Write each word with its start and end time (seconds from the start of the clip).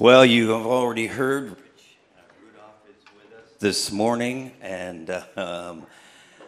Well, 0.00 0.26
you 0.26 0.50
have 0.50 0.66
already 0.66 1.06
heard 1.06 1.44
Rudolph 1.44 2.82
is 2.88 3.04
with 3.14 3.38
us 3.38 3.48
this 3.60 3.92
morning, 3.92 4.50
and 4.60 5.08
um, 5.36 5.86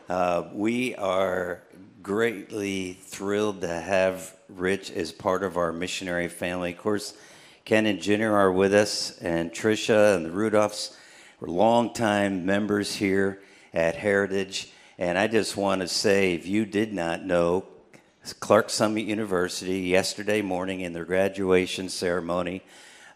uh, 0.08 0.48
we 0.52 0.96
are 0.96 1.62
greatly 2.02 2.94
thrilled 2.94 3.60
to 3.60 3.68
have 3.68 4.34
Rich 4.48 4.90
as 4.90 5.12
part 5.12 5.44
of 5.44 5.56
our 5.56 5.72
missionary 5.72 6.26
family. 6.26 6.72
Of 6.72 6.78
course, 6.78 7.14
Ken 7.64 7.86
and 7.86 8.02
Jenner 8.02 8.34
are 8.34 8.50
with 8.50 8.74
us, 8.74 9.16
and 9.18 9.52
Trisha 9.52 10.16
and 10.16 10.26
the 10.26 10.30
Rudolphs 10.30 10.96
were 11.38 11.46
longtime 11.46 12.46
members 12.46 12.96
here 12.96 13.42
at 13.72 13.94
Heritage. 13.94 14.72
And 14.98 15.16
I 15.16 15.28
just 15.28 15.56
want 15.56 15.82
to 15.82 15.88
say, 15.88 16.34
if 16.34 16.48
you 16.48 16.66
did 16.66 16.92
not 16.92 17.24
know, 17.24 17.64
Clarks 18.40 18.74
Summit 18.74 19.04
University 19.04 19.82
yesterday 19.82 20.42
morning 20.42 20.80
in 20.80 20.92
their 20.92 21.04
graduation 21.04 21.88
ceremony 21.88 22.64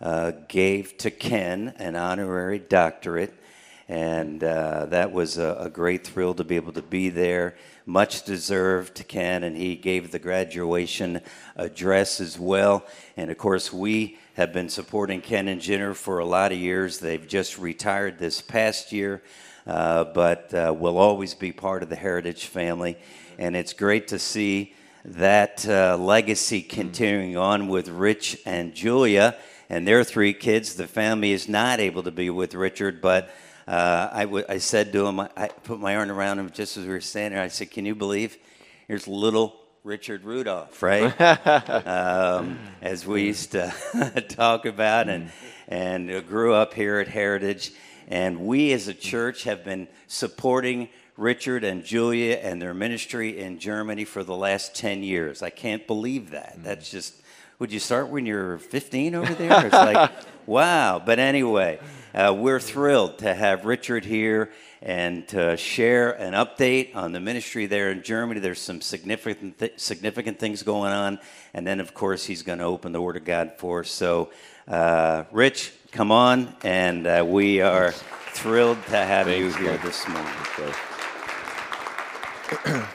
uh, 0.00 0.32
gave 0.48 0.96
to 0.98 1.10
Ken 1.10 1.74
an 1.76 1.96
honorary 1.96 2.58
doctorate. 2.58 3.34
And 3.88 4.42
uh, 4.44 4.86
that 4.86 5.10
was 5.10 5.36
a, 5.36 5.56
a, 5.62 5.68
great 5.68 6.06
thrill 6.06 6.32
to 6.34 6.44
be 6.44 6.54
able 6.54 6.72
to 6.74 6.82
be 6.82 7.08
there. 7.08 7.56
Much 7.86 8.22
deserved 8.22 9.06
Ken, 9.08 9.42
and 9.42 9.56
he 9.56 9.74
gave 9.74 10.12
the 10.12 10.20
graduation 10.20 11.20
address 11.56 12.20
as 12.20 12.38
well. 12.38 12.86
And 13.16 13.32
of 13.32 13.38
course, 13.38 13.72
we 13.72 14.16
have 14.34 14.52
been 14.52 14.68
supporting 14.68 15.20
Ken 15.20 15.48
and 15.48 15.60
Jenner 15.60 15.94
for 15.94 16.20
a 16.20 16.24
lot 16.24 16.52
of 16.52 16.58
years. 16.58 17.00
They've 17.00 17.26
just 17.26 17.58
retired 17.58 18.20
this 18.20 18.40
past 18.40 18.92
year, 18.92 19.24
uh, 19.66 20.04
but 20.04 20.54
uh, 20.54 20.72
will 20.72 20.96
always 20.96 21.34
be 21.34 21.50
part 21.50 21.82
of 21.82 21.88
the 21.88 21.96
Heritage 21.96 22.46
family. 22.46 22.96
And 23.38 23.56
it's 23.56 23.72
great 23.72 24.06
to 24.08 24.20
see 24.20 24.72
that 25.04 25.68
uh, 25.68 25.96
legacy 25.96 26.62
continuing 26.62 27.36
on 27.36 27.66
with 27.66 27.88
Rich 27.88 28.38
and 28.46 28.72
Julia 28.72 29.36
and 29.70 29.88
their 29.88 30.04
three 30.04 30.34
kids. 30.34 30.74
The 30.74 30.86
family 30.86 31.32
is 31.32 31.48
not 31.48 31.80
able 31.80 32.02
to 32.02 32.10
be 32.10 32.28
with 32.28 32.54
Richard, 32.54 33.00
but 33.00 33.30
uh, 33.66 34.08
I, 34.12 34.24
w- 34.24 34.44
I 34.48 34.58
said 34.58 34.92
to 34.92 35.06
him, 35.06 35.20
I 35.20 35.48
put 35.62 35.78
my 35.78 35.96
arm 35.96 36.10
around 36.10 36.40
him 36.40 36.50
just 36.50 36.76
as 36.76 36.84
we 36.84 36.90
were 36.90 37.00
standing 37.00 37.36
there. 37.36 37.44
I 37.44 37.48
said, 37.48 37.70
Can 37.70 37.86
you 37.86 37.94
believe 37.94 38.36
here's 38.88 39.06
little 39.06 39.56
Richard 39.84 40.24
Rudolph, 40.24 40.82
right? 40.82 41.18
um, 41.86 42.58
as 42.82 43.06
we 43.06 43.22
used 43.22 43.52
to 43.52 43.72
talk 44.28 44.66
about, 44.66 45.08
and, 45.08 45.30
and 45.68 46.26
grew 46.26 46.52
up 46.52 46.74
here 46.74 46.98
at 46.98 47.08
Heritage. 47.08 47.72
And 48.08 48.40
we 48.40 48.72
as 48.72 48.88
a 48.88 48.94
church 48.94 49.44
have 49.44 49.64
been 49.64 49.86
supporting 50.08 50.88
Richard 51.16 51.62
and 51.62 51.84
Julia 51.84 52.34
and 52.36 52.60
their 52.60 52.74
ministry 52.74 53.38
in 53.38 53.60
Germany 53.60 54.04
for 54.04 54.24
the 54.24 54.34
last 54.34 54.74
10 54.74 55.04
years. 55.04 55.42
I 55.42 55.50
can't 55.50 55.86
believe 55.86 56.30
that. 56.30 56.56
That's 56.58 56.90
just 56.90 57.19
would 57.60 57.70
you 57.70 57.78
start 57.78 58.08
when 58.08 58.24
you're 58.24 58.58
15 58.58 59.14
over 59.14 59.34
there? 59.34 59.66
It's 59.66 59.74
like, 59.74 60.10
wow. 60.46 60.98
But 61.04 61.18
anyway, 61.18 61.78
uh, 62.14 62.34
we're 62.36 62.58
thrilled 62.58 63.18
to 63.18 63.34
have 63.34 63.66
Richard 63.66 64.06
here 64.06 64.50
and 64.80 65.28
to 65.28 65.58
share 65.58 66.12
an 66.12 66.32
update 66.32 66.96
on 66.96 67.12
the 67.12 67.20
ministry 67.20 67.66
there 67.66 67.90
in 67.90 68.02
Germany. 68.02 68.40
There's 68.40 68.62
some 68.62 68.80
significant 68.80 69.58
th- 69.58 69.78
significant 69.78 70.38
things 70.38 70.62
going 70.62 70.90
on, 70.90 71.18
and 71.52 71.66
then 71.66 71.80
of 71.80 71.92
course 71.92 72.24
he's 72.24 72.42
going 72.42 72.60
to 72.60 72.64
open 72.64 72.92
the 72.92 73.00
Word 73.02 73.18
of 73.18 73.26
God 73.26 73.52
for 73.58 73.80
us. 73.80 73.90
So, 73.90 74.30
uh, 74.66 75.24
Rich, 75.30 75.70
come 75.92 76.10
on, 76.10 76.56
and 76.64 77.06
uh, 77.06 77.26
we 77.28 77.60
are 77.60 77.92
thrilled 78.32 78.82
to 78.86 78.96
have 78.96 79.26
Thanks, 79.26 79.54
you 79.54 79.62
here 79.62 79.76
God. 79.76 79.86
this 79.86 80.08
morning. 80.08 80.32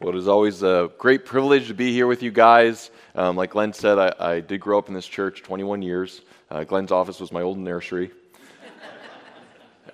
well, 0.00 0.14
it 0.14 0.18
is 0.18 0.28
always 0.28 0.62
a 0.62 0.90
great 0.98 1.24
privilege 1.24 1.68
to 1.68 1.74
be 1.74 1.90
here 1.94 2.06
with 2.06 2.22
you 2.22 2.30
guys. 2.30 2.90
Um, 3.16 3.34
like 3.34 3.52
Glenn 3.52 3.72
said, 3.72 3.98
I, 3.98 4.12
I, 4.20 4.40
did 4.40 4.60
grow 4.60 4.76
up 4.76 4.88
in 4.88 4.94
this 4.94 5.06
church 5.06 5.42
21 5.42 5.80
years. 5.80 6.20
Uh, 6.50 6.64
Glenn's 6.64 6.92
office 6.92 7.18
was 7.18 7.32
my 7.32 7.40
old 7.40 7.56
nursery. 7.56 8.10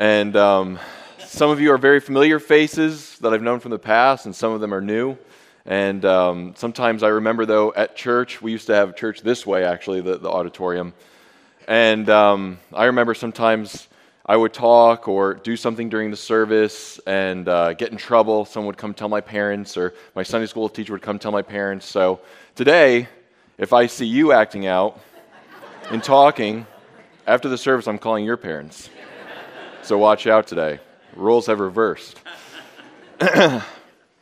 and 0.01 0.35
um, 0.35 0.81
some 1.25 1.49
of 1.49 1.61
you 1.61 1.71
are 1.71 1.79
very 1.79 2.01
familiar 2.01 2.41
faces 2.41 3.17
that 3.21 3.33
I've 3.33 3.41
known 3.41 3.61
from 3.61 3.71
the 3.71 3.79
past, 3.79 4.27
and 4.27 4.35
some 4.35 4.51
of 4.51 4.61
them 4.61 4.75
are 4.75 4.81
new. 4.81 5.17
And 5.67 6.05
um, 6.05 6.55
sometimes 6.57 7.05
I 7.05 7.09
remember, 7.11 7.47
though, 7.47 7.73
at 7.75 7.95
church, 7.95 8.43
we 8.43 8.51
used 8.51 8.67
to 8.67 8.75
have 8.75 8.97
church 8.97 9.21
this 9.21 9.47
way, 9.47 9.65
actually, 9.65 10.01
the, 10.01 10.19
the 10.19 10.29
auditorium. 10.29 10.93
And 11.69 12.11
um, 12.11 12.59
I 12.73 12.87
remember 12.87 13.15
sometimes 13.15 13.87
I 14.27 14.37
would 14.37 14.53
talk 14.53 15.09
or 15.09 15.35
do 15.35 15.57
something 15.57 15.89
during 15.89 16.11
the 16.11 16.17
service 16.17 17.01
and 17.07 17.49
uh, 17.49 17.73
get 17.75 17.93
in 17.93 17.99
trouble. 17.99 18.45
Someone 18.45 18.69
would 18.69 18.77
come 18.77 18.95
tell 18.95 19.09
my 19.09 19.21
parents, 19.21 19.77
or 19.77 19.95
my 20.17 20.23
Sunday 20.23 20.47
school 20.47 20.69
teacher 20.69 20.93
would 20.93 21.03
come 21.03 21.19
tell 21.19 21.33
my 21.33 21.43
parents. 21.43 21.87
So 21.87 22.21
today, 22.55 23.09
if 23.59 23.73
I 23.73 23.87
see 23.87 24.07
you 24.07 24.33
acting 24.33 24.67
out 24.67 25.01
and 25.91 26.03
talking, 26.03 26.67
after 27.27 27.49
the 27.49 27.59
service, 27.59 27.87
I'm 27.87 27.99
calling 27.99 28.25
your 28.25 28.37
parents. 28.37 28.91
So 29.83 29.99
watch 29.99 30.27
out 30.27 30.47
today. 30.47 30.81
Rules 31.15 31.47
have 31.47 31.61
reversed. 31.61 32.21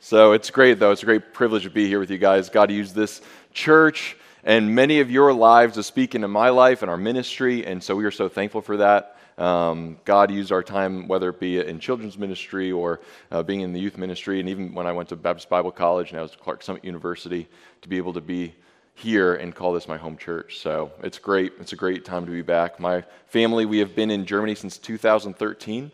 so 0.00 0.32
it's 0.32 0.50
great, 0.50 0.78
though. 0.78 0.91
It's 0.91 1.02
a 1.02 1.06
great 1.06 1.32
privilege 1.32 1.62
to 1.62 1.70
be 1.70 1.86
here 1.86 2.00
with 2.00 2.10
you 2.10 2.18
guys. 2.18 2.48
God 2.48 2.70
used 2.70 2.94
this 2.94 3.20
church 3.52 4.16
and 4.44 4.74
many 4.74 5.00
of 5.00 5.10
your 5.10 5.32
lives 5.32 5.74
to 5.74 5.82
speak 5.82 6.14
into 6.14 6.28
my 6.28 6.48
life 6.48 6.82
and 6.82 6.91
our 6.91 6.97
ministry, 6.97 7.66
and 7.66 7.82
so 7.82 7.94
we 7.94 8.04
are 8.04 8.10
so 8.10 8.28
thankful 8.28 8.62
for 8.62 8.78
that. 8.78 9.16
Um, 9.36 9.98
God 10.04 10.30
used 10.30 10.52
our 10.52 10.62
time, 10.62 11.08
whether 11.08 11.30
it 11.30 11.41
be 11.41 11.58
in 11.58 11.78
children's 11.78 12.18
ministry 12.18 12.72
or 12.72 13.00
uh, 13.30 13.42
being 13.42 13.60
in 13.60 13.72
the 13.72 13.80
youth 13.80 13.97
ministry, 13.97 14.41
and 14.41 14.48
even 14.48 14.74
when 14.74 14.86
I 14.86 14.92
went 14.92 15.08
to 15.10 15.16
Baptist 15.16 15.48
Bible 15.48 15.70
College 15.70 16.10
and 16.10 16.18
I 16.18 16.22
was 16.22 16.32
at 16.32 16.41
Clarks 16.41 16.66
Summit 16.66 16.84
University, 16.84 17.48
to 17.82 17.88
be 17.88 17.97
able 17.97 18.12
to 18.14 18.20
be 18.20 18.54
here 19.00 19.34
and 19.34 19.54
call 19.54 19.72
this 19.72 19.88
my 19.88 19.96
home 19.96 20.16
church. 20.16 20.58
So 20.58 20.92
it's 21.02 21.18
great. 21.18 21.54
It's 21.58 21.72
a 21.72 21.76
great 21.76 22.04
time 22.04 22.26
to 22.26 22.30
be 22.30 22.42
back. 22.42 22.78
My 22.78 23.04
family, 23.26 23.66
we 23.66 23.78
have 23.78 23.96
been 23.96 24.10
in 24.10 24.26
Germany 24.26 24.54
since 24.54 24.78
2013. 24.78 25.90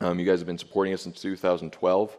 Um, 0.00 0.18
you 0.18 0.26
guys 0.26 0.40
have 0.40 0.46
been 0.46 0.58
supporting 0.58 0.94
us 0.94 1.02
since 1.02 1.20
2012. 1.20 2.16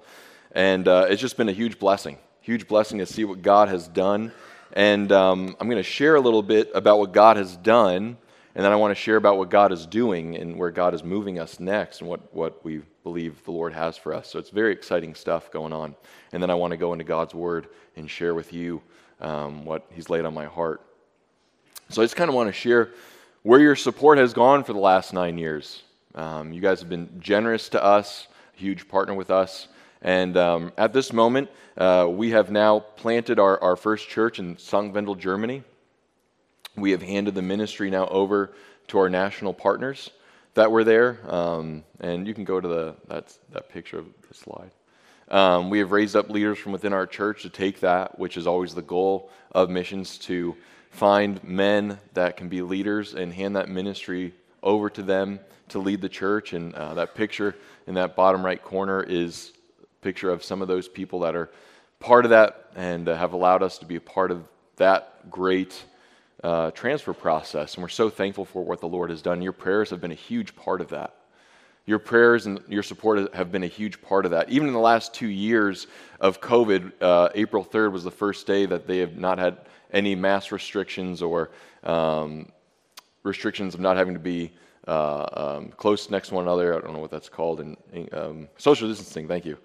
And 0.51 0.87
uh, 0.87 1.07
it's 1.09 1.21
just 1.21 1.37
been 1.37 1.49
a 1.49 1.53
huge 1.53 1.79
blessing, 1.79 2.17
huge 2.41 2.67
blessing 2.67 2.99
to 2.99 3.05
see 3.05 3.25
what 3.25 3.41
God 3.41 3.69
has 3.69 3.87
done. 3.87 4.31
And 4.73 5.11
um, 5.11 5.55
I'm 5.59 5.67
going 5.67 5.81
to 5.81 5.83
share 5.83 6.15
a 6.15 6.21
little 6.21 6.43
bit 6.43 6.71
about 6.73 6.99
what 6.99 7.11
God 7.11 7.37
has 7.37 7.57
done 7.57 8.17
and 8.55 8.65
then 8.65 8.71
I 8.71 8.75
want 8.75 8.91
to 8.91 9.01
share 9.01 9.15
about 9.15 9.37
what 9.37 9.49
God 9.49 9.71
is 9.71 9.85
doing 9.85 10.35
and 10.35 10.57
where 10.57 10.71
God 10.71 10.93
is 10.93 11.03
moving 11.03 11.39
us 11.39 11.59
next 11.59 12.01
and 12.01 12.09
what, 12.09 12.33
what 12.33 12.63
we 12.65 12.81
believe 13.03 13.43
the 13.45 13.51
Lord 13.51 13.73
has 13.73 13.95
for 13.95 14.13
us. 14.13 14.27
So 14.27 14.39
it's 14.39 14.49
very 14.49 14.73
exciting 14.73 15.15
stuff 15.15 15.51
going 15.51 15.71
on. 15.71 15.95
And 16.33 16.41
then 16.41 16.49
I 16.49 16.55
want 16.55 16.71
to 16.71 16.77
go 16.77 16.91
into 16.91 17.05
God's 17.05 17.33
Word 17.33 17.67
and 17.95 18.09
share 18.09 18.33
with 18.33 18.51
you 18.51 18.81
um, 19.21 19.65
what 19.65 19.85
He's 19.91 20.09
laid 20.09 20.25
on 20.25 20.33
my 20.33 20.45
heart. 20.45 20.81
So 21.89 22.01
I 22.01 22.05
just 22.05 22.15
kind 22.15 22.29
of 22.29 22.35
want 22.35 22.47
to 22.47 22.53
share 22.53 22.91
where 23.43 23.59
your 23.59 23.75
support 23.75 24.17
has 24.17 24.33
gone 24.33 24.63
for 24.63 24.73
the 24.73 24.79
last 24.79 25.13
nine 25.13 25.37
years. 25.37 25.83
Um, 26.15 26.51
you 26.51 26.61
guys 26.61 26.79
have 26.81 26.89
been 26.89 27.19
generous 27.19 27.69
to 27.69 27.83
us, 27.83 28.27
huge 28.53 28.87
partner 28.87 29.13
with 29.13 29.31
us. 29.31 29.67
And 30.01 30.37
um, 30.37 30.71
at 30.77 30.93
this 30.93 31.11
moment, 31.11 31.49
uh, 31.77 32.07
we 32.09 32.31
have 32.31 32.51
now 32.51 32.79
planted 32.79 33.39
our, 33.39 33.61
our 33.61 33.75
first 33.75 34.07
church 34.07 34.39
in 34.39 34.57
St. 34.57 34.93
Wendel, 34.93 35.15
Germany. 35.15 35.63
We 36.75 36.91
have 36.91 37.01
handed 37.01 37.35
the 37.35 37.41
ministry 37.41 37.89
now 37.89 38.07
over 38.07 38.53
to 38.87 38.99
our 38.99 39.09
national 39.09 39.53
partners 39.53 40.09
that 40.53 40.71
were 40.71 40.83
there. 40.83 41.19
Um, 41.27 41.83
and 41.99 42.27
you 42.27 42.33
can 42.33 42.43
go 42.43 42.59
to 42.59 42.67
the, 42.67 42.95
that's, 43.07 43.39
that 43.51 43.69
picture 43.69 43.99
of 43.99 44.05
the 44.27 44.33
slide. 44.33 44.71
Um, 45.29 45.69
we 45.69 45.79
have 45.79 45.91
raised 45.91 46.15
up 46.15 46.29
leaders 46.29 46.57
from 46.57 46.71
within 46.71 46.91
our 46.91 47.05
church 47.05 47.43
to 47.43 47.49
take 47.49 47.81
that, 47.81 48.17
which 48.17 48.35
is 48.35 48.47
always 48.47 48.73
the 48.73 48.81
goal 48.81 49.29
of 49.51 49.69
missions, 49.69 50.17
to 50.19 50.55
find 50.89 51.43
men 51.43 51.99
that 52.15 52.35
can 52.35 52.49
be 52.49 52.63
leaders 52.63 53.13
and 53.13 53.31
hand 53.31 53.55
that 53.55 53.69
ministry 53.69 54.33
over 54.63 54.89
to 54.89 55.03
them 55.03 55.39
to 55.69 55.79
lead 55.79 56.01
the 56.01 56.09
church. 56.09 56.53
And 56.53 56.73
uh, 56.73 56.95
that 56.95 57.13
picture 57.13 57.55
in 57.85 57.93
that 57.93 58.15
bottom 58.15 58.43
right 58.43 58.61
corner 58.61 59.03
is 59.03 59.53
a 59.83 60.03
picture 60.03 60.31
of 60.31 60.43
some 60.43 60.63
of 60.63 60.67
those 60.67 60.87
people 60.87 61.19
that 61.19 61.35
are 61.35 61.51
part 61.99 62.25
of 62.25 62.31
that 62.31 62.71
and 62.75 63.07
uh, 63.07 63.15
have 63.15 63.33
allowed 63.33 63.61
us 63.61 63.77
to 63.79 63.85
be 63.85 63.97
a 63.97 64.01
part 64.01 64.31
of 64.31 64.47
that 64.77 65.29
great 65.29 65.85
uh, 66.43 66.71
transfer 66.71 67.13
process. 67.13 67.75
And 67.75 67.83
we're 67.83 67.89
so 67.89 68.09
thankful 68.09 68.45
for 68.45 68.63
what 68.63 68.79
the 68.81 68.87
Lord 68.87 69.11
has 69.11 69.21
done. 69.21 69.43
Your 69.43 69.51
prayers 69.51 69.91
have 69.91 70.01
been 70.01 70.11
a 70.11 70.15
huge 70.15 70.55
part 70.55 70.81
of 70.81 70.89
that. 70.89 71.13
Your 71.89 71.97
prayers 71.97 72.45
and 72.45 72.59
your 72.67 72.83
support 72.83 73.33
have 73.33 73.51
been 73.51 73.63
a 73.63 73.67
huge 73.67 73.99
part 73.99 74.25
of 74.25 74.29
that. 74.29 74.47
Even 74.51 74.67
in 74.67 74.75
the 74.75 74.79
last 74.79 75.11
two 75.11 75.27
years 75.27 75.87
of 76.19 76.39
COVID, 76.39 76.91
uh, 77.01 77.29
April 77.33 77.65
3rd 77.65 77.93
was 77.93 78.03
the 78.03 78.11
first 78.11 78.45
day 78.45 78.67
that 78.67 78.85
they 78.85 78.99
have 78.99 79.17
not 79.17 79.39
had 79.39 79.57
any 79.91 80.13
mass 80.13 80.51
restrictions 80.51 81.23
or 81.23 81.49
um, 81.83 82.51
restrictions 83.23 83.73
of 83.73 83.79
not 83.79 83.97
having 83.97 84.13
to 84.13 84.19
be 84.19 84.51
uh, 84.87 85.25
um, 85.33 85.69
close 85.77 86.11
next 86.11 86.27
to 86.27 86.35
one 86.35 86.43
another. 86.43 86.77
I 86.77 86.79
don't 86.79 86.93
know 86.93 86.99
what 86.99 87.09
that's 87.09 87.27
called. 87.27 87.59
And 87.59 87.75
um, 88.13 88.49
social 88.57 88.87
distancing. 88.87 89.27
Thank 89.27 89.45
you. 89.45 89.57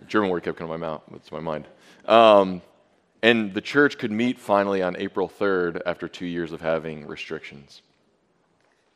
The 0.00 0.04
German 0.04 0.28
word 0.28 0.42
kept 0.42 0.58
coming 0.58 0.74
to 0.74 0.78
my 0.78 0.86
mouth. 0.86 1.00
It's 1.14 1.32
my 1.32 1.40
mind. 1.40 1.68
Um, 2.04 2.60
and 3.22 3.54
the 3.54 3.62
church 3.62 3.96
could 3.96 4.12
meet 4.12 4.38
finally 4.38 4.82
on 4.82 4.94
April 4.98 5.26
3rd 5.26 5.80
after 5.86 6.06
two 6.06 6.26
years 6.26 6.52
of 6.52 6.60
having 6.60 7.06
restrictions. 7.06 7.80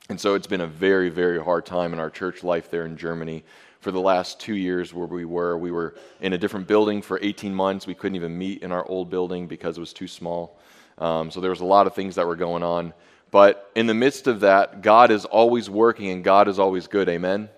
And 0.09 0.21
so 0.21 0.35
it's 0.35 0.47
been 0.47 0.61
a 0.61 0.67
very, 0.67 1.09
very 1.09 1.43
hard 1.43 1.67
time 1.67 1.93
in 1.93 1.99
our 1.99 2.11
church 2.11 2.45
life 2.45 2.71
there 2.71 2.87
in 2.87 2.97
Germany. 2.97 3.45
For 3.81 3.91
the 3.91 4.01
last 4.01 4.41
two 4.41 4.55
years 4.55 4.95
where 4.95 5.07
we 5.07 5.25
were, 5.25 5.59
we 5.59 5.71
were 5.71 5.95
in 6.21 6.33
a 6.33 6.39
different 6.39 6.67
building 6.67 7.03
for 7.03 7.19
18 7.21 7.55
months. 7.55 7.87
We 7.87 7.95
couldn't 7.95 8.17
even 8.17 8.37
meet 8.37 8.63
in 8.63 8.73
our 8.73 8.87
old 8.87 9.11
building 9.11 9.47
because 9.47 9.77
it 9.77 9.81
was 9.81 9.93
too 9.93 10.09
small. 10.09 10.59
Um, 10.99 11.31
so 11.31 11.41
there 11.41 11.51
was 11.51 11.61
a 11.61 11.65
lot 11.65 11.87
of 11.87 11.95
things 11.95 12.15
that 12.15 12.27
were 12.27 12.37
going 12.37 12.63
on. 12.63 12.95
But 13.31 13.71
in 13.75 13.87
the 13.87 13.95
midst 13.95 14.29
of 14.29 14.41
that, 14.41 14.81
God 14.81 15.11
is 15.11 15.25
always 15.25 15.69
working 15.69 16.11
and 16.11 16.23
God 16.23 16.49
is 16.49 16.59
always 16.59 16.87
good. 16.87 17.09
Amen? 17.09 17.49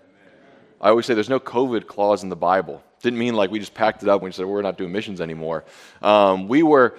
I 0.81 0.89
always 0.89 1.07
say 1.07 1.15
there's 1.15 1.29
no 1.29 1.41
COVID 1.41 1.87
clause 1.87 2.23
in 2.23 2.31
the 2.31 2.37
Bible. 2.37 2.83
Didn't 3.03 3.19
mean 3.19 3.35
like 3.35 3.51
we 3.51 3.59
just 3.59 3.75
packed 3.75 4.03
it 4.03 4.09
up 4.09 4.21
and 4.23 4.25
we 4.25 4.33
said 4.33 4.47
we're 4.47 4.63
not 4.63 4.79
doing 4.79 4.91
missions 4.91 5.21
anymore. 5.21 5.65
Um, 6.03 6.49
we 6.49 6.63
were, 6.63 6.99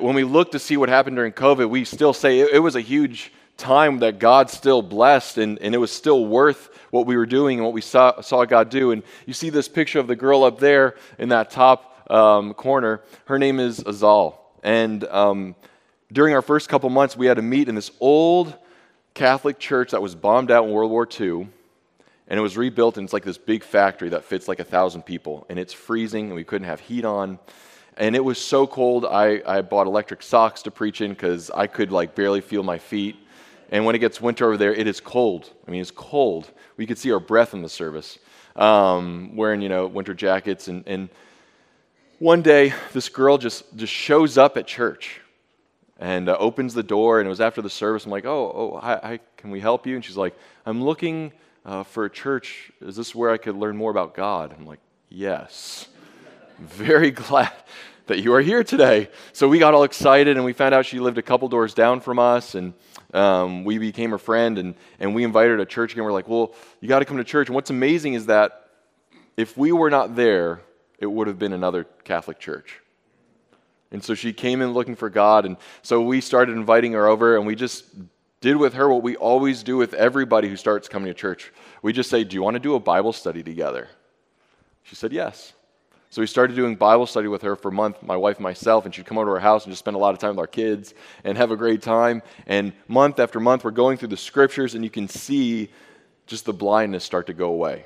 when 0.00 0.14
we 0.14 0.24
look 0.24 0.52
to 0.52 0.58
see 0.58 0.76
what 0.76 0.88
happened 0.88 1.16
during 1.16 1.32
COVID, 1.32 1.70
we 1.70 1.84
still 1.84 2.12
say 2.12 2.40
it, 2.40 2.50
it 2.54 2.58
was 2.58 2.74
a 2.74 2.80
huge 2.80 3.32
time 3.58 3.98
that 3.98 4.18
God 4.18 4.48
still 4.48 4.80
blessed 4.80 5.36
and, 5.36 5.58
and 5.58 5.74
it 5.74 5.78
was 5.78 5.90
still 5.90 6.24
worth 6.24 6.70
what 6.90 7.06
we 7.06 7.16
were 7.16 7.26
doing 7.26 7.58
and 7.58 7.64
what 7.64 7.74
we 7.74 7.80
saw, 7.80 8.20
saw 8.20 8.44
God 8.44 8.70
do. 8.70 8.92
And 8.92 9.02
you 9.26 9.34
see 9.34 9.50
this 9.50 9.68
picture 9.68 9.98
of 9.98 10.06
the 10.06 10.16
girl 10.16 10.44
up 10.44 10.58
there 10.58 10.94
in 11.18 11.28
that 11.30 11.50
top 11.50 12.10
um, 12.10 12.54
corner. 12.54 13.02
Her 13.26 13.38
name 13.38 13.60
is 13.60 13.80
Azal. 13.80 14.36
And 14.62 15.04
um, 15.04 15.56
during 16.12 16.34
our 16.34 16.42
first 16.42 16.68
couple 16.68 16.88
months, 16.88 17.16
we 17.16 17.26
had 17.26 17.36
to 17.36 17.42
meet 17.42 17.68
in 17.68 17.74
this 17.74 17.90
old 18.00 18.56
Catholic 19.12 19.58
church 19.58 19.90
that 19.90 20.00
was 20.00 20.14
bombed 20.14 20.50
out 20.50 20.64
in 20.64 20.70
World 20.70 20.90
War 20.90 21.06
II. 21.20 21.48
And 22.30 22.38
it 22.38 22.42
was 22.42 22.56
rebuilt, 22.56 22.98
and 22.98 23.04
it's 23.04 23.12
like 23.14 23.24
this 23.24 23.38
big 23.38 23.64
factory 23.64 24.10
that 24.10 24.22
fits 24.22 24.48
like 24.48 24.60
a 24.60 24.64
thousand 24.64 25.02
people. 25.02 25.46
And 25.48 25.58
it's 25.58 25.72
freezing, 25.72 26.26
and 26.26 26.34
we 26.34 26.44
couldn't 26.44 26.68
have 26.68 26.80
heat 26.80 27.04
on. 27.04 27.38
And 27.96 28.14
it 28.14 28.22
was 28.22 28.38
so 28.38 28.66
cold, 28.66 29.04
I, 29.04 29.42
I 29.44 29.62
bought 29.62 29.86
electric 29.86 30.22
socks 30.22 30.62
to 30.62 30.70
preach 30.70 31.00
in 31.00 31.10
because 31.10 31.50
I 31.50 31.66
could 31.66 31.90
like 31.90 32.14
barely 32.14 32.40
feel 32.40 32.62
my 32.62 32.78
feet. 32.78 33.16
And 33.70 33.84
when 33.84 33.94
it 33.94 33.98
gets 33.98 34.20
winter 34.20 34.46
over 34.46 34.56
there, 34.56 34.74
it 34.74 34.86
is 34.86 35.00
cold. 35.00 35.50
I 35.66 35.70
mean, 35.70 35.80
it's 35.80 35.90
cold. 35.90 36.50
We 36.76 36.86
could 36.86 36.98
see 36.98 37.12
our 37.12 37.20
breath 37.20 37.52
in 37.52 37.62
the 37.62 37.68
service, 37.68 38.18
um, 38.56 39.36
wearing, 39.36 39.60
you 39.60 39.68
know, 39.68 39.86
winter 39.86 40.14
jackets. 40.14 40.68
And, 40.68 40.84
and 40.86 41.08
one 42.18 42.42
day, 42.42 42.72
this 42.92 43.08
girl 43.08 43.36
just, 43.36 43.76
just 43.76 43.92
shows 43.92 44.38
up 44.38 44.56
at 44.56 44.66
church 44.66 45.20
and 45.98 46.28
uh, 46.28 46.36
opens 46.38 46.72
the 46.72 46.82
door. 46.82 47.20
And 47.20 47.26
it 47.26 47.30
was 47.30 47.40
after 47.40 47.60
the 47.60 47.70
service. 47.70 48.06
I'm 48.06 48.10
like, 48.10 48.24
oh, 48.24 48.52
oh 48.54 48.80
hi, 48.80 49.00
hi 49.02 49.20
can 49.36 49.50
we 49.50 49.60
help 49.60 49.86
you? 49.86 49.96
And 49.96 50.04
she's 50.04 50.16
like, 50.16 50.34
I'm 50.64 50.82
looking 50.82 51.32
uh, 51.66 51.82
for 51.82 52.06
a 52.06 52.10
church. 52.10 52.72
Is 52.80 52.96
this 52.96 53.14
where 53.14 53.30
I 53.30 53.36
could 53.36 53.56
learn 53.56 53.76
more 53.76 53.90
about 53.90 54.14
God? 54.14 54.54
I'm 54.58 54.66
like, 54.66 54.80
yes. 55.10 55.88
Very 56.58 57.10
glad 57.10 57.52
that 58.08 58.20
you 58.20 58.34
are 58.34 58.40
here 58.40 58.62
today. 58.64 59.08
So 59.32 59.48
we 59.48 59.58
got 59.58 59.74
all 59.74 59.84
excited 59.84 60.36
and 60.36 60.44
we 60.44 60.52
found 60.52 60.74
out 60.74 60.84
she 60.84 61.00
lived 61.00 61.18
a 61.18 61.22
couple 61.22 61.48
doors 61.48 61.72
down 61.72 62.00
from 62.00 62.18
us. 62.18 62.54
And 62.54 62.74
um, 63.14 63.64
we 63.64 63.78
became 63.78 64.12
a 64.12 64.18
friend 64.18 64.58
and, 64.58 64.74
and 64.98 65.14
we 65.14 65.24
invited 65.24 65.52
her 65.52 65.56
to 65.58 65.66
church 65.66 65.92
again. 65.92 66.04
We're 66.04 66.12
like, 66.12 66.28
well, 66.28 66.54
you 66.80 66.88
got 66.88 66.98
to 66.98 67.04
come 67.04 67.16
to 67.16 67.24
church. 67.24 67.48
And 67.48 67.54
what's 67.54 67.70
amazing 67.70 68.14
is 68.14 68.26
that 68.26 68.68
if 69.36 69.56
we 69.56 69.72
were 69.72 69.88
not 69.88 70.16
there, 70.16 70.60
it 70.98 71.06
would 71.06 71.28
have 71.28 71.38
been 71.38 71.52
another 71.52 71.84
Catholic 72.04 72.38
church. 72.38 72.80
And 73.90 74.02
so 74.02 74.14
she 74.14 74.32
came 74.32 74.60
in 74.60 74.72
looking 74.72 74.96
for 74.96 75.08
God. 75.08 75.46
And 75.46 75.56
so 75.82 76.02
we 76.02 76.20
started 76.20 76.56
inviting 76.56 76.92
her 76.92 77.06
over, 77.06 77.36
and 77.36 77.46
we 77.46 77.54
just 77.54 77.84
did 78.40 78.56
with 78.56 78.74
her 78.74 78.88
what 78.88 79.02
we 79.02 79.16
always 79.16 79.62
do 79.62 79.76
with 79.76 79.94
everybody 79.94 80.48
who 80.48 80.56
starts 80.56 80.88
coming 80.88 81.06
to 81.08 81.14
church. 81.14 81.52
We 81.82 81.92
just 81.92 82.10
say, 82.10 82.24
Do 82.24 82.34
you 82.34 82.42
want 82.42 82.54
to 82.54 82.60
do 82.60 82.74
a 82.74 82.80
Bible 82.80 83.12
study 83.12 83.42
together? 83.42 83.88
She 84.82 84.94
said, 84.94 85.12
Yes. 85.12 85.54
So 86.10 86.22
we 86.22 86.26
started 86.26 86.56
doing 86.56 86.74
Bible 86.74 87.06
study 87.06 87.28
with 87.28 87.42
her 87.42 87.54
for 87.54 87.68
a 87.68 87.72
month, 87.72 88.02
my 88.02 88.16
wife 88.16 88.36
and 88.36 88.44
myself, 88.44 88.86
and 88.86 88.94
she'd 88.94 89.04
come 89.04 89.18
over 89.18 89.26
to 89.26 89.32
our 89.32 89.40
house 89.40 89.64
and 89.64 89.72
just 89.72 89.80
spend 89.80 89.94
a 89.94 89.98
lot 89.98 90.14
of 90.14 90.20
time 90.20 90.30
with 90.30 90.38
our 90.38 90.46
kids 90.46 90.94
and 91.22 91.36
have 91.36 91.50
a 91.50 91.56
great 91.56 91.82
time. 91.82 92.22
And 92.46 92.72
month 92.86 93.18
after 93.18 93.38
month, 93.40 93.62
we're 93.62 93.72
going 93.72 93.98
through 93.98 94.08
the 94.08 94.16
scriptures, 94.16 94.74
and 94.74 94.82
you 94.82 94.88
can 94.88 95.06
see 95.06 95.68
just 96.26 96.46
the 96.46 96.54
blindness 96.54 97.04
start 97.04 97.26
to 97.26 97.34
go 97.34 97.48
away. 97.48 97.84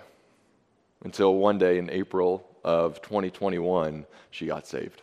Until 1.05 1.35
one 1.35 1.59
day 1.59 1.79
in 1.79 1.91
April 1.91 2.47
of 2.63 3.03
2021, 3.03 4.07
she 4.31 4.47
got 4.47 4.69
saved. 4.69 5.03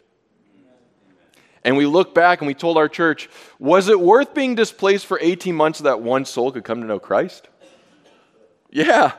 And 1.66 1.76
we 1.76 1.86
look 1.86 2.16
back 2.16 2.40
and 2.40 2.48
we 2.48 2.54
told 2.54 2.78
our 2.78 2.88
church, 2.88 3.30
was 3.60 3.90
it 3.90 4.00
worth 4.00 4.34
being 4.34 4.56
displaced 4.56 5.06
for 5.06 5.20
18 5.22 5.54
months 5.54 5.80
so 5.80 5.84
that 5.84 6.02
one 6.02 6.24
soul 6.24 6.54
could 6.54 6.64
come 6.64 6.80
to 6.80 6.88
know 6.88 7.00
Christ? 7.00 7.50
Yeah. 8.72 9.12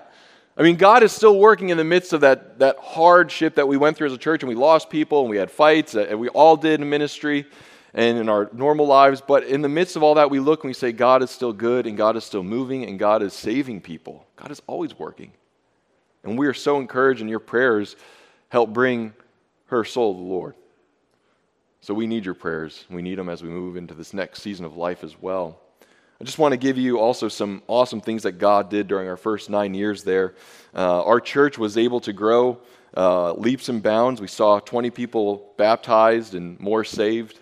I 0.57 0.63
mean, 0.63 0.77
God 0.77 1.03
is 1.03 1.13
still 1.13 1.39
working 1.39 1.71
in 1.71 1.77
the 1.77 1.85
midst 1.85 2.13
of 2.13 2.23
that, 2.23 2.59
that 2.59 2.77
hardship 2.79 3.55
that 3.55 3.67
we 3.67 3.77
went 3.77 3.97
through 3.97 4.09
as 4.09 4.13
a 4.13 4.19
church, 4.19 4.43
and 4.43 4.49
we 4.49 4.55
lost 4.55 4.91
people, 4.91 5.21
and 5.23 5.31
we 5.31 5.37
had 5.37 5.51
fights, 5.51 5.95
and 5.95 6.19
we 6.19 6.29
all 6.29 6.57
did 6.57 6.81
in 6.81 6.91
ministry 6.91 7.47
and 7.95 8.19
in 8.19 8.29
our 8.29 8.51
normal 8.53 8.87
lives. 8.87 9.21
But 9.21 9.45
in 9.45 9.63
the 9.63 9.69
midst 9.69 9.97
of 9.97 10.03
all 10.03 10.15
that, 10.15 10.31
we 10.31 10.39
look 10.39 10.63
and 10.63 10.69
we 10.69 10.75
say, 10.75 10.93
God 10.93 11.23
is 11.23 11.31
still 11.31 11.53
good, 11.53 11.87
and 11.87 11.97
God 11.97 12.17
is 12.17 12.25
still 12.25 12.43
moving, 12.43 12.85
and 12.85 12.99
God 12.99 13.23
is 13.23 13.33
saving 13.33 13.81
people. 13.81 14.27
God 14.37 14.51
is 14.51 14.61
always 14.67 14.99
working. 14.99 15.33
And 16.25 16.39
we 16.39 16.47
are 16.47 16.55
so 16.55 16.79
encouraged, 16.79 17.21
and 17.21 17.31
your 17.31 17.41
prayers 17.41 17.97
help 18.49 18.71
bring 18.71 19.15
her 19.67 19.85
soul 19.85 20.15
to 20.15 20.21
the 20.21 20.27
Lord. 20.27 20.55
So 21.81 21.95
we 21.95 22.07
need 22.07 22.27
your 22.27 22.35
prayers. 22.35 22.85
We 22.91 23.01
need 23.01 23.19
them 23.19 23.31
as 23.31 23.43
we 23.43 23.49
move 23.49 23.77
into 23.77 23.95
this 23.95 24.13
next 24.13 24.43
season 24.43 24.67
of 24.67 24.77
life 24.77 25.03
as 25.03 25.17
well. 25.21 25.59
I 26.21 26.25
just 26.25 26.39
want 26.39 26.53
to 26.53 26.59
give 26.59 26.77
you 26.77 26.99
also 26.99 27.29
some 27.29 27.63
awesome 27.67 28.03
things 28.03 28.25
that 28.25 28.33
God 28.33 28.69
did 28.69 28.89
during 28.89 29.09
our 29.09 29.17
first 29.17 29.49
nine 29.49 29.73
years 29.73 30.05
there. 30.05 30.35
Uh, 30.75 31.03
our 31.03 31.19
church 31.19 31.57
was 31.57 31.79
able 31.79 32.01
to 32.01 32.13
grow 32.13 32.61
uh, 32.95 33.33
leaps 33.33 33.71
and 33.71 33.83
bounds. 33.83 34.21
We 34.21 34.27
saw 34.27 34.61
20 34.61 34.91
people 34.91 35.55
baptized 35.57 36.35
and 36.35 36.61
more 36.61 36.85
saved 36.85 37.39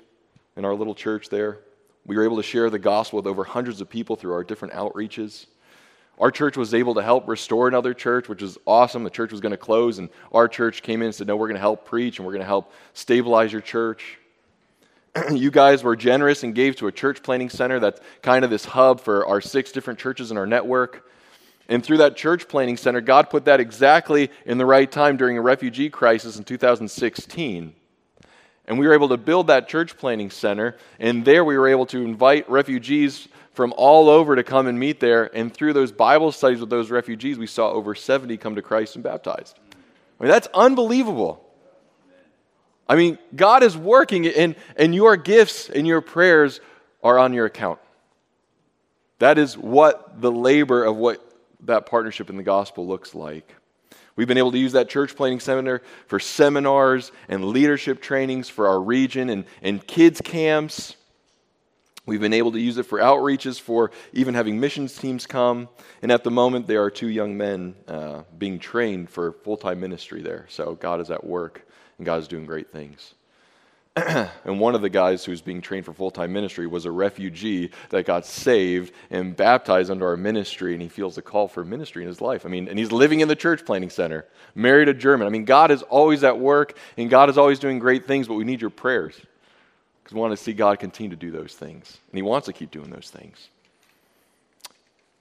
in 0.56 0.64
our 0.64 0.76
little 0.76 0.94
church 0.94 1.28
there. 1.28 1.58
We 2.06 2.16
were 2.16 2.22
able 2.22 2.36
to 2.36 2.42
share 2.44 2.70
the 2.70 2.78
gospel 2.78 3.16
with 3.16 3.26
over 3.26 3.42
hundreds 3.42 3.80
of 3.80 3.88
people 3.88 4.14
through 4.14 4.32
our 4.32 4.44
different 4.44 4.74
outreaches. 4.74 5.46
Our 6.20 6.30
church 6.30 6.56
was 6.56 6.72
able 6.72 6.94
to 6.94 7.02
help 7.02 7.26
restore 7.26 7.66
another 7.66 7.94
church, 7.94 8.28
which 8.28 8.42
was 8.42 8.58
awesome. 8.64 9.02
The 9.02 9.10
church 9.10 9.32
was 9.32 9.40
going 9.40 9.50
to 9.50 9.56
close, 9.56 9.98
and 9.98 10.08
our 10.30 10.46
church 10.46 10.82
came 10.84 11.02
in 11.02 11.06
and 11.06 11.14
said, 11.14 11.26
No, 11.26 11.34
we're 11.34 11.48
going 11.48 11.56
to 11.56 11.60
help 11.60 11.84
preach 11.84 12.18
and 12.18 12.26
we're 12.26 12.32
going 12.32 12.42
to 12.42 12.46
help 12.46 12.72
stabilize 12.92 13.50
your 13.50 13.60
church. 13.60 14.18
you 15.32 15.50
guys 15.50 15.82
were 15.82 15.96
generous 15.96 16.42
and 16.42 16.54
gave 16.54 16.76
to 16.76 16.86
a 16.86 16.92
church 16.92 17.22
planting 17.22 17.50
center 17.50 17.80
that's 17.80 18.00
kind 18.22 18.44
of 18.44 18.50
this 18.50 18.64
hub 18.64 19.00
for 19.00 19.26
our 19.26 19.40
six 19.40 19.72
different 19.72 19.98
churches 19.98 20.30
in 20.30 20.36
our 20.36 20.46
network. 20.46 21.08
And 21.68 21.84
through 21.84 21.98
that 21.98 22.16
church 22.16 22.48
planting 22.48 22.76
center, 22.76 23.00
God 23.00 23.28
put 23.28 23.44
that 23.44 23.60
exactly 23.60 24.30
in 24.46 24.58
the 24.58 24.64
right 24.64 24.90
time 24.90 25.16
during 25.16 25.36
a 25.36 25.42
refugee 25.42 25.90
crisis 25.90 26.38
in 26.38 26.44
2016. 26.44 27.74
And 28.66 28.78
we 28.78 28.86
were 28.86 28.94
able 28.94 29.08
to 29.08 29.16
build 29.16 29.46
that 29.48 29.68
church 29.68 29.96
planting 29.96 30.30
center. 30.30 30.76
And 30.98 31.24
there 31.24 31.44
we 31.44 31.56
were 31.58 31.68
able 31.68 31.86
to 31.86 32.02
invite 32.02 32.48
refugees 32.50 33.28
from 33.52 33.74
all 33.76 34.08
over 34.08 34.36
to 34.36 34.42
come 34.42 34.66
and 34.66 34.78
meet 34.78 35.00
there. 35.00 35.34
And 35.36 35.52
through 35.52 35.72
those 35.72 35.90
Bible 35.90 36.32
studies 36.32 36.60
with 36.60 36.70
those 36.70 36.90
refugees, 36.90 37.38
we 37.38 37.46
saw 37.46 37.70
over 37.70 37.94
70 37.94 38.36
come 38.36 38.54
to 38.54 38.62
Christ 38.62 38.94
and 38.94 39.02
baptized. 39.02 39.58
I 39.72 40.22
mean, 40.22 40.30
that's 40.30 40.48
unbelievable. 40.54 41.47
I 42.88 42.96
mean, 42.96 43.18
God 43.36 43.62
is 43.62 43.76
working, 43.76 44.26
and, 44.26 44.56
and 44.76 44.94
your 44.94 45.16
gifts 45.16 45.68
and 45.68 45.86
your 45.86 46.00
prayers 46.00 46.60
are 47.02 47.18
on 47.18 47.34
your 47.34 47.46
account. 47.46 47.78
That 49.18 49.36
is 49.36 49.58
what 49.58 50.20
the 50.20 50.32
labor 50.32 50.84
of 50.84 50.96
what 50.96 51.22
that 51.64 51.86
partnership 51.86 52.30
in 52.30 52.36
the 52.36 52.42
gospel 52.42 52.86
looks 52.86 53.14
like. 53.14 53.54
We've 54.16 54.26
been 54.26 54.38
able 54.38 54.52
to 54.52 54.58
use 54.58 54.72
that 54.72 54.88
church 54.88 55.14
planting 55.14 55.38
seminar 55.38 55.82
for 56.06 56.18
seminars 56.18 57.12
and 57.28 57.44
leadership 57.44 58.00
trainings 58.00 58.48
for 58.48 58.66
our 58.66 58.80
region 58.80 59.28
and, 59.28 59.44
and 59.62 59.86
kids' 59.86 60.20
camps. 60.20 60.96
We've 62.06 62.20
been 62.20 62.32
able 62.32 62.52
to 62.52 62.60
use 62.60 62.78
it 62.78 62.84
for 62.84 63.00
outreaches, 63.00 63.60
for 63.60 63.90
even 64.14 64.34
having 64.34 64.58
missions 64.58 64.96
teams 64.96 65.26
come. 65.26 65.68
And 66.00 66.10
at 66.10 66.24
the 66.24 66.30
moment, 66.30 66.66
there 66.66 66.82
are 66.82 66.90
two 66.90 67.08
young 67.08 67.36
men 67.36 67.74
uh, 67.86 68.22
being 68.38 68.58
trained 68.58 69.10
for 69.10 69.32
full 69.32 69.58
time 69.58 69.78
ministry 69.78 70.22
there. 70.22 70.46
So 70.48 70.74
God 70.74 71.00
is 71.00 71.10
at 71.10 71.22
work 71.22 71.67
and 71.98 72.06
God 72.06 72.20
is 72.20 72.28
doing 72.28 72.46
great 72.46 72.70
things. 72.70 73.14
and 74.44 74.60
one 74.60 74.74
of 74.74 74.82
the 74.82 74.88
guys 74.88 75.24
who 75.24 75.32
was 75.32 75.40
being 75.40 75.60
trained 75.60 75.84
for 75.84 75.92
full 75.92 76.10
time 76.10 76.32
ministry 76.32 76.66
was 76.66 76.84
a 76.84 76.90
refugee 76.90 77.70
that 77.90 78.06
got 78.06 78.24
saved 78.24 78.92
and 79.10 79.34
baptized 79.36 79.90
under 79.90 80.06
our 80.06 80.16
ministry, 80.16 80.72
and 80.72 80.82
he 80.82 80.88
feels 80.88 81.18
a 81.18 81.22
call 81.22 81.48
for 81.48 81.64
ministry 81.64 82.02
in 82.02 82.08
his 82.08 82.20
life. 82.20 82.46
I 82.46 82.48
mean, 82.48 82.68
and 82.68 82.78
he's 82.78 82.92
living 82.92 83.20
in 83.20 83.28
the 83.28 83.36
church 83.36 83.64
planting 83.64 83.90
center, 83.90 84.26
married 84.54 84.88
a 84.88 84.94
German. 84.94 85.26
I 85.26 85.30
mean, 85.30 85.44
God 85.44 85.70
is 85.70 85.82
always 85.82 86.22
at 86.22 86.38
work, 86.38 86.76
and 86.96 87.10
God 87.10 87.28
is 87.30 87.38
always 87.38 87.58
doing 87.58 87.78
great 87.78 88.06
things, 88.06 88.28
but 88.28 88.34
we 88.34 88.44
need 88.44 88.60
your 88.60 88.70
prayers 88.70 89.20
because 90.02 90.14
we 90.14 90.20
want 90.20 90.32
to 90.32 90.42
see 90.42 90.52
God 90.52 90.78
continue 90.78 91.10
to 91.10 91.16
do 91.16 91.30
those 91.30 91.54
things, 91.54 91.98
and 92.10 92.18
He 92.18 92.22
wants 92.22 92.46
to 92.46 92.52
keep 92.52 92.70
doing 92.70 92.90
those 92.90 93.10
things. 93.10 93.48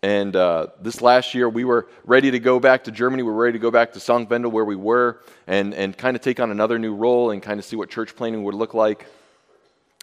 And 0.04 0.36
uh, 0.36 0.68
this 0.80 1.02
last 1.02 1.34
year, 1.34 1.50
we 1.50 1.64
were 1.64 1.88
ready 2.04 2.30
to 2.32 2.40
go 2.40 2.60
back 2.60 2.84
to 2.84 2.92
Germany. 2.92 3.24
We 3.24 3.32
were 3.32 3.42
ready 3.42 3.54
to 3.54 3.62
go 3.62 3.72
back 3.72 3.94
to 3.94 4.00
St. 4.00 4.30
Wendel, 4.30 4.52
where 4.52 4.66
we 4.66 4.76
were, 4.76 5.22
and, 5.48 5.74
and 5.74 5.98
kind 5.98 6.16
of 6.16 6.22
take 6.22 6.40
on 6.40 6.52
another 6.52 6.78
new 6.78 6.94
role 6.94 7.32
and 7.32 7.42
kind 7.42 7.60
of 7.60 7.66
see 7.66 7.76
what 7.76 7.90
church 7.90 8.16
planting 8.16 8.44
would 8.44 8.54
look 8.54 8.74
like 8.74 9.08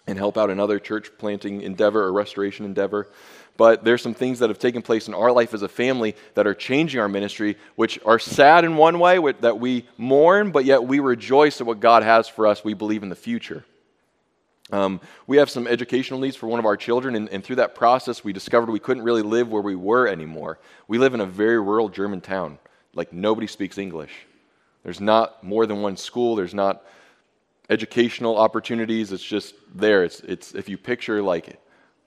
and 0.07 0.17
help 0.17 0.37
out 0.37 0.49
another 0.49 0.79
church 0.79 1.11
planting 1.17 1.61
endeavor 1.61 2.03
or 2.03 2.11
restoration 2.11 2.65
endeavor. 2.65 3.07
But 3.57 3.85
there's 3.85 4.01
some 4.01 4.13
things 4.13 4.39
that 4.39 4.49
have 4.49 4.59
taken 4.59 4.81
place 4.81 5.07
in 5.07 5.13
our 5.13 5.31
life 5.31 5.53
as 5.53 5.61
a 5.61 5.69
family 5.69 6.15
that 6.33 6.45
are 6.45 6.53
changing 6.53 6.99
our 6.99 7.07
ministry, 7.07 7.57
which 7.75 7.97
are 8.05 8.19
sad 8.19 8.65
in 8.65 8.75
one 8.75 8.99
way, 8.99 9.17
that 9.39 9.59
we 9.59 9.87
mourn, 9.97 10.51
but 10.51 10.65
yet 10.65 10.83
we 10.83 10.99
rejoice 10.99 11.61
at 11.61 11.67
what 11.67 11.79
God 11.79 12.03
has 12.03 12.27
for 12.27 12.47
us. 12.47 12.65
We 12.65 12.73
believe 12.73 13.01
in 13.01 13.09
the 13.09 13.15
future. 13.15 13.63
Um, 14.71 14.99
we 15.27 15.37
have 15.37 15.49
some 15.49 15.67
educational 15.67 16.19
needs 16.19 16.35
for 16.35 16.47
one 16.47 16.59
of 16.59 16.65
our 16.65 16.75
children, 16.75 17.15
and, 17.15 17.29
and, 17.29 17.43
through 17.43 17.57
that 17.57 17.75
process, 17.75 18.23
we 18.23 18.33
discovered 18.33 18.69
we 18.69 18.79
couldn't 18.79 19.03
really 19.03 19.21
live 19.21 19.47
where 19.49 19.61
we 19.61 19.75
were 19.75 20.07
anymore. 20.07 20.57
We 20.87 20.97
live 20.97 21.13
in 21.13 21.21
a 21.21 21.25
very 21.25 21.59
rural 21.59 21.87
German 21.87 22.19
town. 22.19 22.57
Like, 22.95 23.13
nobody 23.13 23.45
speaks 23.45 23.77
English. 23.77 24.11
There's 24.83 24.99
not 24.99 25.43
more 25.43 25.67
than 25.67 25.81
one 25.83 25.97
school, 25.97 26.35
there's 26.35 26.53
not 26.55 26.83
educational 27.69 28.37
opportunities. 28.37 29.11
It's 29.11 29.23
just 29.23 29.55
there. 29.73 30.03
It's, 30.03 30.19
it's 30.21 30.53
if 30.53 30.69
you 30.69 30.77
picture 30.77 31.21
like, 31.21 31.59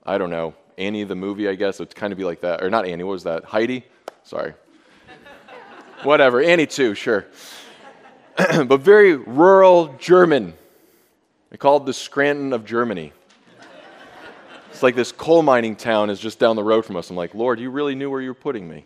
I 0.05 0.17
don't 0.17 0.29
know, 0.29 0.53
Annie 0.77 1.03
the 1.03 1.15
movie, 1.15 1.49
I 1.49 1.55
guess 1.55 1.79
it's 1.79 1.93
kind 1.93 2.13
of 2.13 2.17
be 2.17 2.23
like 2.23 2.41
that, 2.41 2.63
or 2.63 2.69
not 2.69 2.85
Annie. 2.85 3.03
What 3.03 3.11
was 3.11 3.23
that? 3.23 3.43
Heidi. 3.45 3.85
Sorry. 4.23 4.53
Whatever. 6.03 6.41
Annie 6.41 6.67
too. 6.67 6.95
Sure. 6.95 7.25
but 8.65 8.79
very 8.79 9.15
rural 9.15 9.95
German. 9.99 10.53
They 11.49 11.57
called 11.57 11.85
the 11.85 11.93
Scranton 11.93 12.53
of 12.53 12.65
Germany. 12.65 13.11
It's 14.69 14.83
like 14.83 14.95
this 14.95 15.11
coal 15.11 15.41
mining 15.41 15.75
town 15.75 16.09
is 16.09 16.19
just 16.19 16.39
down 16.39 16.55
the 16.55 16.63
road 16.63 16.85
from 16.85 16.95
us. 16.95 17.09
I'm 17.09 17.15
like, 17.15 17.33
Lord, 17.33 17.59
you 17.59 17.69
really 17.69 17.95
knew 17.95 18.09
where 18.09 18.21
you 18.21 18.29
were 18.29 18.35
putting 18.35 18.69
me. 18.69 18.85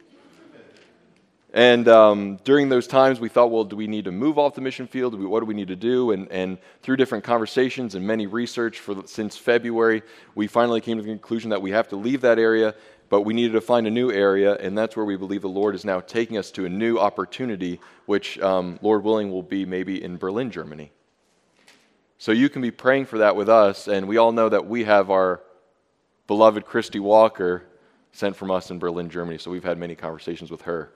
And 1.53 1.87
um, 1.87 2.39
during 2.43 2.69
those 2.69 2.87
times, 2.87 3.19
we 3.19 3.29
thought, 3.29 3.51
well, 3.51 3.63
do 3.63 3.75
we 3.75 3.85
need 3.85 4.05
to 4.05 4.11
move 4.11 4.39
off 4.39 4.55
the 4.55 4.61
mission 4.61 4.87
field? 4.87 5.13
Do 5.13 5.19
we, 5.19 5.25
what 5.27 5.41
do 5.41 5.45
we 5.45 5.53
need 5.53 5.67
to 5.67 5.75
do? 5.75 6.09
And, 6.09 6.31
and 6.31 6.57
through 6.81 6.97
different 6.97 7.23
conversations 7.23 7.93
and 7.93 8.07
many 8.07 8.25
research 8.25 8.79
for, 8.79 9.03
since 9.05 9.37
February, 9.37 10.01
we 10.33 10.47
finally 10.47 10.81
came 10.81 10.97
to 10.97 11.03
the 11.03 11.09
conclusion 11.09 11.51
that 11.51 11.61
we 11.61 11.69
have 11.69 11.87
to 11.89 11.95
leave 11.95 12.21
that 12.21 12.39
area, 12.39 12.73
but 13.09 13.21
we 13.21 13.35
needed 13.35 13.53
to 13.53 13.61
find 13.61 13.85
a 13.85 13.91
new 13.91 14.11
area, 14.11 14.55
and 14.55 14.75
that's 14.75 14.95
where 14.95 15.05
we 15.05 15.15
believe 15.15 15.43
the 15.43 15.49
Lord 15.49 15.75
is 15.75 15.85
now 15.85 15.99
taking 15.99 16.39
us 16.39 16.49
to 16.51 16.65
a 16.65 16.69
new 16.69 16.97
opportunity, 16.97 17.79
which, 18.07 18.39
um, 18.39 18.79
Lord 18.81 19.03
willing, 19.03 19.29
will 19.29 19.43
be 19.43 19.63
maybe 19.63 20.03
in 20.03 20.17
Berlin, 20.17 20.49
Germany. 20.49 20.91
So 22.17 22.31
you 22.31 22.49
can 22.49 22.61
be 22.61 22.71
praying 22.71 23.05
for 23.05 23.17
that 23.19 23.35
with 23.35 23.49
us, 23.49 23.87
and 23.87 24.07
we 24.07 24.17
all 24.17 24.31
know 24.31 24.49
that 24.49 24.67
we 24.67 24.85
have 24.85 25.09
our 25.09 25.41
beloved 26.27 26.65
Christy 26.65 26.99
Walker 26.99 27.63
sent 28.11 28.35
from 28.35 28.51
us 28.51 28.71
in 28.71 28.79
Berlin, 28.79 29.09
Germany. 29.09 29.37
So 29.37 29.51
we've 29.51 29.63
had 29.63 29.77
many 29.77 29.95
conversations 29.95 30.51
with 30.51 30.61
her 30.61 30.91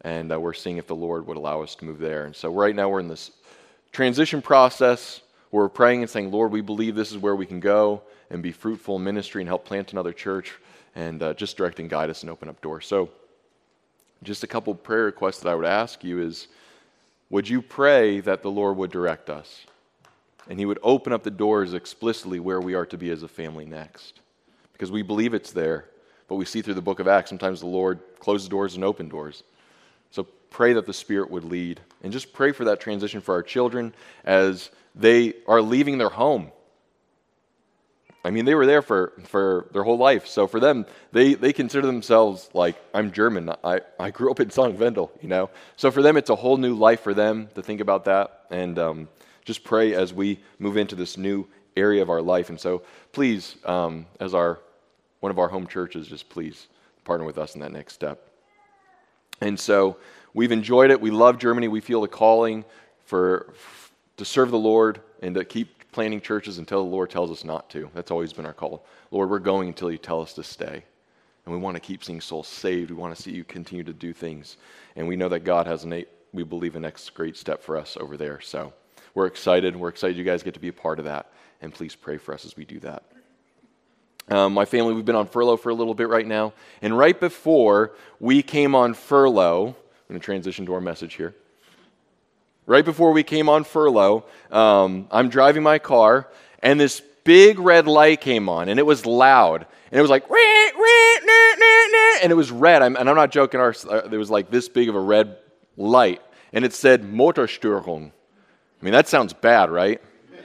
and 0.00 0.32
uh, 0.32 0.38
we're 0.38 0.52
seeing 0.52 0.76
if 0.76 0.86
the 0.86 0.94
Lord 0.94 1.26
would 1.26 1.38
allow 1.38 1.62
us 1.62 1.74
to 1.76 1.84
move 1.84 1.98
there. 1.98 2.26
And 2.26 2.36
so 2.36 2.52
right 2.52 2.76
now 2.76 2.90
we're 2.90 3.00
in 3.00 3.08
this 3.08 3.30
transition 3.90 4.42
process 4.42 5.22
we're 5.54 5.68
praying 5.68 6.00
and 6.00 6.10
saying, 6.10 6.32
Lord, 6.32 6.50
we 6.50 6.62
believe 6.62 6.96
this 6.96 7.12
is 7.12 7.18
where 7.18 7.36
we 7.36 7.46
can 7.46 7.60
go 7.60 8.02
and 8.28 8.42
be 8.42 8.50
fruitful 8.50 8.96
in 8.96 9.04
ministry 9.04 9.40
and 9.40 9.48
help 9.48 9.64
plant 9.64 9.92
another 9.92 10.12
church 10.12 10.52
and 10.96 11.22
uh, 11.22 11.32
just 11.34 11.56
direct 11.56 11.78
and 11.78 11.88
guide 11.88 12.10
us 12.10 12.22
and 12.22 12.30
open 12.30 12.48
up 12.48 12.60
doors. 12.60 12.88
So 12.88 13.08
just 14.24 14.42
a 14.42 14.48
couple 14.48 14.74
prayer 14.74 15.04
requests 15.04 15.38
that 15.38 15.48
I 15.48 15.54
would 15.54 15.64
ask 15.64 16.02
you 16.02 16.20
is, 16.20 16.48
would 17.30 17.48
you 17.48 17.62
pray 17.62 18.18
that 18.18 18.42
the 18.42 18.50
Lord 18.50 18.76
would 18.78 18.90
direct 18.90 19.30
us? 19.30 19.64
And 20.48 20.58
he 20.58 20.66
would 20.66 20.78
open 20.82 21.12
up 21.12 21.22
the 21.22 21.30
doors 21.30 21.74
explicitly 21.74 22.38
where 22.38 22.60
we 22.60 22.74
are 22.74 22.86
to 22.86 22.98
be 22.98 23.10
as 23.10 23.22
a 23.22 23.28
family 23.28 23.64
next. 23.64 24.20
Because 24.72 24.90
we 24.90 25.02
believe 25.02 25.34
it's 25.34 25.52
there, 25.52 25.86
but 26.28 26.36
we 26.36 26.44
see 26.44 26.62
through 26.62 26.74
the 26.74 26.82
book 26.82 27.00
of 27.00 27.08
Acts 27.08 27.30
sometimes 27.30 27.60
the 27.60 27.66
Lord 27.66 28.00
closes 28.18 28.48
doors 28.48 28.74
and 28.74 28.84
open 28.84 29.08
doors 29.08 29.44
So 30.10 30.24
pray 30.50 30.72
that 30.74 30.86
the 30.86 30.92
Spirit 30.92 31.30
would 31.30 31.44
lead. 31.44 31.80
And 32.02 32.12
just 32.12 32.32
pray 32.32 32.52
for 32.52 32.64
that 32.64 32.80
transition 32.80 33.20
for 33.20 33.34
our 33.34 33.42
children 33.42 33.94
as 34.24 34.70
they 34.94 35.34
are 35.46 35.62
leaving 35.62 35.98
their 35.98 36.10
home. 36.10 36.52
I 38.26 38.30
mean, 38.30 38.46
they 38.46 38.54
were 38.54 38.64
there 38.64 38.80
for, 38.80 39.12
for 39.24 39.68
their 39.72 39.82
whole 39.82 39.98
life. 39.98 40.26
So 40.26 40.46
for 40.46 40.58
them, 40.58 40.86
they, 41.12 41.34
they 41.34 41.52
consider 41.52 41.86
themselves 41.86 42.48
like, 42.54 42.76
I'm 42.94 43.12
German. 43.12 43.50
I, 43.62 43.82
I 44.00 44.10
grew 44.10 44.30
up 44.30 44.40
in 44.40 44.48
St. 44.48 44.78
Wendel, 44.78 45.12
you 45.20 45.28
know? 45.28 45.50
So 45.76 45.90
for 45.90 46.00
them, 46.00 46.16
it's 46.16 46.30
a 46.30 46.34
whole 46.34 46.56
new 46.56 46.74
life 46.74 47.00
for 47.00 47.12
them 47.12 47.48
to 47.54 47.62
think 47.62 47.82
about 47.82 48.06
that. 48.06 48.46
And 48.50 48.78
um, 48.78 49.08
just 49.44 49.64
pray 49.64 49.94
as 49.94 50.12
we 50.12 50.40
move 50.58 50.76
into 50.76 50.94
this 50.94 51.16
new 51.16 51.46
area 51.76 52.02
of 52.02 52.10
our 52.10 52.22
life. 52.22 52.48
And 52.48 52.60
so 52.60 52.82
please, 53.12 53.56
um, 53.64 54.06
as 54.20 54.34
our 54.34 54.60
one 55.20 55.30
of 55.30 55.38
our 55.38 55.48
home 55.48 55.66
churches, 55.66 56.06
just 56.06 56.28
please 56.28 56.68
partner 57.04 57.26
with 57.26 57.38
us 57.38 57.54
in 57.54 57.60
that 57.60 57.72
next 57.72 57.94
step. 57.94 58.28
And 59.40 59.58
so 59.58 59.96
We've 60.34 60.50
enjoyed 60.50 60.90
it. 60.90 61.00
We 61.00 61.12
love 61.12 61.38
Germany. 61.38 61.68
We 61.68 61.80
feel 61.80 62.00
the 62.00 62.08
calling 62.08 62.64
for, 63.04 63.54
to 64.16 64.24
serve 64.24 64.50
the 64.50 64.58
Lord 64.58 65.00
and 65.22 65.34
to 65.36 65.44
keep 65.44 65.92
planting 65.92 66.20
churches 66.20 66.58
until 66.58 66.84
the 66.84 66.90
Lord 66.90 67.08
tells 67.08 67.30
us 67.30 67.44
not 67.44 67.70
to. 67.70 67.88
That's 67.94 68.10
always 68.10 68.32
been 68.32 68.44
our 68.44 68.52
call. 68.52 68.84
Lord, 69.12 69.30
we're 69.30 69.38
going 69.38 69.68
until 69.68 69.92
you 69.92 69.98
tell 69.98 70.20
us 70.20 70.34
to 70.34 70.42
stay. 70.42 70.82
And 71.46 71.54
we 71.54 71.60
want 71.60 71.76
to 71.76 71.80
keep 71.80 72.02
seeing 72.02 72.20
souls 72.20 72.48
saved. 72.48 72.90
We 72.90 72.96
want 72.96 73.14
to 73.14 73.22
see 73.22 73.30
you 73.30 73.44
continue 73.44 73.84
to 73.84 73.92
do 73.92 74.12
things. 74.12 74.56
And 74.96 75.06
we 75.06 75.14
know 75.14 75.28
that 75.28 75.40
God 75.40 75.68
has 75.68 75.84
an, 75.84 76.04
we 76.32 76.42
believe, 76.42 76.74
a 76.74 76.80
next 76.80 77.14
great 77.14 77.36
step 77.36 77.62
for 77.62 77.76
us 77.76 77.96
over 78.00 78.16
there. 78.16 78.40
So 78.40 78.72
we're 79.14 79.26
excited. 79.26 79.74
and 79.74 79.80
We're 79.80 79.88
excited 79.88 80.16
you 80.16 80.24
guys 80.24 80.42
get 80.42 80.54
to 80.54 80.60
be 80.60 80.68
a 80.68 80.72
part 80.72 80.98
of 80.98 81.06
that. 81.06 81.30
And 81.60 81.72
please 81.72 81.94
pray 81.94 82.18
for 82.18 82.34
us 82.34 82.44
as 82.44 82.56
we 82.56 82.64
do 82.64 82.80
that. 82.80 83.04
Um, 84.28 84.54
my 84.54 84.64
family, 84.64 84.94
we've 84.94 85.04
been 85.04 85.16
on 85.16 85.26
furlough 85.26 85.56
for 85.56 85.68
a 85.68 85.74
little 85.74 85.94
bit 85.94 86.08
right 86.08 86.26
now. 86.26 86.52
And 86.80 86.96
right 86.96 87.18
before 87.18 87.92
we 88.20 88.42
came 88.42 88.74
on 88.74 88.94
furlough, 88.94 89.68
I'm 89.68 89.74
going 90.08 90.20
to 90.20 90.24
transition 90.24 90.66
to 90.66 90.74
our 90.74 90.80
message 90.80 91.14
here. 91.14 91.34
Right 92.66 92.84
before 92.84 93.12
we 93.12 93.22
came 93.22 93.48
on 93.50 93.64
furlough, 93.64 94.24
um, 94.50 95.06
I'm 95.10 95.28
driving 95.28 95.62
my 95.62 95.78
car, 95.78 96.28
and 96.62 96.80
this 96.80 97.02
big 97.24 97.58
red 97.58 97.86
light 97.86 98.22
came 98.22 98.48
on, 98.48 98.70
and 98.70 98.78
it 98.78 98.86
was 98.86 99.04
loud. 99.04 99.66
And 99.90 99.98
it 99.98 100.00
was 100.00 100.10
like, 100.10 100.24
and 102.22 102.32
it 102.32 102.36
was 102.36 102.50
red. 102.50 102.80
I'm, 102.80 102.96
and 102.96 103.08
I'm 103.08 103.16
not 103.16 103.30
joking, 103.30 103.60
our, 103.60 103.74
uh, 103.90 104.08
it 104.10 104.16
was 104.16 104.30
like 104.30 104.50
this 104.50 104.70
big 104.70 104.88
of 104.88 104.94
a 104.94 105.00
red 105.00 105.36
light. 105.76 106.22
And 106.54 106.64
it 106.64 106.72
said 106.72 107.02
Motorstörung. 107.02 108.12
I 108.84 108.86
mean, 108.86 108.92
that 108.92 109.08
sounds 109.08 109.32
bad, 109.32 109.70
right? 109.70 109.98
And 110.30 110.36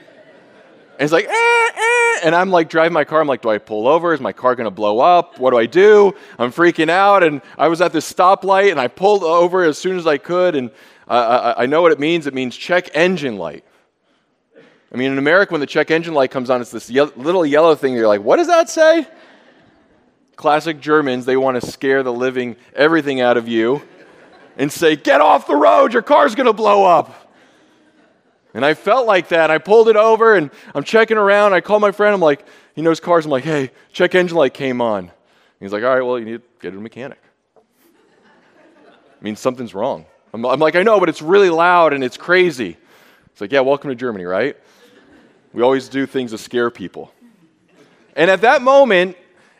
it's 1.00 1.12
like, 1.12 1.26
eh, 1.26 1.30
eh. 1.30 2.20
and 2.22 2.34
I'm 2.34 2.48
like 2.48 2.70
driving 2.70 2.94
my 2.94 3.04
car. 3.04 3.20
I'm 3.20 3.28
like, 3.28 3.42
do 3.42 3.50
I 3.50 3.58
pull 3.58 3.86
over? 3.86 4.14
Is 4.14 4.20
my 4.20 4.32
car 4.32 4.54
to 4.54 4.70
blow 4.70 4.98
up? 4.98 5.38
What 5.38 5.50
do 5.50 5.58
I 5.58 5.66
do? 5.66 6.14
I'm 6.38 6.50
freaking 6.50 6.88
out. 6.88 7.22
And 7.22 7.42
I 7.58 7.68
was 7.68 7.82
at 7.82 7.92
this 7.92 8.10
stoplight 8.10 8.70
and 8.70 8.80
I 8.80 8.88
pulled 8.88 9.24
over 9.24 9.62
as 9.62 9.76
soon 9.76 9.98
as 9.98 10.06
I 10.06 10.16
could. 10.16 10.56
And 10.56 10.70
I, 11.06 11.52
I 11.58 11.66
know 11.66 11.82
what 11.82 11.92
it 11.92 12.00
means. 12.00 12.26
It 12.26 12.32
means 12.32 12.56
check 12.56 12.88
engine 12.94 13.36
light. 13.36 13.62
I 14.90 14.96
mean, 14.96 15.12
in 15.12 15.18
America, 15.18 15.52
when 15.52 15.60
the 15.60 15.66
check 15.66 15.90
engine 15.90 16.14
light 16.14 16.30
comes 16.30 16.48
on, 16.48 16.62
it's 16.62 16.70
this 16.70 16.88
ye- 16.88 17.12
little 17.16 17.44
yellow 17.44 17.74
thing. 17.74 17.92
You're 17.92 18.08
like, 18.08 18.22
what 18.22 18.36
does 18.36 18.46
that 18.46 18.70
say? 18.70 19.06
Classic 20.36 20.80
Germans, 20.80 21.26
they 21.26 21.36
want 21.36 21.60
to 21.60 21.70
scare 21.70 22.02
the 22.02 22.12
living 22.12 22.56
everything 22.74 23.20
out 23.20 23.36
of 23.36 23.48
you 23.48 23.82
and 24.56 24.72
say, 24.72 24.96
get 24.96 25.20
off 25.20 25.46
the 25.46 25.56
road, 25.56 25.92
your 25.92 26.00
car's 26.00 26.34
going 26.34 26.46
to 26.46 26.54
blow 26.54 26.86
up. 26.86 27.26
And 28.54 28.64
I 28.64 28.74
felt 28.74 29.06
like 29.06 29.28
that. 29.28 29.50
I 29.50 29.58
pulled 29.58 29.88
it 29.88 29.96
over 29.96 30.34
and 30.34 30.50
I'm 30.74 30.82
checking 30.82 31.16
around. 31.16 31.52
I 31.52 31.60
call 31.60 31.78
my 31.80 31.92
friend. 31.92 32.14
I'm 32.14 32.20
like, 32.20 32.44
he 32.74 32.82
knows 32.82 33.00
cars. 33.00 33.24
I'm 33.24 33.30
like, 33.30 33.44
hey, 33.44 33.70
check 33.92 34.14
engine 34.14 34.36
light 34.36 34.54
came 34.54 34.80
on. 34.80 35.10
he's 35.60 35.72
like, 35.72 35.82
all 35.82 35.94
right, 35.94 36.02
well, 36.02 36.18
you 36.18 36.24
need 36.24 36.38
to 36.38 36.42
get 36.60 36.70
to 36.72 36.78
a 36.78 36.80
mechanic. 36.80 37.20
I 37.56 39.22
mean, 39.22 39.36
something's 39.36 39.74
wrong. 39.74 40.06
I'm, 40.32 40.44
I'm 40.44 40.60
like, 40.60 40.76
I 40.76 40.82
know, 40.82 40.98
but 40.98 41.08
it's 41.08 41.22
really 41.22 41.50
loud 41.50 41.92
and 41.92 42.02
it's 42.02 42.16
crazy. 42.16 42.76
It's 43.26 43.40
like, 43.40 43.52
yeah, 43.52 43.60
welcome 43.60 43.90
to 43.90 43.96
Germany, 43.96 44.24
right? 44.24 44.56
We 45.52 45.62
always 45.62 45.88
do 45.88 46.06
things 46.06 46.30
to 46.30 46.38
scare 46.38 46.70
people. 46.70 47.12
And 48.16 48.30
at 48.30 48.40
that 48.42 48.62
moment, 48.62 49.16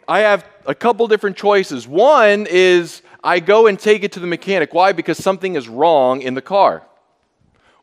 I 0.08 0.20
have 0.20 0.44
a 0.66 0.74
couple 0.74 1.06
different 1.06 1.36
choices. 1.36 1.86
One 1.86 2.46
is 2.48 3.02
I 3.22 3.40
go 3.40 3.66
and 3.66 3.78
take 3.78 4.02
it 4.02 4.12
to 4.12 4.20
the 4.20 4.26
mechanic. 4.26 4.72
Why? 4.74 4.92
Because 4.92 5.18
something 5.18 5.56
is 5.56 5.68
wrong 5.68 6.22
in 6.22 6.34
the 6.34 6.42
car. 6.42 6.82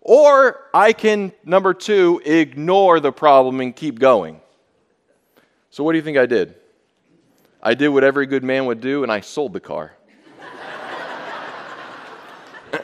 Or 0.08 0.64
I 0.74 0.94
can, 0.94 1.34
number 1.44 1.74
two, 1.74 2.22
ignore 2.24 3.02
the 3.02 3.12
problem 3.12 3.60
and 3.60 3.76
keep 3.76 4.00
going. 4.00 4.40
So, 5.70 5.84
what 5.84 5.92
do 5.92 5.98
you 5.98 6.04
think 6.04 6.18
I 6.18 6.26
did? 6.26 6.56
I 7.62 7.74
did 7.74 7.90
what 7.90 8.06
every 8.06 8.26
good 8.26 8.42
man 8.42 8.68
would 8.68 8.80
do, 8.80 9.04
and 9.04 9.12
I 9.12 9.20
sold 9.20 9.52
the 9.52 9.60
car. 9.60 9.92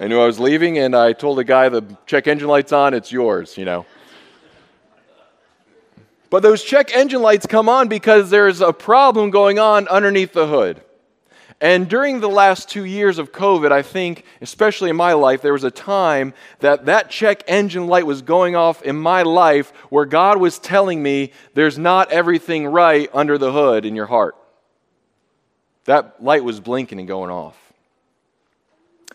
I 0.00 0.06
knew 0.06 0.20
I 0.20 0.26
was 0.26 0.38
leaving, 0.38 0.76
and 0.76 0.94
I 0.94 1.14
told 1.14 1.38
the 1.38 1.44
guy, 1.44 1.70
the 1.70 1.84
check 2.04 2.28
engine 2.28 2.48
light's 2.48 2.72
on, 2.72 2.92
it's 2.92 3.10
yours, 3.10 3.56
you 3.56 3.64
know. 3.64 3.86
But 6.28 6.42
those 6.42 6.62
check 6.62 6.94
engine 6.94 7.22
lights 7.22 7.46
come 7.46 7.70
on 7.70 7.88
because 7.88 8.28
there's 8.28 8.60
a 8.60 8.74
problem 8.74 9.30
going 9.30 9.58
on 9.58 9.88
underneath 9.88 10.34
the 10.34 10.46
hood. 10.46 10.82
And 11.60 11.88
during 11.88 12.20
the 12.20 12.28
last 12.28 12.68
two 12.68 12.84
years 12.84 13.18
of 13.18 13.32
COVID, 13.32 13.72
I 13.72 13.82
think, 13.82 14.24
especially 14.40 14.90
in 14.90 14.96
my 14.96 15.14
life, 15.14 15.42
there 15.42 15.52
was 15.52 15.64
a 15.64 15.72
time 15.72 16.32
that 16.60 16.86
that 16.86 17.10
check 17.10 17.42
engine 17.48 17.88
light 17.88 18.06
was 18.06 18.22
going 18.22 18.54
off 18.54 18.82
in 18.82 18.96
my 18.96 19.22
life 19.22 19.72
where 19.90 20.04
God 20.04 20.38
was 20.38 20.60
telling 20.60 21.02
me 21.02 21.32
there's 21.54 21.76
not 21.76 22.12
everything 22.12 22.66
right 22.66 23.10
under 23.12 23.38
the 23.38 23.50
hood 23.50 23.84
in 23.84 23.96
your 23.96 24.06
heart. 24.06 24.36
That 25.86 26.22
light 26.22 26.44
was 26.44 26.60
blinking 26.60 27.00
and 27.00 27.08
going 27.08 27.30
off. 27.30 27.56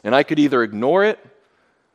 And 0.04 0.14
I 0.14 0.24
could 0.24 0.40
either 0.40 0.64
ignore 0.64 1.06
it 1.06 1.20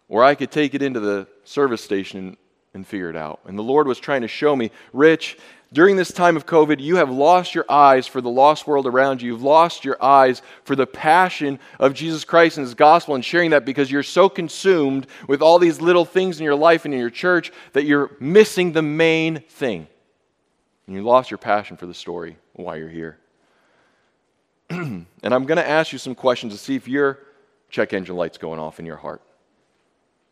or 0.08 0.24
I 0.24 0.34
could 0.34 0.50
take 0.50 0.74
it 0.74 0.80
into 0.80 1.00
the 1.00 1.26
service 1.44 1.84
station 1.84 2.38
and 2.72 2.86
figure 2.86 3.10
it 3.10 3.16
out. 3.16 3.40
And 3.44 3.58
the 3.58 3.62
Lord 3.62 3.86
was 3.86 3.98
trying 3.98 4.22
to 4.22 4.28
show 4.28 4.56
me, 4.56 4.70
Rich, 4.94 5.36
during 5.72 5.96
this 5.96 6.12
time 6.12 6.36
of 6.36 6.46
COVID, 6.46 6.80
you 6.80 6.96
have 6.96 7.10
lost 7.10 7.54
your 7.54 7.66
eyes 7.68 8.06
for 8.06 8.22
the 8.22 8.30
lost 8.30 8.66
world 8.66 8.86
around 8.86 9.20
you. 9.20 9.32
You've 9.32 9.42
lost 9.42 9.84
your 9.84 10.02
eyes 10.02 10.40
for 10.64 10.74
the 10.74 10.86
passion 10.86 11.58
of 11.78 11.92
Jesus 11.92 12.24
Christ 12.24 12.56
and 12.56 12.64
His 12.64 12.74
gospel 12.74 13.14
and 13.14 13.24
sharing 13.24 13.50
that 13.50 13.66
because 13.66 13.90
you're 13.90 14.02
so 14.02 14.30
consumed 14.30 15.06
with 15.26 15.42
all 15.42 15.58
these 15.58 15.80
little 15.80 16.06
things 16.06 16.40
in 16.40 16.44
your 16.44 16.54
life 16.54 16.86
and 16.86 16.94
in 16.94 17.00
your 17.00 17.10
church 17.10 17.52
that 17.74 17.84
you're 17.84 18.10
missing 18.18 18.72
the 18.72 18.82
main 18.82 19.40
thing. 19.40 19.86
And 20.86 20.96
you 20.96 21.02
lost 21.02 21.30
your 21.30 21.38
passion 21.38 21.76
for 21.76 21.84
the 21.84 21.94
story 21.94 22.38
why 22.54 22.76
you're 22.76 22.88
here. 22.88 23.18
and 24.70 25.06
I'm 25.22 25.44
going 25.44 25.58
to 25.58 25.68
ask 25.68 25.92
you 25.92 25.98
some 25.98 26.14
questions 26.14 26.54
to 26.54 26.58
see 26.58 26.76
if 26.76 26.88
your 26.88 27.18
check 27.68 27.92
engine 27.92 28.16
light's 28.16 28.38
going 28.38 28.58
off 28.58 28.80
in 28.80 28.86
your 28.86 28.96
heart. 28.96 29.20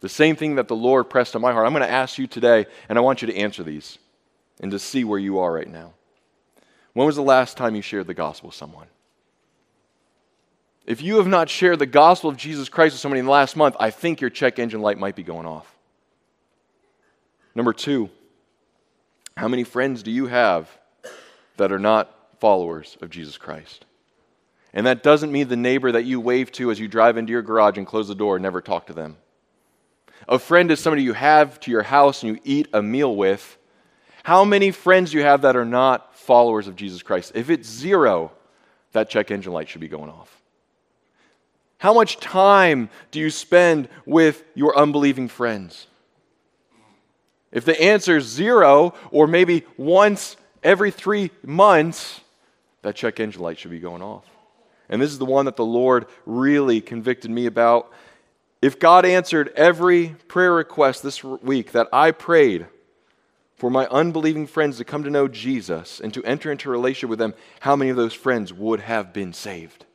The 0.01 0.09
same 0.09 0.35
thing 0.35 0.55
that 0.55 0.69
the 0.69 0.77
Lord 0.77 1.11
pressed 1.11 1.37
on 1.37 1.43
my 1.43 1.53
heart. 1.53 1.67
I'm 1.67 1.73
going 1.73 1.83
to 1.83 1.91
ask 1.91 2.17
you 2.17 2.27
today, 2.27 2.67
and 2.89 2.97
I 2.97 3.03
want 3.03 3.21
you 3.21 3.27
to 3.29 3.37
answer 3.37 3.63
these 3.63 3.99
and 4.61 4.71
to 4.71 4.79
see 4.79 5.05
where 5.05 5.19
you 5.19 5.39
are 5.39 5.53
right 5.53 5.69
now. 5.69 5.93
When 6.93 7.07
was 7.07 7.17
the 7.17 7.23
last 7.23 7.57
time 7.57 7.75
you 7.75 7.83
shared 7.83 8.07
the 8.07 8.15
gospel 8.15 8.49
with 8.49 8.57
someone? 8.57 8.87
If 10.87 11.03
you 11.03 11.17
have 11.17 11.27
not 11.27 11.51
shared 11.51 11.79
the 11.79 11.87
gospel 11.87 12.31
of 12.31 12.37
Jesus 12.37 12.69
Christ 12.69 12.95
with 12.95 13.01
somebody 13.01 13.19
in 13.19 13.27
the 13.27 13.33
last 13.33 13.57
month, 13.57 13.77
I 13.81 13.91
think 13.91 14.21
your 14.21 14.31
check 14.31 14.59
engine 14.59 14.81
light 14.81 14.99
might 14.99 15.17
be 15.17 15.25
going 15.25 15.47
off. 15.47 15.77
Number 17.55 17.73
two, 17.73 18.09
how 19.37 19.49
many 19.49 19.65
friends 19.65 20.03
do 20.03 20.11
you 20.11 20.27
have 20.27 20.71
that 21.57 21.73
are 21.73 21.79
not 21.79 22.15
followers 22.39 22.97
of 23.01 23.11
Jesus 23.11 23.37
Christ? 23.37 23.85
And 24.73 24.87
that 24.87 25.03
doesn't 25.03 25.33
mean 25.33 25.49
the 25.49 25.57
neighbor 25.57 25.91
that 25.93 26.05
you 26.05 26.21
wave 26.21 26.53
to 26.53 26.71
as 26.71 26.79
you 26.79 26.87
drive 26.87 27.17
into 27.17 27.33
your 27.33 27.43
garage 27.43 27.79
and 27.79 27.87
close 27.87 28.09
the 28.09 28.15
door 28.15 28.37
and 28.37 28.43
never 28.43 28.61
talk 28.61 28.87
to 28.87 28.93
them. 28.93 29.17
A 30.29 30.39
friend 30.39 30.71
is 30.71 30.81
somebody 30.81 31.03
you 31.03 31.15
have 31.15 31.59
to 31.61 31.71
your 31.71 31.83
house 31.83 32.23
and 32.23 32.35
you 32.35 32.43
eat 32.45 32.69
a 32.73 32.83
meal 32.83 33.15
with. 33.17 33.59
How 34.27 34.45
many 34.45 34.73
friends 34.73 35.15
you 35.15 35.23
have 35.23 35.43
that 35.43 35.55
are 35.55 35.65
not 35.65 36.17
followers 36.17 36.67
of 36.67 36.75
Jesus 36.75 37.01
Christ? 37.01 37.31
If 37.37 37.49
it's 37.49 37.69
zero, 37.69 38.33
that 38.91 39.09
check 39.09 39.31
engine 39.31 39.53
light 39.53 39.69
should 39.69 39.81
be 39.81 39.87
going 39.87 40.11
off. 40.11 40.43
How 41.79 41.95
much 41.95 42.17
time 42.17 42.91
do 43.13 43.21
you 43.21 43.31
spend 43.31 43.89
with 44.05 44.43
your 44.57 44.77
unbelieving 44.77 45.29
friends? 45.29 45.87
If 47.53 47.65
the 47.65 47.81
answer 47.81 48.17
is 48.17 48.25
zero, 48.25 48.95
or 49.13 49.29
maybe 49.29 49.63
once 49.77 50.37
every 50.61 50.91
three 50.91 51.31
months, 51.45 52.21
that 52.83 52.97
check 52.97 53.21
engine 53.21 53.43
light 53.43 53.61
should 53.61 53.71
be 53.71 53.79
going 53.79 54.03
off. 54.03 54.25
And 54.89 55.01
this 55.01 55.13
is 55.13 55.21
the 55.21 55.25
one 55.25 55.45
that 55.45 55.55
the 55.55 55.65
Lord 55.65 56.07
really 56.25 56.81
convicted 56.81 57.31
me 57.31 57.47
about. 57.47 57.93
If 58.61 58.81
God 58.81 59.05
answered 59.05 59.53
every 59.55 60.17
prayer 60.27 60.53
request 60.53 61.05
this 61.05 61.23
week 61.23 61.71
that 61.71 61.87
I 61.93 62.11
prayed 62.11 62.67
for 63.57 63.71
my 63.71 63.87
unbelieving 63.87 64.47
friends 64.47 64.77
to 64.77 64.85
come 64.85 65.03
to 65.05 65.11
know 65.11 65.29
Jesus 65.29 65.99
and 66.01 66.13
to 66.15 66.23
enter 66.25 66.53
into 66.53 66.69
a 66.69 66.73
relationship 66.73 67.11
with 67.11 67.19
them, 67.19 67.35
how 67.61 67.75
many 67.75 67.91
of 67.91 67.97
those 67.97 68.13
friends 68.13 68.53
would 68.53 68.81
have 68.81 69.13
been 69.13 69.33
saved? 69.33 69.87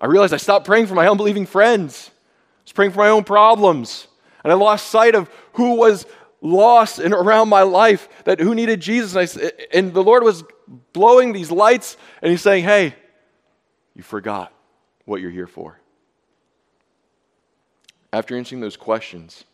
I 0.00 0.06
realized 0.06 0.34
I 0.34 0.38
stopped 0.38 0.66
praying 0.66 0.86
for 0.86 0.94
my 0.94 1.08
unbelieving 1.08 1.46
friends. 1.46 2.10
I 2.10 2.62
was 2.64 2.72
praying 2.72 2.92
for 2.92 2.98
my 2.98 3.10
own 3.10 3.24
problems. 3.24 4.08
And 4.42 4.52
I 4.52 4.56
lost 4.56 4.88
sight 4.88 5.14
of 5.14 5.30
who 5.54 5.74
was 5.74 6.06
lost 6.40 6.98
and 6.98 7.12
around 7.12 7.48
my 7.48 7.62
life, 7.62 8.08
that 8.24 8.40
who 8.40 8.54
needed 8.54 8.80
Jesus. 8.80 9.36
And, 9.36 9.46
I, 9.46 9.66
and 9.74 9.94
the 9.94 10.02
Lord 10.02 10.22
was 10.22 10.44
blowing 10.92 11.32
these 11.32 11.50
lights, 11.50 11.96
and 12.22 12.30
He's 12.30 12.42
saying, 12.42 12.64
Hey, 12.64 12.94
you 13.94 14.02
forgot 14.02 14.52
what 15.04 15.20
you're 15.20 15.30
here 15.30 15.46
for. 15.46 15.80
After 18.12 18.36
answering 18.36 18.60
those 18.60 18.76
questions, 18.76 19.44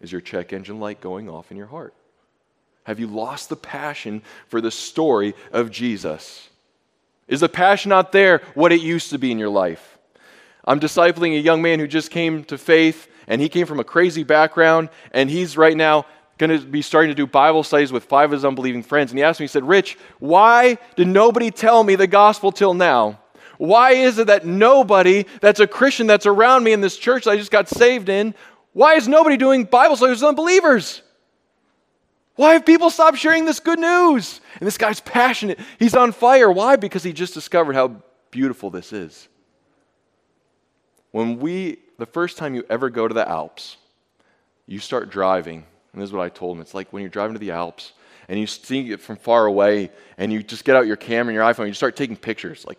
is 0.00 0.12
your 0.12 0.20
check 0.20 0.52
engine 0.52 0.80
light 0.80 1.00
going 1.00 1.28
off 1.28 1.50
in 1.50 1.56
your 1.56 1.66
heart? 1.66 1.94
Have 2.86 3.00
you 3.00 3.08
lost 3.08 3.48
the 3.48 3.56
passion 3.56 4.22
for 4.46 4.60
the 4.60 4.70
story 4.70 5.34
of 5.52 5.72
Jesus? 5.72 6.48
Is 7.26 7.40
the 7.40 7.48
passion 7.48 7.88
not 7.88 8.12
there 8.12 8.42
what 8.54 8.70
it 8.70 8.80
used 8.80 9.10
to 9.10 9.18
be 9.18 9.32
in 9.32 9.40
your 9.40 9.48
life? 9.48 9.98
I'm 10.64 10.78
discipling 10.78 11.36
a 11.36 11.40
young 11.40 11.60
man 11.62 11.80
who 11.80 11.88
just 11.88 12.12
came 12.12 12.44
to 12.44 12.56
faith, 12.56 13.08
and 13.26 13.40
he 13.40 13.48
came 13.48 13.66
from 13.66 13.80
a 13.80 13.84
crazy 13.84 14.22
background, 14.22 14.88
and 15.10 15.28
he's 15.28 15.56
right 15.56 15.76
now 15.76 16.06
going 16.38 16.56
to 16.56 16.64
be 16.64 16.80
starting 16.80 17.10
to 17.10 17.14
do 17.16 17.26
Bible 17.26 17.64
studies 17.64 17.90
with 17.90 18.04
five 18.04 18.26
of 18.26 18.34
his 18.34 18.44
unbelieving 18.44 18.84
friends. 18.84 19.10
And 19.10 19.18
he 19.18 19.24
asked 19.24 19.40
me, 19.40 19.44
he 19.44 19.48
said, 19.48 19.66
Rich, 19.66 19.98
why 20.20 20.78
did 20.94 21.08
nobody 21.08 21.50
tell 21.50 21.82
me 21.82 21.96
the 21.96 22.06
gospel 22.06 22.52
till 22.52 22.72
now? 22.72 23.18
Why 23.58 23.94
is 23.94 24.18
it 24.18 24.28
that 24.28 24.46
nobody 24.46 25.24
that's 25.40 25.58
a 25.58 25.66
Christian 25.66 26.06
that's 26.06 26.26
around 26.26 26.62
me 26.62 26.72
in 26.72 26.82
this 26.82 26.96
church 26.96 27.24
that 27.24 27.32
I 27.32 27.36
just 27.36 27.50
got 27.50 27.68
saved 27.68 28.08
in, 28.08 28.32
why 28.74 28.94
is 28.94 29.08
nobody 29.08 29.36
doing 29.36 29.64
Bible 29.64 29.96
studies 29.96 30.20
with 30.20 30.28
unbelievers? 30.28 31.02
Why 32.36 32.52
have 32.52 32.64
people 32.64 32.90
stopped 32.90 33.18
sharing 33.18 33.44
this 33.46 33.60
good 33.60 33.78
news? 33.78 34.40
And 34.60 34.66
this 34.66 34.78
guy's 34.78 35.00
passionate. 35.00 35.58
He's 35.78 35.94
on 35.94 36.12
fire. 36.12 36.50
Why? 36.50 36.76
Because 36.76 37.02
he 37.02 37.12
just 37.12 37.34
discovered 37.34 37.74
how 37.74 37.96
beautiful 38.30 38.70
this 38.70 38.92
is. 38.92 39.28
When 41.12 41.38
we, 41.38 41.78
the 41.98 42.06
first 42.06 42.36
time 42.36 42.54
you 42.54 42.64
ever 42.68 42.90
go 42.90 43.08
to 43.08 43.14
the 43.14 43.26
Alps, 43.26 43.78
you 44.66 44.78
start 44.78 45.10
driving, 45.10 45.64
and 45.92 46.02
this 46.02 46.10
is 46.10 46.12
what 46.12 46.22
I 46.22 46.28
told 46.28 46.56
him. 46.56 46.60
It's 46.60 46.74
like 46.74 46.92
when 46.92 47.02
you're 47.02 47.10
driving 47.10 47.34
to 47.34 47.40
the 47.40 47.52
Alps 47.52 47.92
and 48.28 48.38
you 48.38 48.46
see 48.46 48.90
it 48.90 49.00
from 49.00 49.16
far 49.16 49.46
away, 49.46 49.90
and 50.18 50.32
you 50.32 50.42
just 50.42 50.64
get 50.64 50.74
out 50.74 50.86
your 50.86 50.96
camera 50.96 51.30
and 51.30 51.34
your 51.34 51.44
iPhone, 51.44 51.60
and 51.60 51.68
you 51.68 51.74
start 51.74 51.94
taking 51.94 52.16
pictures. 52.16 52.64
Like 52.66 52.78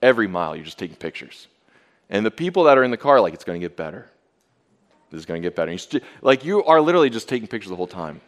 every 0.00 0.26
mile, 0.26 0.56
you're 0.56 0.64
just 0.64 0.78
taking 0.78 0.96
pictures. 0.96 1.48
And 2.08 2.24
the 2.24 2.30
people 2.30 2.64
that 2.64 2.78
are 2.78 2.82
in 2.82 2.90
the 2.90 2.96
car, 2.96 3.20
like, 3.20 3.34
it's 3.34 3.44
going 3.44 3.60
to 3.60 3.64
get 3.64 3.76
better. 3.76 4.10
This 5.10 5.18
is 5.18 5.26
going 5.26 5.40
to 5.40 5.46
get 5.46 5.54
better. 5.54 5.70
You 5.70 5.78
st- 5.78 6.02
like 6.22 6.44
you 6.44 6.64
are 6.64 6.80
literally 6.80 7.10
just 7.10 7.28
taking 7.28 7.46
pictures 7.46 7.68
the 7.68 7.76
whole 7.76 7.86
time. 7.86 8.22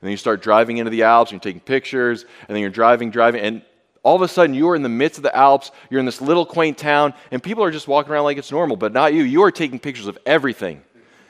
And 0.00 0.06
then 0.06 0.10
you 0.10 0.16
start 0.16 0.42
driving 0.42 0.78
into 0.78 0.90
the 0.90 1.04
Alps, 1.04 1.30
and 1.30 1.36
you're 1.36 1.52
taking 1.52 1.60
pictures, 1.60 2.24
and 2.46 2.54
then 2.54 2.60
you're 2.60 2.70
driving, 2.70 3.10
driving, 3.10 3.40
and 3.40 3.62
all 4.02 4.14
of 4.14 4.22
a 4.22 4.28
sudden 4.28 4.54
you 4.54 4.68
are 4.68 4.76
in 4.76 4.82
the 4.82 4.88
midst 4.88 5.18
of 5.18 5.24
the 5.24 5.34
Alps, 5.34 5.72
you're 5.90 5.98
in 5.98 6.06
this 6.06 6.20
little 6.20 6.46
quaint 6.46 6.78
town, 6.78 7.12
and 7.32 7.42
people 7.42 7.64
are 7.64 7.72
just 7.72 7.88
walking 7.88 8.12
around 8.12 8.22
like 8.22 8.38
it's 8.38 8.52
normal, 8.52 8.76
but 8.76 8.92
not 8.92 9.12
you. 9.12 9.24
You 9.24 9.42
are 9.42 9.50
taking 9.50 9.80
pictures 9.80 10.06
of 10.06 10.16
everything. 10.24 10.80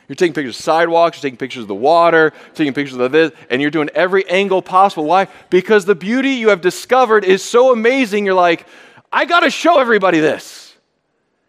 You're 0.09 0.16
taking 0.16 0.35
pictures 0.35 0.59
of 0.59 0.62
sidewalks, 0.62 1.16
you're 1.16 1.22
taking 1.22 1.38
pictures 1.38 1.62
of 1.62 1.68
the 1.68 1.74
water, 1.74 2.33
taking 2.55 2.74
pictures 2.74 2.98
of 2.98 3.12
this, 3.12 3.33
and 3.48 3.62
you're 3.62 3.70
doing 3.70 3.88
every 3.94 4.29
angle 4.29 4.61
possible. 4.61 5.07
Why? 5.07 5.29
Because 5.48 5.85
the 5.85 5.94
beauty 5.94 6.33
you 6.33 6.50
have 6.50 6.61
discovered 6.61 7.24
is 7.24 7.42
so 7.42 7.72
amazing, 7.72 8.26
you're 8.26 8.35
like, 8.35 8.66
I 9.11 9.24
gotta 9.24 9.50
show 9.50 9.81
everybody 9.81 10.20
this. 10.20 10.76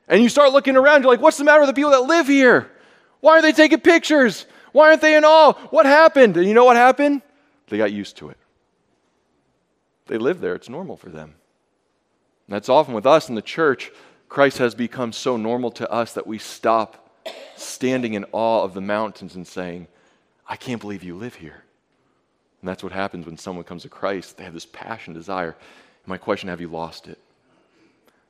And 0.07 0.23
you 0.23 0.29
start 0.29 0.53
looking 0.53 0.77
around, 0.77 1.01
you're 1.01 1.11
like, 1.11 1.19
what's 1.19 1.37
the 1.37 1.43
matter 1.43 1.59
with 1.59 1.67
the 1.67 1.73
people 1.73 1.91
that 1.91 2.03
live 2.03 2.27
here? 2.27 2.71
Why 3.19 3.33
are 3.37 3.41
they 3.41 3.51
taking 3.51 3.81
pictures? 3.81 4.45
Why 4.77 4.89
aren't 4.89 5.01
they 5.01 5.17
in 5.17 5.25
awe? 5.25 5.53
What 5.71 5.87
happened? 5.87 6.37
And 6.37 6.45
you 6.45 6.53
know 6.53 6.65
what 6.65 6.75
happened? 6.75 7.23
They 7.65 7.79
got 7.79 7.91
used 7.91 8.15
to 8.17 8.29
it. 8.29 8.37
They 10.05 10.19
live 10.19 10.39
there, 10.39 10.53
it's 10.53 10.69
normal 10.69 10.97
for 10.97 11.09
them. 11.09 11.33
And 12.45 12.55
that's 12.55 12.69
often 12.69 12.93
with 12.93 13.07
us 13.07 13.27
in 13.27 13.33
the 13.33 13.41
church. 13.41 13.89
Christ 14.29 14.59
has 14.59 14.75
become 14.75 15.13
so 15.13 15.35
normal 15.35 15.71
to 15.71 15.91
us 15.91 16.13
that 16.13 16.27
we 16.27 16.37
stop 16.37 17.09
standing 17.55 18.13
in 18.13 18.23
awe 18.31 18.61
of 18.61 18.75
the 18.75 18.81
mountains 18.81 19.33
and 19.33 19.47
saying, 19.47 19.87
I 20.47 20.57
can't 20.57 20.79
believe 20.79 21.01
you 21.01 21.15
live 21.15 21.33
here. 21.33 21.63
And 22.61 22.69
that's 22.69 22.83
what 22.83 22.91
happens 22.91 23.25
when 23.25 23.39
someone 23.39 23.65
comes 23.65 23.81
to 23.81 23.89
Christ. 23.89 24.37
They 24.37 24.43
have 24.43 24.53
this 24.53 24.67
passion, 24.67 25.11
desire. 25.11 25.55
My 26.05 26.19
question 26.19 26.49
have 26.49 26.61
you 26.61 26.67
lost 26.67 27.07
it? 27.07 27.17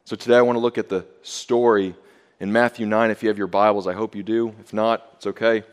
So 0.05 0.15
today 0.15 0.37
I 0.37 0.41
want 0.43 0.55
to 0.55 0.61
look 0.61 0.77
at 0.77 0.87
the 0.87 1.05
story 1.23 1.93
in 2.39 2.53
Matthew 2.53 2.85
9. 2.85 3.11
If 3.11 3.21
you 3.21 3.27
have 3.27 3.37
your 3.37 3.47
Bibles, 3.47 3.85
I 3.85 3.91
hope 3.91 4.15
you 4.15 4.23
do. 4.23 4.55
If 4.61 4.71
not, 4.71 5.05
it's 5.17 5.27
okay. 5.27 5.65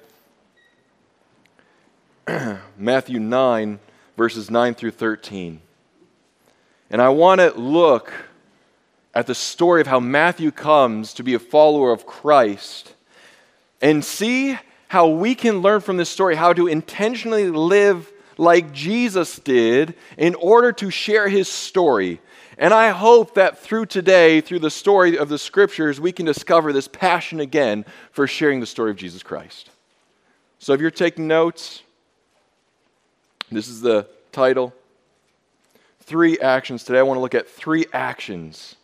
Matthew 2.79 3.21
9, 3.21 3.79
verses 4.17 4.51
9 4.51 4.75
through 4.75 4.93
13. 4.93 5.61
And 6.91 7.03
I 7.03 7.09
want 7.11 7.41
to 7.41 7.51
look 7.53 8.13
at 9.15 9.27
the 9.27 9.35
story 9.35 9.81
of 9.81 9.87
how 9.87 10.01
Matthew 10.01 10.51
comes 10.51 11.15
to 11.15 11.23
be 11.23 11.35
a 11.35 11.39
follower 11.39 11.93
of 11.93 12.07
Christ 12.07 12.95
and 13.81 14.05
see 14.05 14.59
how 14.89 15.09
we 15.09 15.35
can 15.35 15.59
learn 15.59 15.81
from 15.81 15.97
this 15.97 16.09
story 16.09 16.35
how 16.35 16.53
to 16.53 16.67
intentionally 16.67 17.51
live 17.51 18.11
like 18.37 18.73
Jesus 18.73 19.39
did 19.39 19.95
in 20.17 20.35
order 20.35 20.73
to 20.73 20.91
share 20.91 21.29
his 21.29 21.49
story. 21.49 22.21
And 22.57 22.73
I 22.73 22.91
hope 22.91 23.35
that 23.35 23.59
through 23.59 23.87
today, 23.87 24.41
through 24.41 24.61
the 24.61 24.71
story 24.71 25.19
of 25.19 25.29
the 25.29 25.39
scriptures, 25.39 26.01
we 26.01 26.13
can 26.13 26.27
discover 26.27 26.73
this 26.73 26.89
passion 26.89 27.41
again 27.41 27.85
for 28.13 28.27
sharing 28.27 28.61
the 28.61 28.67
story 28.67 28.91
of 28.91 28.97
Jesus 28.97 29.23
Christ. 29.23 29.71
So 30.59 30.73
if 30.73 30.81
you're 30.81 30.91
taking 30.91 31.27
notes, 31.27 31.83
this 33.51 33.69
is 33.69 33.81
the 33.81 34.07
title. 34.33 34.75
Three 36.01 36.39
actions. 36.39 36.85
Today 36.85 36.99
I 36.99 37.03
want 37.03 37.19
to 37.19 37.23
look 37.23 37.35
at 37.35 37.49
three 37.49 37.87
actions 37.93 38.77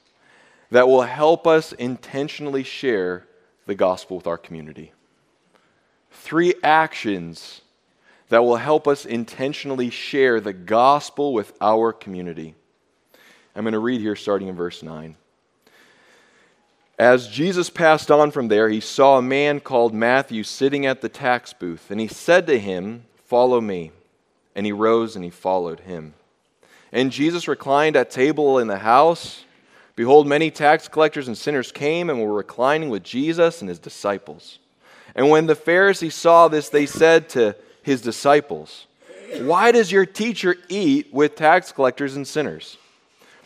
that 0.71 0.89
will 0.89 1.03
help 1.03 1.47
us 1.47 1.73
intentionally 1.73 2.63
share 2.63 3.27
the 3.67 3.75
gospel 3.75 4.17
with 4.17 4.27
our 4.27 4.39
community. 4.39 4.93
Three 6.11 6.55
actions 6.63 7.61
that 8.29 8.45
will 8.45 8.57
help 8.57 8.87
us 8.87 9.05
intentionally 9.05 9.91
share 9.91 10.41
the 10.41 10.53
gospel 10.53 11.33
with 11.33 11.53
our 11.61 11.93
community. 11.93 12.55
I'm 13.55 13.65
going 13.65 13.73
to 13.73 13.81
read 13.81 14.01
here 14.01 14.17
starting 14.17 14.49
in 14.49 14.55
verse 14.55 14.83
9. 14.83 15.17
As 16.99 17.29
Jesus 17.29 17.71
passed 17.71 18.11
on 18.11 18.31
from 18.31 18.49
there, 18.49 18.69
he 18.69 18.81
saw 18.81 19.19
a 19.19 19.23
man 19.23 19.59
called 19.59 19.95
Matthew 19.95 20.45
sitting 20.45 20.87
at 20.87 21.01
the 21.01 21.09
tax 21.09 21.53
booth, 21.53 21.91
and 21.91 21.99
he 21.99 22.07
said 22.07 22.47
to 22.47 22.59
him, 22.59 23.05
Follow 23.27 23.61
me. 23.61 23.91
And 24.55 24.67
he 24.67 24.73
rose 24.73 25.17
and 25.17 25.25
he 25.25 25.31
followed 25.31 25.81
him. 25.81 26.15
And 26.93 27.13
Jesus 27.13 27.49
reclined 27.49 27.97
at 27.97 28.11
table 28.11 28.59
in 28.59 28.67
the 28.67 28.79
house. 28.79 29.45
Behold, 29.95 30.27
many 30.27 30.51
tax 30.51 30.89
collectors 30.89 31.29
and 31.29 31.39
sinners 31.39 31.71
came 31.71 32.11
and 32.11 32.21
were 32.21 32.33
reclining 32.33 32.91
with 32.91 33.03
Jesus 33.03 33.61
and 33.61 33.69
his 33.69 33.79
disciples. 33.79 34.59
And 35.15 35.29
when 35.29 35.47
the 35.47 35.55
Pharisees 35.55 36.15
saw 36.15 36.49
this, 36.49 36.69
they 36.69 36.87
said 36.87 37.29
to 37.31 37.57
his 37.83 38.01
disciples, 38.01 38.87
Why 39.41 39.73
does 39.73 39.93
your 39.93 40.07
teacher 40.07 40.57
eat 40.69 41.13
with 41.13 41.37
tax 41.37 41.73
collectors 41.73 42.17
and 42.17 42.27
sinners? 42.27 42.77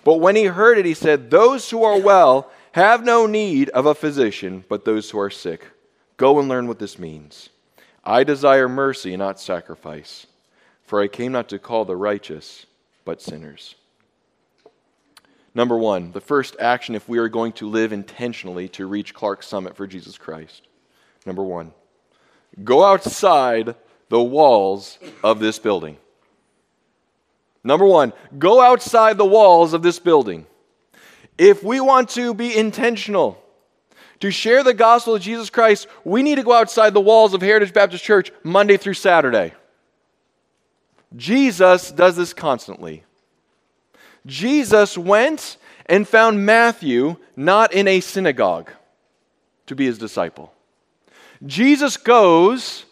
But 0.05 0.21
when 0.21 0.37
he 0.37 0.45
heard 0.45 0.79
it, 0.79 0.85
he 0.85 0.95
said, 0.95 1.31
Those 1.31 1.69
who 1.71 1.83
are 1.83 1.99
well 1.99 2.51
have 2.73 3.05
no 3.05 3.27
need 3.27 3.71
of 3.71 3.87
a 3.87 3.95
physician, 3.95 4.65
but 4.69 4.85
those 4.85 5.11
who 5.11 5.19
are 5.19 5.31
sick. 5.31 5.67
Go 6.17 6.39
and 6.39 6.49
learn 6.49 6.69
what 6.69 6.79
this 6.79 6.99
means. 6.99 7.49
I 8.05 8.25
desire 8.25 8.69
mercy, 8.69 9.17
not 9.17 9.41
sacrifice, 9.41 10.27
for 10.95 11.03
I 11.03 11.09
came 11.09 11.33
not 11.33 11.49
to 11.49 11.59
call 11.59 11.85
the 11.85 11.97
righteous, 11.97 12.67
but 13.05 13.21
sinners. 13.21 13.75
Number 15.53 15.77
one, 15.77 16.13
the 16.13 16.21
first 16.21 16.55
action 16.61 16.95
if 16.95 17.09
we 17.09 17.19
are 17.19 17.29
going 17.29 17.51
to 17.55 17.69
live 17.69 17.93
intentionally 17.93 18.69
to 18.69 18.87
reach 18.87 19.13
Clarks 19.13 19.49
Summit 19.49 19.77
for 19.77 19.89
Jesus 19.89 20.17
Christ. 20.17 20.69
Number 21.27 21.43
one, 21.43 21.73
go 22.63 22.85
outside 22.85 23.75
the 24.09 24.23
walls 24.23 25.01
of 25.25 25.41
this 25.41 25.59
building. 25.59 25.97
Number 27.65 27.87
one, 27.87 28.13
go 28.39 28.61
outside 28.61 29.19
the 29.19 29.25
walls 29.25 29.73
of 29.73 29.83
this 29.83 29.99
building. 29.99 30.47
If 31.37 31.65
we 31.65 31.81
want 31.81 32.11
to 32.11 32.35
be 32.35 32.57
intentional, 32.57 33.43
to 34.21 34.31
share 34.31 34.63
the 34.63 34.73
gospel 34.73 35.17
of 35.17 35.23
Jesus 35.23 35.51
Christ, 35.51 35.89
we 36.05 36.23
need 36.23 36.37
to 36.37 36.45
go 36.45 36.53
outside 36.53 36.95
the 36.95 37.01
walls 37.01 37.35
of 37.35 37.43
Heritage 37.43 37.73
Baptist 37.73 38.05
Church 38.05 38.31
Monday 38.45 38.77
through 38.77 38.95
Saturday. 38.95 39.55
Jesus 41.17 41.91
does 41.93 42.17
this 42.17 42.33
constantly. 42.33 43.05
Jesus 44.27 44.97
went 44.97 45.57
and 45.87 46.09
found 46.09 46.45
Matthew 46.45 47.17
not 47.37 47.73
in 47.73 47.87
a 47.87 48.01
synagogue 48.01 48.71
to 49.67 49.75
be 49.75 49.87
his 49.87 49.99
disciple. 49.99 50.53
Jesus 51.45 51.97
goes 51.97 52.85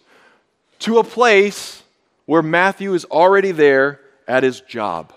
to 0.81 0.99
a 0.99 1.05
place 1.05 1.83
where 2.27 2.43
Matthew 2.43 2.95
is 2.95 3.05
already 3.07 3.53
there 3.53 4.01
at 4.29 4.43
his 4.43 4.61
job. 4.61 5.13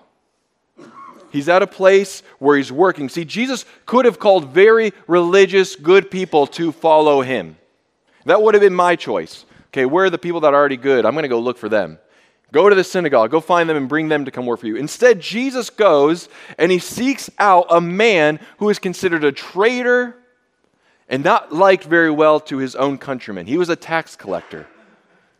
He's 1.31 1.49
at 1.49 1.61
a 1.61 1.67
place 1.67 2.23
where 2.39 2.55
he's 2.55 2.71
working. 2.71 3.09
See, 3.09 3.25
Jesus 3.25 3.65
could 3.85 4.05
have 4.05 4.19
called 4.19 4.49
very 4.49 4.93
religious, 5.05 5.75
good 5.75 6.09
people 6.09 6.47
to 6.47 6.71
follow 6.71 7.21
him. 7.21 7.57
That 8.25 8.41
would 8.41 8.53
have 8.53 8.61
been 8.61 8.73
my 8.73 8.95
choice. 8.95 9.45
Okay, 9.67 9.85
where 9.85 10.05
are 10.05 10.09
the 10.09 10.17
people 10.17 10.39
that 10.41 10.53
are 10.53 10.59
already 10.59 10.77
good? 10.77 11.05
I'm 11.05 11.13
going 11.13 11.23
to 11.23 11.29
go 11.29 11.39
look 11.39 11.57
for 11.57 11.67
them. 11.67 11.99
Go 12.51 12.69
to 12.69 12.75
the 12.75 12.83
synagogue, 12.83 13.31
go 13.31 13.41
find 13.41 13.69
them 13.69 13.75
and 13.75 13.89
bring 13.89 14.07
them 14.07 14.25
to 14.25 14.31
come 14.31 14.45
work 14.45 14.59
for 14.59 14.67
you. 14.67 14.75
Instead, 14.75 15.19
Jesus 15.19 15.69
goes 15.69 16.29
and 16.57 16.71
he 16.71 16.79
seeks 16.79 17.29
out 17.39 17.65
a 17.69 17.81
man 17.81 18.39
who 18.57 18.69
is 18.69 18.79
considered 18.79 19.23
a 19.23 19.31
traitor 19.31 20.15
and 21.09 21.23
not 21.23 21.51
liked 21.51 21.83
very 21.83 22.11
well 22.11 22.39
to 22.41 22.57
his 22.57 22.75
own 22.75 22.97
countrymen. 22.97 23.45
He 23.45 23.57
was 23.57 23.69
a 23.69 23.75
tax 23.75 24.15
collector. 24.15 24.67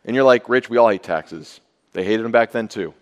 And 0.04 0.14
you're 0.14 0.24
like, 0.24 0.48
Rich, 0.48 0.68
we 0.68 0.76
all 0.76 0.88
hate 0.88 1.02
taxes. 1.02 1.60
They 1.92 2.04
hated 2.04 2.24
him 2.24 2.32
back 2.32 2.52
then 2.52 2.68
too. 2.68 2.92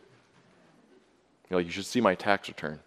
You're 1.50 1.60
like, 1.60 1.66
you 1.66 1.72
should 1.72 1.86
see 1.86 2.00
my 2.00 2.14
tax 2.14 2.48
return. 2.48 2.80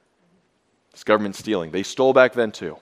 This 0.91 1.03
government 1.03 1.35
stealing. 1.35 1.71
They 1.71 1.83
stole 1.83 2.13
back 2.13 2.33
then 2.33 2.51
too. 2.51 2.77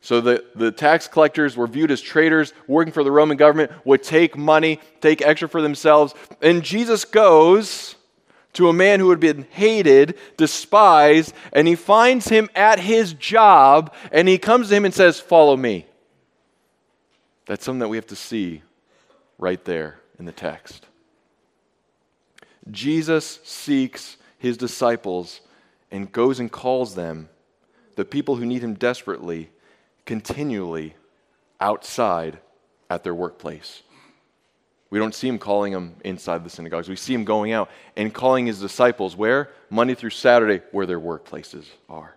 So 0.00 0.20
the, 0.20 0.44
the 0.54 0.72
tax 0.72 1.08
collectors 1.08 1.56
were 1.56 1.66
viewed 1.66 1.90
as 1.90 2.00
traitors, 2.00 2.54
working 2.66 2.92
for 2.92 3.04
the 3.04 3.12
Roman 3.12 3.36
government, 3.36 3.70
would 3.84 4.02
take 4.02 4.36
money, 4.36 4.80
take 5.00 5.20
extra 5.20 5.48
for 5.48 5.60
themselves. 5.60 6.14
And 6.40 6.62
Jesus 6.62 7.04
goes 7.04 7.96
to 8.54 8.68
a 8.68 8.72
man 8.72 8.98
who 8.98 9.10
had 9.10 9.20
been 9.20 9.46
hated, 9.50 10.16
despised, 10.36 11.34
and 11.52 11.68
he 11.68 11.76
finds 11.76 12.28
him 12.28 12.48
at 12.54 12.80
his 12.80 13.12
job, 13.14 13.94
and 14.10 14.26
he 14.26 14.38
comes 14.38 14.68
to 14.68 14.76
him 14.76 14.84
and 14.84 14.94
says, 14.94 15.20
Follow 15.20 15.56
me. 15.56 15.86
That's 17.46 17.64
something 17.64 17.80
that 17.80 17.88
we 17.88 17.96
have 17.96 18.06
to 18.08 18.16
see 18.16 18.62
right 19.38 19.62
there 19.64 20.00
in 20.18 20.24
the 20.24 20.32
text. 20.32 20.86
Jesus 22.70 23.40
seeks 23.44 24.16
his 24.38 24.56
disciples 24.56 25.40
and 25.90 26.10
goes 26.10 26.40
and 26.40 26.50
calls 26.50 26.94
them, 26.94 27.28
the 27.96 28.04
people 28.04 28.36
who 28.36 28.46
need 28.46 28.62
him 28.62 28.74
desperately, 28.74 29.50
continually 30.10 30.92
outside 31.60 32.40
at 32.90 33.04
their 33.04 33.14
workplace. 33.14 33.84
We 34.90 34.98
don't 34.98 35.14
see 35.14 35.28
him 35.28 35.38
calling 35.38 35.72
them 35.72 35.94
inside 36.04 36.42
the 36.42 36.50
synagogues. 36.50 36.88
We 36.88 36.96
see 36.96 37.14
him 37.14 37.24
going 37.24 37.52
out 37.52 37.70
and 37.96 38.12
calling 38.12 38.46
his 38.46 38.58
disciples 38.58 39.14
where? 39.14 39.50
Monday 39.70 39.94
through 39.94 40.10
Saturday, 40.10 40.64
where 40.72 40.84
their 40.84 40.98
workplaces 40.98 41.66
are. 41.88 42.16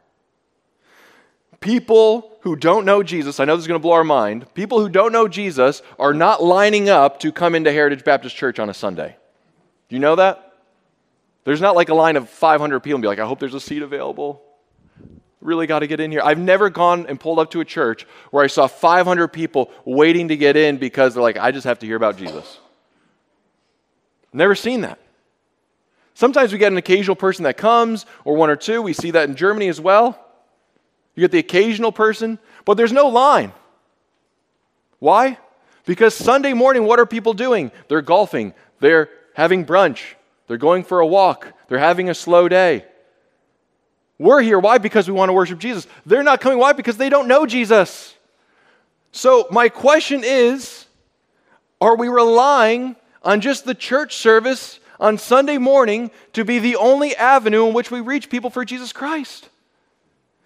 People 1.59 2.35
who 2.41 2.55
don't 2.55 2.83
know 2.83 3.03
Jesus, 3.03 3.39
I 3.39 3.45
know 3.45 3.55
this 3.55 3.65
is 3.65 3.67
going 3.67 3.79
to 3.79 3.83
blow 3.83 3.91
our 3.91 4.03
mind, 4.03 4.51
people 4.55 4.79
who 4.79 4.89
don't 4.89 5.11
know 5.11 5.27
Jesus 5.27 5.83
are 5.99 6.15
not 6.15 6.41
lining 6.41 6.89
up 6.89 7.19
to 7.19 7.31
come 7.31 7.53
into 7.53 7.71
Heritage 7.71 8.03
Baptist 8.03 8.35
Church 8.35 8.57
on 8.57 8.71
a 8.71 8.73
Sunday. 8.73 9.15
Do 9.89 9.95
you 9.95 9.99
know 9.99 10.15
that? 10.15 10.55
There's 11.43 11.61
not 11.61 11.75
like 11.75 11.89
a 11.89 11.93
line 11.93 12.15
of 12.15 12.27
500 12.27 12.79
people 12.79 12.95
and 12.95 13.03
be 13.03 13.07
like, 13.07 13.19
I 13.19 13.27
hope 13.27 13.39
there's 13.39 13.53
a 13.53 13.59
seat 13.59 13.83
available. 13.83 14.41
Really 15.43 15.67
got 15.67 15.79
to 15.79 15.87
get 15.87 15.99
in 15.99 16.11
here. 16.11 16.21
I've 16.23 16.39
never 16.39 16.69
gone 16.69 17.05
and 17.07 17.19
pulled 17.19 17.37
up 17.37 17.51
to 17.51 17.59
a 17.59 17.65
church 17.65 18.07
where 18.31 18.43
I 18.43 18.47
saw 18.47 18.67
500 18.67 19.27
people 19.27 19.69
waiting 19.85 20.29
to 20.29 20.37
get 20.37 20.55
in 20.55 20.77
because 20.77 21.13
they're 21.13 21.23
like, 21.23 21.37
I 21.37 21.51
just 21.51 21.65
have 21.65 21.79
to 21.79 21.85
hear 21.85 21.97
about 21.97 22.17
Jesus. 22.17 22.59
Never 24.31 24.55
seen 24.55 24.81
that. 24.81 24.99
Sometimes 26.13 26.51
we 26.53 26.59
get 26.59 26.71
an 26.71 26.77
occasional 26.77 27.15
person 27.15 27.43
that 27.43 27.57
comes, 27.57 28.05
or 28.23 28.35
one 28.35 28.49
or 28.49 28.55
two. 28.55 28.81
We 28.81 28.93
see 28.93 29.11
that 29.11 29.27
in 29.27 29.35
Germany 29.35 29.67
as 29.67 29.81
well. 29.81 30.17
You 31.15 31.21
get 31.21 31.31
the 31.31 31.39
occasional 31.39 31.91
person, 31.91 32.39
but 32.65 32.75
there's 32.75 32.91
no 32.91 33.07
line. 33.09 33.51
Why? 34.99 35.37
Because 35.85 36.15
Sunday 36.15 36.53
morning, 36.53 36.85
what 36.85 36.99
are 36.99 37.05
people 37.05 37.33
doing? 37.33 37.71
They're 37.89 38.01
golfing, 38.01 38.53
they're 38.79 39.09
having 39.33 39.65
brunch, 39.65 40.13
they're 40.47 40.57
going 40.57 40.83
for 40.83 40.99
a 40.99 41.07
walk. 41.07 41.51
They're 41.67 41.79
having 41.79 42.09
a 42.09 42.13
slow 42.13 42.47
day. 42.47 42.85
We're 44.23 44.41
here. 44.41 44.57
Why? 44.57 44.77
Because 44.77 45.09
we 45.09 45.13
want 45.13 45.27
to 45.27 45.33
worship 45.33 45.59
Jesus. 45.59 45.85
They're 46.05 46.23
not 46.23 46.39
coming. 46.39 46.57
Why? 46.57 46.71
Because 46.71 46.95
they 46.95 47.09
don't 47.09 47.27
know 47.27 47.45
Jesus. 47.45 48.15
So, 49.11 49.47
my 49.51 49.67
question 49.67 50.23
is 50.23 50.85
are 51.81 51.97
we 51.97 52.07
relying 52.07 52.95
on 53.21 53.41
just 53.41 53.65
the 53.65 53.75
church 53.75 54.15
service 54.15 54.79
on 54.97 55.17
Sunday 55.17 55.57
morning 55.57 56.09
to 56.31 56.45
be 56.45 56.59
the 56.59 56.77
only 56.77 57.13
avenue 57.17 57.67
in 57.67 57.73
which 57.73 57.91
we 57.91 57.99
reach 57.99 58.29
people 58.29 58.49
for 58.49 58.63
Jesus 58.63 58.93
Christ? 58.93 59.49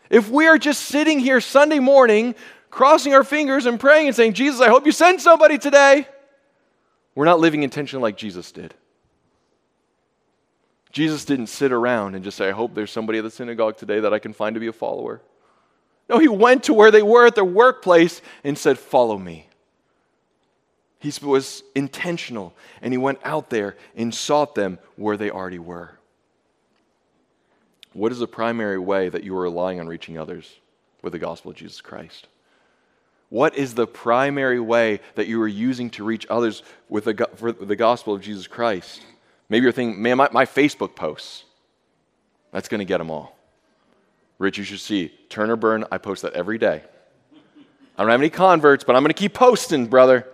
If 0.09 0.27
we 0.27 0.47
are 0.47 0.57
just 0.57 0.85
sitting 0.85 1.19
here 1.19 1.39
Sunday 1.39 1.77
morning, 1.77 2.33
crossing 2.71 3.13
our 3.13 3.23
fingers 3.23 3.67
and 3.67 3.79
praying 3.79 4.07
and 4.07 4.15
saying, 4.15 4.33
Jesus, 4.33 4.59
I 4.59 4.69
hope 4.69 4.87
you 4.87 4.91
send 4.91 5.21
somebody 5.21 5.59
today, 5.59 6.07
we're 7.13 7.25
not 7.25 7.39
living 7.39 7.61
intentionally 7.61 8.01
like 8.01 8.17
Jesus 8.17 8.51
did. 8.51 8.73
Jesus 10.97 11.25
didn't 11.25 11.45
sit 11.45 11.71
around 11.71 12.15
and 12.15 12.23
just 12.23 12.37
say, 12.37 12.49
I 12.49 12.53
hope 12.53 12.73
there's 12.73 12.89
somebody 12.89 13.19
at 13.19 13.23
the 13.23 13.29
synagogue 13.29 13.77
today 13.77 13.99
that 13.99 14.15
I 14.15 14.17
can 14.17 14.33
find 14.33 14.55
to 14.55 14.59
be 14.59 14.65
a 14.65 14.73
follower. 14.73 15.21
No, 16.09 16.17
he 16.17 16.27
went 16.27 16.63
to 16.63 16.73
where 16.73 16.89
they 16.89 17.03
were 17.03 17.27
at 17.27 17.35
their 17.35 17.45
workplace 17.45 18.19
and 18.43 18.57
said, 18.57 18.79
Follow 18.79 19.15
me. 19.15 19.47
He 20.97 21.13
was 21.21 21.61
intentional 21.75 22.55
and 22.81 22.95
he 22.95 22.97
went 22.97 23.19
out 23.23 23.51
there 23.51 23.77
and 23.95 24.11
sought 24.11 24.55
them 24.55 24.79
where 24.95 25.17
they 25.17 25.29
already 25.29 25.59
were. 25.59 25.99
What 27.93 28.11
is 28.11 28.17
the 28.17 28.27
primary 28.27 28.79
way 28.79 29.07
that 29.07 29.23
you 29.23 29.37
are 29.37 29.43
relying 29.43 29.79
on 29.79 29.85
reaching 29.85 30.17
others 30.17 30.51
with 31.03 31.13
the 31.13 31.19
gospel 31.19 31.51
of 31.51 31.57
Jesus 31.57 31.79
Christ? 31.79 32.27
What 33.29 33.55
is 33.55 33.75
the 33.75 33.85
primary 33.85 34.59
way 34.59 35.01
that 35.13 35.27
you 35.27 35.39
are 35.43 35.47
using 35.47 35.91
to 35.91 36.03
reach 36.03 36.25
others 36.27 36.63
with 36.89 37.03
the, 37.03 37.13
gospel 37.13 38.15
of 38.15 38.21
Jesus 38.21 38.47
Christ? 38.47 39.03
Maybe 39.49 39.63
you're 39.63 39.71
thinking, 39.71 40.01
man, 40.01 40.17
my, 40.17 40.29
my 40.31 40.45
Facebook 40.45 40.95
posts, 40.95 41.43
that's 42.51 42.67
going 42.67 42.79
to 42.79 42.85
get 42.85 42.97
them 42.97 43.09
all. 43.11 43.37
Rich, 44.39 44.57
you 44.57 44.63
should 44.63 44.79
see 44.79 45.13
Turn 45.29 45.49
or 45.49 45.55
Burn. 45.55 45.85
I 45.91 45.97
post 45.97 46.21
that 46.21 46.33
every 46.33 46.57
day. 46.57 46.83
I 47.97 48.03
don't 48.03 48.11
have 48.11 48.19
any 48.19 48.29
converts, 48.29 48.83
but 48.83 48.95
I'm 48.95 49.01
going 49.01 49.13
to 49.13 49.19
keep 49.19 49.33
posting, 49.33 49.87
brother. 49.87 50.27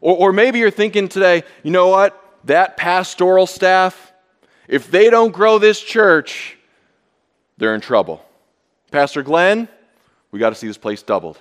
Or, 0.00 0.16
or 0.16 0.32
maybe 0.32 0.60
you're 0.60 0.70
thinking 0.70 1.08
today, 1.08 1.42
you 1.62 1.70
know 1.70 1.88
what? 1.88 2.20
That 2.44 2.76
pastoral 2.76 3.46
staff, 3.46 4.12
if 4.68 4.90
they 4.90 5.10
don't 5.10 5.32
grow 5.32 5.58
this 5.58 5.80
church, 5.80 6.56
they're 7.56 7.74
in 7.74 7.80
trouble. 7.80 8.24
Pastor 8.90 9.22
Glenn, 9.22 9.68
we 10.30 10.38
got 10.38 10.50
to 10.50 10.54
see 10.54 10.66
this 10.66 10.78
place 10.78 11.02
doubled. 11.02 11.40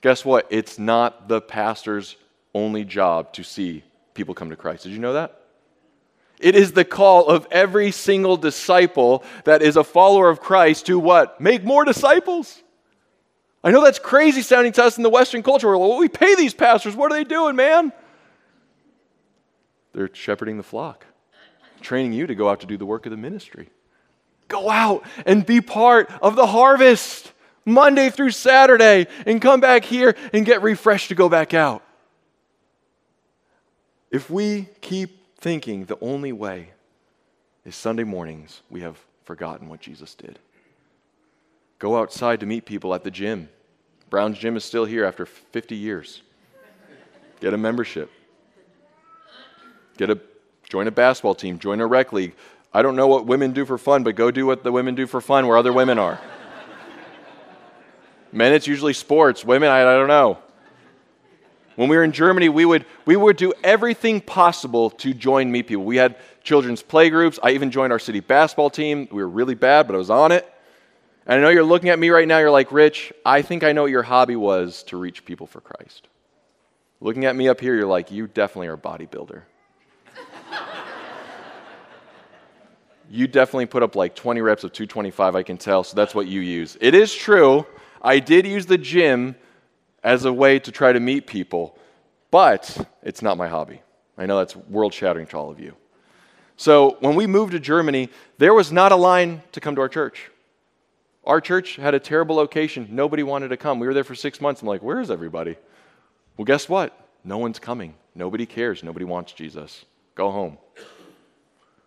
Guess 0.00 0.24
what? 0.24 0.46
It's 0.50 0.78
not 0.78 1.28
the 1.28 1.40
pastor's 1.40 2.16
only 2.54 2.84
job 2.84 3.32
to 3.34 3.42
see 3.42 3.82
people 4.14 4.34
come 4.34 4.50
to 4.50 4.56
Christ. 4.56 4.84
Did 4.84 4.92
you 4.92 4.98
know 4.98 5.12
that? 5.12 5.39
It 6.40 6.56
is 6.56 6.72
the 6.72 6.86
call 6.86 7.28
of 7.28 7.46
every 7.50 7.90
single 7.90 8.38
disciple 8.38 9.22
that 9.44 9.60
is 9.60 9.76
a 9.76 9.84
follower 9.84 10.30
of 10.30 10.40
Christ 10.40 10.86
to 10.86 10.98
what? 10.98 11.38
Make 11.40 11.64
more 11.64 11.84
disciples. 11.84 12.62
I 13.62 13.70
know 13.70 13.84
that's 13.84 13.98
crazy 13.98 14.40
sounding 14.40 14.72
to 14.72 14.84
us 14.84 14.96
in 14.96 15.02
the 15.02 15.10
Western 15.10 15.42
culture. 15.42 15.68
We're 15.68 15.76
like, 15.76 15.88
well, 15.90 15.98
we 15.98 16.08
pay 16.08 16.34
these 16.34 16.54
pastors. 16.54 16.96
What 16.96 17.12
are 17.12 17.14
they 17.14 17.24
doing, 17.24 17.56
man? 17.56 17.92
They're 19.92 20.08
shepherding 20.14 20.56
the 20.56 20.62
flock, 20.62 21.04
training 21.82 22.14
you 22.14 22.26
to 22.26 22.34
go 22.34 22.48
out 22.48 22.60
to 22.60 22.66
do 22.66 22.78
the 22.78 22.86
work 22.86 23.04
of 23.04 23.10
the 23.10 23.18
ministry. 23.18 23.68
Go 24.48 24.70
out 24.70 25.04
and 25.26 25.44
be 25.44 25.60
part 25.60 26.10
of 26.22 26.36
the 26.36 26.46
harvest 26.46 27.32
Monday 27.66 28.08
through 28.08 28.30
Saturday 28.30 29.08
and 29.26 29.42
come 29.42 29.60
back 29.60 29.84
here 29.84 30.16
and 30.32 30.46
get 30.46 30.62
refreshed 30.62 31.08
to 31.08 31.14
go 31.14 31.28
back 31.28 31.52
out. 31.52 31.84
If 34.10 34.30
we 34.30 34.68
keep 34.80 35.19
thinking 35.40 35.84
the 35.86 35.98
only 36.00 36.32
way 36.32 36.70
is 37.64 37.74
Sunday 37.74 38.04
mornings, 38.04 38.62
we 38.70 38.80
have 38.80 38.98
forgotten 39.24 39.68
what 39.68 39.80
Jesus 39.80 40.14
did. 40.14 40.38
Go 41.78 41.98
outside 41.98 42.40
to 42.40 42.46
meet 42.46 42.66
people 42.66 42.94
at 42.94 43.04
the 43.04 43.10
gym. 43.10 43.48
Brown's 44.10 44.38
Gym 44.38 44.56
is 44.56 44.64
still 44.64 44.84
here 44.84 45.04
after 45.04 45.24
50 45.24 45.76
years. 45.76 46.22
Get 47.40 47.54
a 47.54 47.58
membership. 47.58 48.10
Get 49.96 50.10
a 50.10 50.18
join 50.68 50.86
a 50.86 50.90
basketball 50.90 51.34
team, 51.34 51.58
join 51.58 51.80
a 51.80 51.86
rec 51.86 52.12
league. 52.12 52.34
I 52.72 52.82
don't 52.82 52.96
know 52.96 53.06
what 53.06 53.26
women 53.26 53.52
do 53.52 53.64
for 53.64 53.78
fun, 53.78 54.04
but 54.04 54.14
go 54.14 54.30
do 54.30 54.46
what 54.46 54.62
the 54.62 54.72
women 54.72 54.94
do 54.94 55.06
for 55.06 55.20
fun 55.20 55.46
where 55.46 55.56
other 55.56 55.72
women 55.72 55.98
are. 55.98 56.20
Men, 58.32 58.52
it's 58.52 58.66
usually 58.66 58.92
sports. 58.92 59.44
Women, 59.44 59.68
I, 59.70 59.80
I 59.80 59.94
don't 59.96 60.06
know. 60.06 60.38
When 61.80 61.88
we 61.88 61.96
were 61.96 62.04
in 62.04 62.12
Germany, 62.12 62.50
we 62.50 62.66
would, 62.66 62.84
we 63.06 63.16
would 63.16 63.38
do 63.38 63.54
everything 63.64 64.20
possible 64.20 64.90
to 64.90 65.14
join 65.14 65.50
Meet 65.50 65.68
People. 65.68 65.86
We 65.86 65.96
had 65.96 66.16
children's 66.42 66.82
play 66.82 67.08
groups. 67.08 67.38
I 67.42 67.52
even 67.52 67.70
joined 67.70 67.90
our 67.90 67.98
city 67.98 68.20
basketball 68.20 68.68
team. 68.68 69.08
We 69.10 69.22
were 69.22 69.28
really 69.30 69.54
bad, 69.54 69.86
but 69.86 69.94
I 69.94 69.96
was 69.96 70.10
on 70.10 70.30
it. 70.30 70.46
And 71.24 71.38
I 71.38 71.42
know 71.42 71.48
you're 71.48 71.64
looking 71.64 71.88
at 71.88 71.98
me 71.98 72.10
right 72.10 72.28
now, 72.28 72.38
you're 72.38 72.50
like, 72.50 72.70
Rich, 72.70 73.14
I 73.24 73.40
think 73.40 73.64
I 73.64 73.72
know 73.72 73.84
what 73.84 73.90
your 73.90 74.02
hobby 74.02 74.36
was 74.36 74.82
to 74.88 74.98
reach 74.98 75.24
people 75.24 75.46
for 75.46 75.62
Christ. 75.62 76.08
Looking 77.00 77.24
at 77.24 77.34
me 77.34 77.48
up 77.48 77.58
here, 77.58 77.74
you're 77.74 77.86
like, 77.86 78.10
you 78.10 78.26
definitely 78.26 78.68
are 78.68 78.74
a 78.74 78.76
bodybuilder. 78.76 79.40
you 83.10 83.26
definitely 83.26 83.64
put 83.64 83.82
up 83.82 83.96
like 83.96 84.14
20 84.14 84.42
reps 84.42 84.64
of 84.64 84.74
225, 84.74 85.34
I 85.34 85.42
can 85.42 85.56
tell, 85.56 85.82
so 85.82 85.96
that's 85.96 86.14
what 86.14 86.26
you 86.26 86.42
use. 86.42 86.76
It 86.78 86.94
is 86.94 87.14
true, 87.14 87.64
I 88.02 88.18
did 88.18 88.46
use 88.46 88.66
the 88.66 88.76
gym 88.76 89.34
as 90.02 90.24
a 90.24 90.32
way 90.32 90.58
to 90.58 90.72
try 90.72 90.92
to 90.92 91.00
meet 91.00 91.26
people, 91.26 91.78
but 92.30 92.86
it's 93.02 93.22
not 93.22 93.36
my 93.36 93.48
hobby. 93.48 93.82
I 94.16 94.26
know 94.26 94.38
that's 94.38 94.56
world 94.56 94.94
shattering 94.94 95.26
to 95.28 95.36
all 95.36 95.50
of 95.50 95.60
you. 95.60 95.74
So 96.56 96.98
when 97.00 97.14
we 97.14 97.26
moved 97.26 97.52
to 97.52 97.60
Germany, 97.60 98.10
there 98.38 98.52
was 98.52 98.70
not 98.70 98.92
a 98.92 98.96
line 98.96 99.42
to 99.52 99.60
come 99.60 99.74
to 99.76 99.80
our 99.80 99.88
church. 99.88 100.30
Our 101.24 101.40
church 101.40 101.76
had 101.76 101.94
a 101.94 102.00
terrible 102.00 102.36
location. 102.36 102.88
Nobody 102.90 103.22
wanted 103.22 103.48
to 103.48 103.56
come. 103.56 103.78
We 103.78 103.86
were 103.86 103.94
there 103.94 104.04
for 104.04 104.14
six 104.14 104.40
months. 104.40 104.62
I'm 104.62 104.68
like, 104.68 104.82
where 104.82 105.00
is 105.00 105.10
everybody? 105.10 105.56
Well, 106.36 106.44
guess 106.44 106.68
what? 106.68 106.96
No 107.24 107.38
one's 107.38 107.58
coming. 107.58 107.94
Nobody 108.14 108.46
cares. 108.46 108.82
Nobody 108.82 109.04
wants 109.04 109.32
Jesus. 109.32 109.84
Go 110.14 110.30
home. 110.30 110.58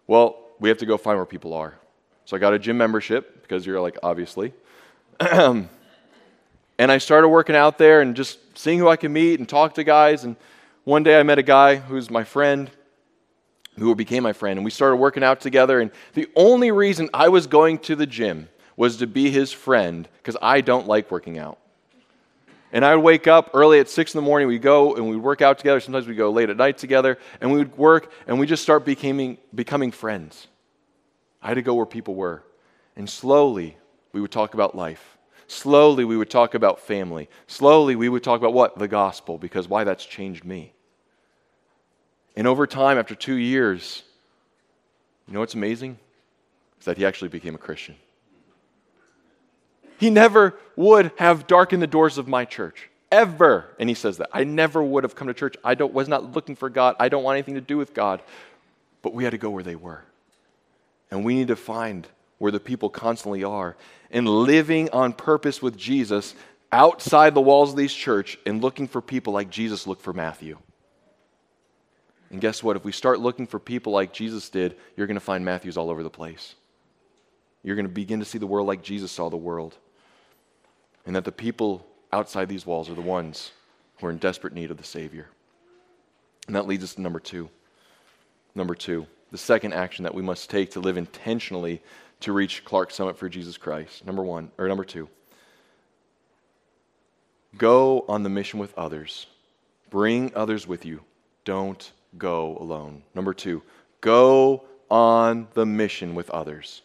Well, 0.08 0.40
we 0.60 0.70
have 0.70 0.78
to 0.80 0.86
go 0.86 0.98
find 0.98 1.18
where 1.18 1.26
people 1.26 1.54
are. 1.54 1.76
So 2.26 2.36
I 2.36 2.40
got 2.40 2.54
a 2.54 2.60
gym 2.60 2.78
membership 2.78 3.42
because 3.42 3.66
you're 3.66 3.82
like, 3.82 3.98
obviously. 4.02 4.54
and 6.84 6.92
I 6.92 6.98
started 6.98 7.30
working 7.30 7.56
out 7.56 7.78
there 7.78 8.02
and 8.02 8.14
just 8.14 8.58
seeing 8.58 8.78
who 8.78 8.90
I 8.90 8.98
could 8.98 9.12
meet 9.12 9.40
and 9.40 9.48
talk 9.48 9.76
to 9.76 9.86
guys. 9.86 10.26
And 10.26 10.36
one 10.84 11.02
day 11.02 11.18
I 11.18 11.24
met 11.24 11.40
a 11.40 11.44
guy 11.44 11.78
who's 11.78 12.12
my 12.12 12.26
friend, 12.26 12.70
who 13.80 13.96
became 13.96 14.22
my 14.22 14.34
friend, 14.34 14.60
and 14.60 14.66
we 14.66 14.70
started 14.70 14.98
working 14.98 15.24
out 15.24 15.40
together. 15.40 15.80
And 15.80 15.92
the 16.14 16.28
only 16.36 16.72
reason 16.72 17.10
I 17.14 17.30
was 17.30 17.48
going 17.48 17.80
to 17.80 17.96
the 17.96 18.06
gym 18.06 18.50
was 18.76 18.98
to 18.98 19.08
be 19.08 19.32
his 19.32 19.54
friend 19.54 20.10
because 20.18 20.36
I 20.42 20.60
don't 20.60 20.86
like 20.86 21.10
working 21.10 21.38
out. 21.38 21.58
And 22.74 22.84
I 22.84 22.98
would 22.98 23.06
wake 23.06 23.28
up 23.28 23.52
early 23.54 23.80
at 23.80 23.88
six 23.88 24.14
in 24.14 24.18
the 24.18 24.26
morning. 24.26 24.50
We'd 24.50 24.62
go 24.62 24.96
and 24.96 25.10
we'd 25.10 25.16
work 25.16 25.42
out 25.42 25.60
together. 25.60 25.80
Sometimes 25.80 26.06
we'd 26.06 26.18
go 26.18 26.32
late 26.32 26.50
at 26.50 26.58
night 26.58 26.78
together. 26.78 27.18
And 27.40 27.50
we 27.50 27.60
would 27.60 27.78
work 27.78 28.12
and 28.28 28.42
we 28.42 28.46
just 28.46 28.62
start 28.62 28.84
becoming, 28.84 29.38
becoming 29.56 29.92
friends. 29.92 30.48
I 31.42 31.48
had 31.48 31.54
to 31.54 31.62
go 31.62 31.76
where 31.76 31.86
people 31.86 32.16
were. 32.16 32.44
And 32.98 33.10
slowly 33.10 33.78
we 34.12 34.20
would 34.20 34.32
talk 34.32 34.54
about 34.54 34.76
life. 34.76 35.13
Slowly 35.54 36.04
we 36.04 36.18
would 36.18 36.32
talk 36.32 36.56
about 36.56 36.80
family. 36.80 37.30
Slowly 37.46 37.96
we 37.96 38.10
would 38.10 38.24
talk 38.24 38.40
about 38.40 38.54
what? 38.54 38.80
The 38.80 38.88
gospel, 38.88 39.38
because 39.38 39.68
why 39.68 39.84
that's 39.84 40.04
changed 40.04 40.44
me. 40.44 40.74
And 42.36 42.48
over 42.48 42.66
time, 42.66 42.98
after 42.98 43.14
two 43.14 43.36
years, 43.36 44.02
you 45.28 45.34
know 45.36 45.40
what's 45.40 45.54
amazing? 45.54 46.00
Is 46.80 46.86
that 46.86 46.98
he 46.98 47.06
actually 47.06 47.28
became 47.28 47.54
a 47.54 47.60
Christian. 47.60 47.96
He 50.00 50.10
never 50.10 50.56
would 50.76 51.12
have 51.18 51.46
darkened 51.46 51.84
the 51.84 51.88
doors 51.88 52.18
of 52.18 52.28
my 52.28 52.46
church. 52.46 52.90
Ever. 53.12 53.76
And 53.80 53.88
he 53.88 53.94
says 53.94 54.18
that. 54.18 54.30
I 54.34 54.46
never 54.46 54.82
would 54.82 55.04
have 55.04 55.16
come 55.16 55.28
to 55.28 55.36
church. 55.36 55.56
I 55.64 55.76
don't, 55.76 55.94
was 55.94 56.08
not 56.08 56.34
looking 56.34 56.56
for 56.56 56.68
God. 56.68 56.96
I 57.00 57.10
don't 57.10 57.24
want 57.24 57.36
anything 57.36 57.56
to 57.56 57.62
do 57.62 57.78
with 57.78 57.94
God. 57.94 58.24
But 59.04 59.14
we 59.14 59.24
had 59.24 59.32
to 59.32 59.38
go 59.38 59.52
where 59.52 59.64
they 59.64 59.76
were. 59.76 60.04
And 61.12 61.24
we 61.24 61.36
need 61.36 61.50
to 61.50 61.56
find 61.56 62.08
where 62.44 62.52
the 62.52 62.60
people 62.60 62.90
constantly 62.90 63.42
are 63.46 63.78
and 64.12 64.28
living 64.28 64.90
on 64.90 65.14
purpose 65.14 65.62
with 65.62 65.78
Jesus 65.78 66.36
outside 66.74 67.34
the 67.34 67.40
walls 67.40 67.70
of 67.70 67.78
these 67.78 67.94
church 67.94 68.38
and 68.46 68.62
looking 68.62 68.86
for 68.86 69.02
people 69.02 69.32
like 69.32 69.50
Jesus 69.50 69.88
looked 69.88 70.02
for 70.02 70.12
Matthew. 70.12 70.58
And 72.32 72.42
guess 72.42 72.62
what? 72.62 72.76
If 72.76 72.84
we 72.84 72.92
start 72.92 73.22
looking 73.22 73.48
for 73.48 73.60
people 73.60 73.94
like 73.94 74.12
Jesus 74.12 74.50
did, 74.50 74.76
you're 74.98 75.08
going 75.08 75.16
to 75.16 75.22
find 75.22 75.46
Matthews 75.46 75.78
all 75.78 75.90
over 75.90 76.04
the 76.04 76.10
place. 76.10 76.56
You're 77.64 77.78
going 77.78 77.88
to 77.88 77.94
begin 77.94 78.20
to 78.20 78.26
see 78.26 78.40
the 78.40 78.46
world 78.46 78.68
like 78.68 78.84
Jesus 78.84 79.10
saw 79.10 79.30
the 79.30 79.38
world 79.38 79.78
and 81.06 81.16
that 81.16 81.24
the 81.24 81.32
people 81.32 81.88
outside 82.12 82.50
these 82.50 82.66
walls 82.66 82.90
are 82.90 82.96
the 82.96 83.00
ones 83.02 83.54
who 84.02 84.08
are 84.08 84.12
in 84.12 84.18
desperate 84.18 84.52
need 84.52 84.70
of 84.70 84.76
the 84.76 84.84
Savior. 84.84 85.28
And 86.48 86.58
that 86.58 86.68
leads 86.68 86.84
us 86.84 86.96
to 86.96 87.02
number 87.02 87.22
two. 87.22 87.50
Number 88.54 88.76
two, 88.76 89.08
the 89.32 89.38
second 89.38 89.74
action 89.74 90.04
that 90.04 90.14
we 90.14 90.22
must 90.22 90.50
take 90.50 90.72
to 90.72 90.82
live 90.82 90.98
intentionally 90.98 91.82
to 92.24 92.34
reach 92.34 92.64
Clarks 92.64 92.96
Summit 92.96 93.18
for 93.18 93.30
Jesus 93.30 93.58
Christ. 93.58 94.06
Number 94.06 94.24
one, 94.24 94.52
or 94.58 94.68
number 94.68 94.86
two, 94.86 95.10
go 97.58 98.06
on 98.08 98.24
the 98.24 98.30
mission 98.30 98.60
with 98.60 98.78
others. 98.78 99.28
Bring 99.90 100.32
others 100.36 100.66
with 100.66 100.86
you. 100.86 101.02
Don't 101.46 101.92
go 102.18 102.58
alone. 102.60 103.04
Number 103.14 103.34
two, 103.34 103.62
go 104.02 104.64
on 104.90 105.48
the 105.54 105.66
mission 105.66 106.16
with 106.16 106.30
others. 106.30 106.82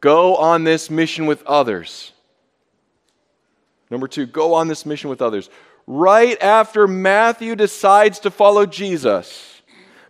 Go 0.00 0.36
on 0.36 0.64
this 0.64 0.88
mission 0.88 1.26
with 1.26 1.44
others. 1.46 2.12
Number 3.90 4.06
two, 4.06 4.26
go 4.26 4.54
on 4.54 4.68
this 4.68 4.86
mission 4.86 5.10
with 5.10 5.20
others. 5.20 5.50
Right 5.86 6.40
after 6.40 6.86
Matthew 6.86 7.56
decides 7.56 8.20
to 8.20 8.30
follow 8.30 8.66
Jesus, 8.66 9.62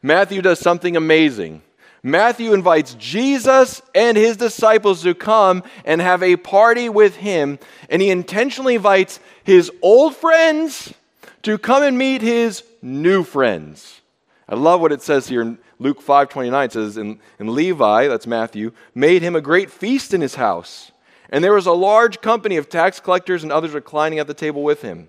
Matthew 0.02 0.42
does 0.42 0.60
something 0.60 0.96
amazing. 0.96 1.62
Matthew 2.04 2.52
invites 2.52 2.94
Jesus 2.94 3.82
and 3.94 4.16
his 4.16 4.36
disciples 4.36 5.02
to 5.02 5.14
come 5.14 5.64
and 5.84 6.00
have 6.00 6.22
a 6.22 6.36
party 6.36 6.88
with 6.88 7.16
him, 7.16 7.58
and 7.90 8.00
he 8.00 8.10
intentionally 8.10 8.76
invites 8.76 9.18
his 9.42 9.72
old 9.82 10.14
friends 10.14 10.94
to 11.42 11.58
come 11.58 11.82
and 11.82 11.98
meet 11.98 12.22
his 12.22 12.62
new 12.80 13.24
friends. 13.24 14.00
I 14.48 14.54
love 14.54 14.80
what 14.80 14.92
it 14.92 15.02
says 15.02 15.26
here 15.26 15.42
in 15.42 15.58
Luke 15.80 16.00
5 16.00 16.28
29. 16.28 16.64
It 16.64 16.72
says, 16.72 16.96
and, 16.96 17.18
and 17.40 17.50
Levi, 17.50 18.06
that's 18.06 18.26
Matthew, 18.28 18.70
made 18.94 19.22
him 19.22 19.34
a 19.34 19.40
great 19.40 19.70
feast 19.70 20.14
in 20.14 20.20
his 20.20 20.36
house 20.36 20.92
and 21.34 21.42
there 21.42 21.52
was 21.52 21.66
a 21.66 21.72
large 21.72 22.20
company 22.20 22.56
of 22.58 22.68
tax 22.68 23.00
collectors 23.00 23.42
and 23.42 23.50
others 23.50 23.72
reclining 23.72 24.20
at 24.20 24.28
the 24.28 24.34
table 24.34 24.62
with 24.62 24.82
him. 24.82 25.08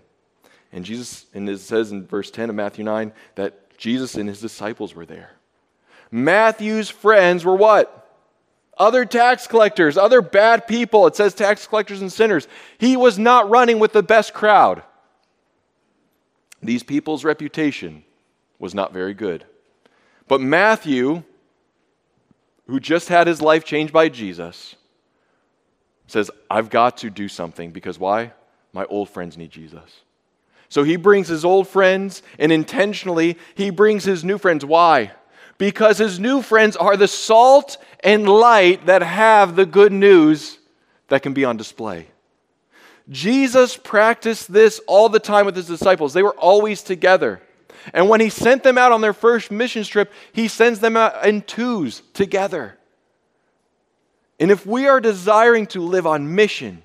And 0.71 0.83
Jesus, 0.83 1.27
and 1.35 1.47
it 1.47 1.59
says 1.59 1.91
in 1.91 2.07
verse 2.07 2.31
10 2.31 2.49
of 2.49 2.55
Matthew 2.55 2.83
9 2.83 3.13
that 3.35 3.77
Jesus 3.77 4.15
and 4.15 4.27
his 4.27 4.41
disciples 4.41 4.95
were 4.95 5.05
there. 5.05 5.33
Matthew's 6.15 6.89
friends 6.89 7.43
were 7.43 7.57
what? 7.57 7.91
Other 8.77 9.03
tax 9.03 9.47
collectors, 9.47 9.97
other 9.97 10.21
bad 10.21 10.65
people. 10.65 11.07
It 11.07 11.15
says 11.17 11.33
tax 11.33 11.67
collectors 11.67 11.99
and 11.99 12.09
sinners. 12.11 12.47
He 12.77 12.95
was 12.95 13.19
not 13.19 13.49
running 13.49 13.79
with 13.79 13.91
the 13.91 14.01
best 14.01 14.33
crowd. 14.33 14.81
These 16.63 16.83
people's 16.83 17.25
reputation 17.25 18.05
was 18.59 18.73
not 18.73 18.93
very 18.93 19.13
good. 19.13 19.43
But 20.29 20.39
Matthew, 20.39 21.23
who 22.67 22.79
just 22.79 23.09
had 23.09 23.27
his 23.27 23.41
life 23.41 23.65
changed 23.65 23.91
by 23.91 24.07
Jesus, 24.07 24.77
says, 26.07 26.31
I've 26.49 26.69
got 26.69 26.95
to 26.99 27.09
do 27.09 27.27
something 27.27 27.71
because 27.71 27.99
why? 27.99 28.31
My 28.71 28.85
old 28.85 29.09
friends 29.09 29.37
need 29.37 29.51
Jesus. 29.51 29.99
So 30.69 30.83
he 30.83 30.95
brings 30.95 31.27
his 31.27 31.43
old 31.43 31.67
friends, 31.67 32.23
and 32.39 32.53
intentionally, 32.53 33.37
he 33.53 33.69
brings 33.69 34.05
his 34.05 34.23
new 34.23 34.37
friends. 34.37 34.63
Why? 34.63 35.11
Because 35.57 35.97
his 35.97 36.19
new 36.19 36.41
friends 36.41 36.75
are 36.75 36.97
the 36.97 37.07
salt 37.07 37.77
and 38.01 38.27
light 38.27 38.87
that 38.87 39.01
have 39.01 39.55
the 39.55 39.65
good 39.65 39.91
news 39.91 40.59
that 41.07 41.23
can 41.23 41.33
be 41.33 41.45
on 41.45 41.57
display. 41.57 42.07
Jesus 43.09 43.77
practiced 43.77 44.51
this 44.51 44.81
all 44.87 45.09
the 45.09 45.19
time 45.19 45.45
with 45.45 45.55
his 45.55 45.67
disciples, 45.67 46.13
they 46.13 46.23
were 46.23 46.35
always 46.35 46.81
together. 46.81 47.41
And 47.93 48.09
when 48.09 48.19
he 48.19 48.29
sent 48.29 48.63
them 48.63 48.77
out 48.77 48.91
on 48.91 49.01
their 49.01 49.13
first 49.13 49.51
mission 49.51 49.83
trip, 49.83 50.11
he 50.33 50.47
sends 50.47 50.79
them 50.79 50.97
out 50.97 51.25
in 51.25 51.43
twos 51.43 52.01
together. 52.13 52.77
And 54.39 54.51
if 54.51 54.65
we 54.65 54.87
are 54.87 54.99
desiring 54.99 55.67
to 55.67 55.81
live 55.81 56.07
on 56.07 56.35
mission 56.35 56.81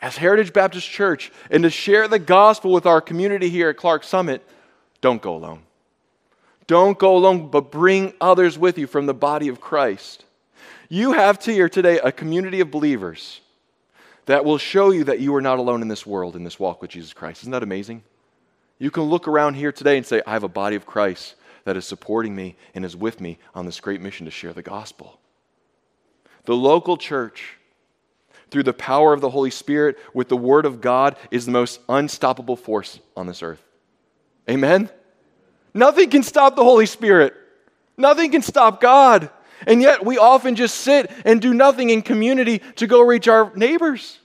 as 0.00 0.16
Heritage 0.16 0.52
Baptist 0.52 0.88
Church 0.88 1.30
and 1.50 1.62
to 1.62 1.70
share 1.70 2.08
the 2.08 2.18
gospel 2.18 2.72
with 2.72 2.86
our 2.86 3.00
community 3.00 3.50
here 3.50 3.68
at 3.68 3.76
Clarks 3.76 4.08
Summit, 4.08 4.44
don't 5.00 5.22
go 5.22 5.36
alone. 5.36 5.62
Don't 6.66 6.98
go 6.98 7.16
alone, 7.16 7.48
but 7.48 7.70
bring 7.70 8.14
others 8.20 8.58
with 8.58 8.78
you 8.78 8.86
from 8.86 9.06
the 9.06 9.14
body 9.14 9.48
of 9.48 9.60
Christ. 9.60 10.24
You 10.88 11.12
have 11.12 11.44
here 11.44 11.68
today 11.68 11.98
a 11.98 12.12
community 12.12 12.60
of 12.60 12.70
believers 12.70 13.40
that 14.26 14.44
will 14.44 14.58
show 14.58 14.90
you 14.90 15.04
that 15.04 15.20
you 15.20 15.34
are 15.34 15.40
not 15.40 15.58
alone 15.58 15.82
in 15.82 15.88
this 15.88 16.06
world, 16.06 16.36
in 16.36 16.44
this 16.44 16.60
walk 16.60 16.80
with 16.80 16.90
Jesus 16.90 17.12
Christ. 17.12 17.42
Isn't 17.42 17.52
that 17.52 17.62
amazing? 17.62 18.02
You 18.78 18.90
can 18.90 19.04
look 19.04 19.26
around 19.26 19.54
here 19.54 19.72
today 19.72 19.96
and 19.96 20.06
say, 20.06 20.22
I 20.26 20.32
have 20.32 20.44
a 20.44 20.48
body 20.48 20.76
of 20.76 20.86
Christ 20.86 21.34
that 21.64 21.76
is 21.76 21.86
supporting 21.86 22.34
me 22.34 22.56
and 22.74 22.84
is 22.84 22.96
with 22.96 23.20
me 23.20 23.38
on 23.54 23.66
this 23.66 23.80
great 23.80 24.00
mission 24.00 24.26
to 24.26 24.30
share 24.30 24.52
the 24.52 24.62
gospel 24.62 25.18
the 26.44 26.56
local 26.56 26.96
church, 26.96 27.56
through 28.50 28.64
the 28.64 28.72
power 28.72 29.12
of 29.12 29.20
the 29.20 29.30
Holy 29.30 29.50
Spirit 29.50 29.98
with 30.12 30.28
the 30.28 30.36
Word 30.36 30.66
of 30.66 30.80
God 30.80 31.16
is 31.30 31.46
the 31.46 31.52
most 31.52 31.80
unstoppable 31.88 32.56
force 32.56 33.00
on 33.16 33.26
this 33.26 33.42
earth. 33.42 33.62
Amen? 34.48 34.90
Nothing 35.74 36.10
can 36.10 36.22
stop 36.22 36.56
the 36.56 36.64
Holy 36.64 36.86
Spirit, 36.86 37.34
nothing 37.96 38.30
can 38.30 38.42
stop 38.42 38.80
God. 38.80 39.30
And 39.64 39.80
yet, 39.80 40.04
we 40.04 40.18
often 40.18 40.56
just 40.56 40.78
sit 40.78 41.08
and 41.24 41.40
do 41.40 41.54
nothing 41.54 41.90
in 41.90 42.02
community 42.02 42.58
to 42.76 42.88
go 42.88 43.00
reach 43.00 43.28
our 43.28 43.54
neighbors. 43.54 44.18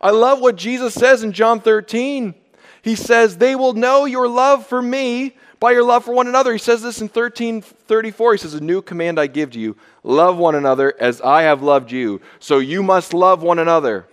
I 0.00 0.10
love 0.10 0.40
what 0.40 0.56
Jesus 0.56 0.92
says 0.92 1.22
in 1.22 1.30
John 1.30 1.60
13. 1.60 2.34
He 2.82 2.96
says, 2.96 3.36
They 3.36 3.54
will 3.54 3.74
know 3.74 4.06
your 4.06 4.26
love 4.26 4.66
for 4.66 4.80
me 4.82 5.36
by 5.60 5.72
your 5.72 5.84
love 5.84 6.04
for 6.04 6.14
one 6.14 6.26
another. 6.26 6.52
He 6.52 6.58
says 6.58 6.82
this 6.82 7.00
in 7.00 7.06
1334. 7.06 8.32
He 8.32 8.38
says, 8.38 8.54
A 8.54 8.60
new 8.60 8.82
command 8.82 9.20
I 9.20 9.26
give 9.26 9.52
to 9.52 9.60
you 9.60 9.76
love 10.02 10.38
one 10.38 10.54
another 10.54 10.94
as 10.98 11.20
I 11.20 11.42
have 11.42 11.62
loved 11.62 11.92
you. 11.92 12.20
So 12.38 12.58
you 12.58 12.82
must 12.82 13.12
love 13.12 13.42
one 13.42 13.58
another. 13.58 14.08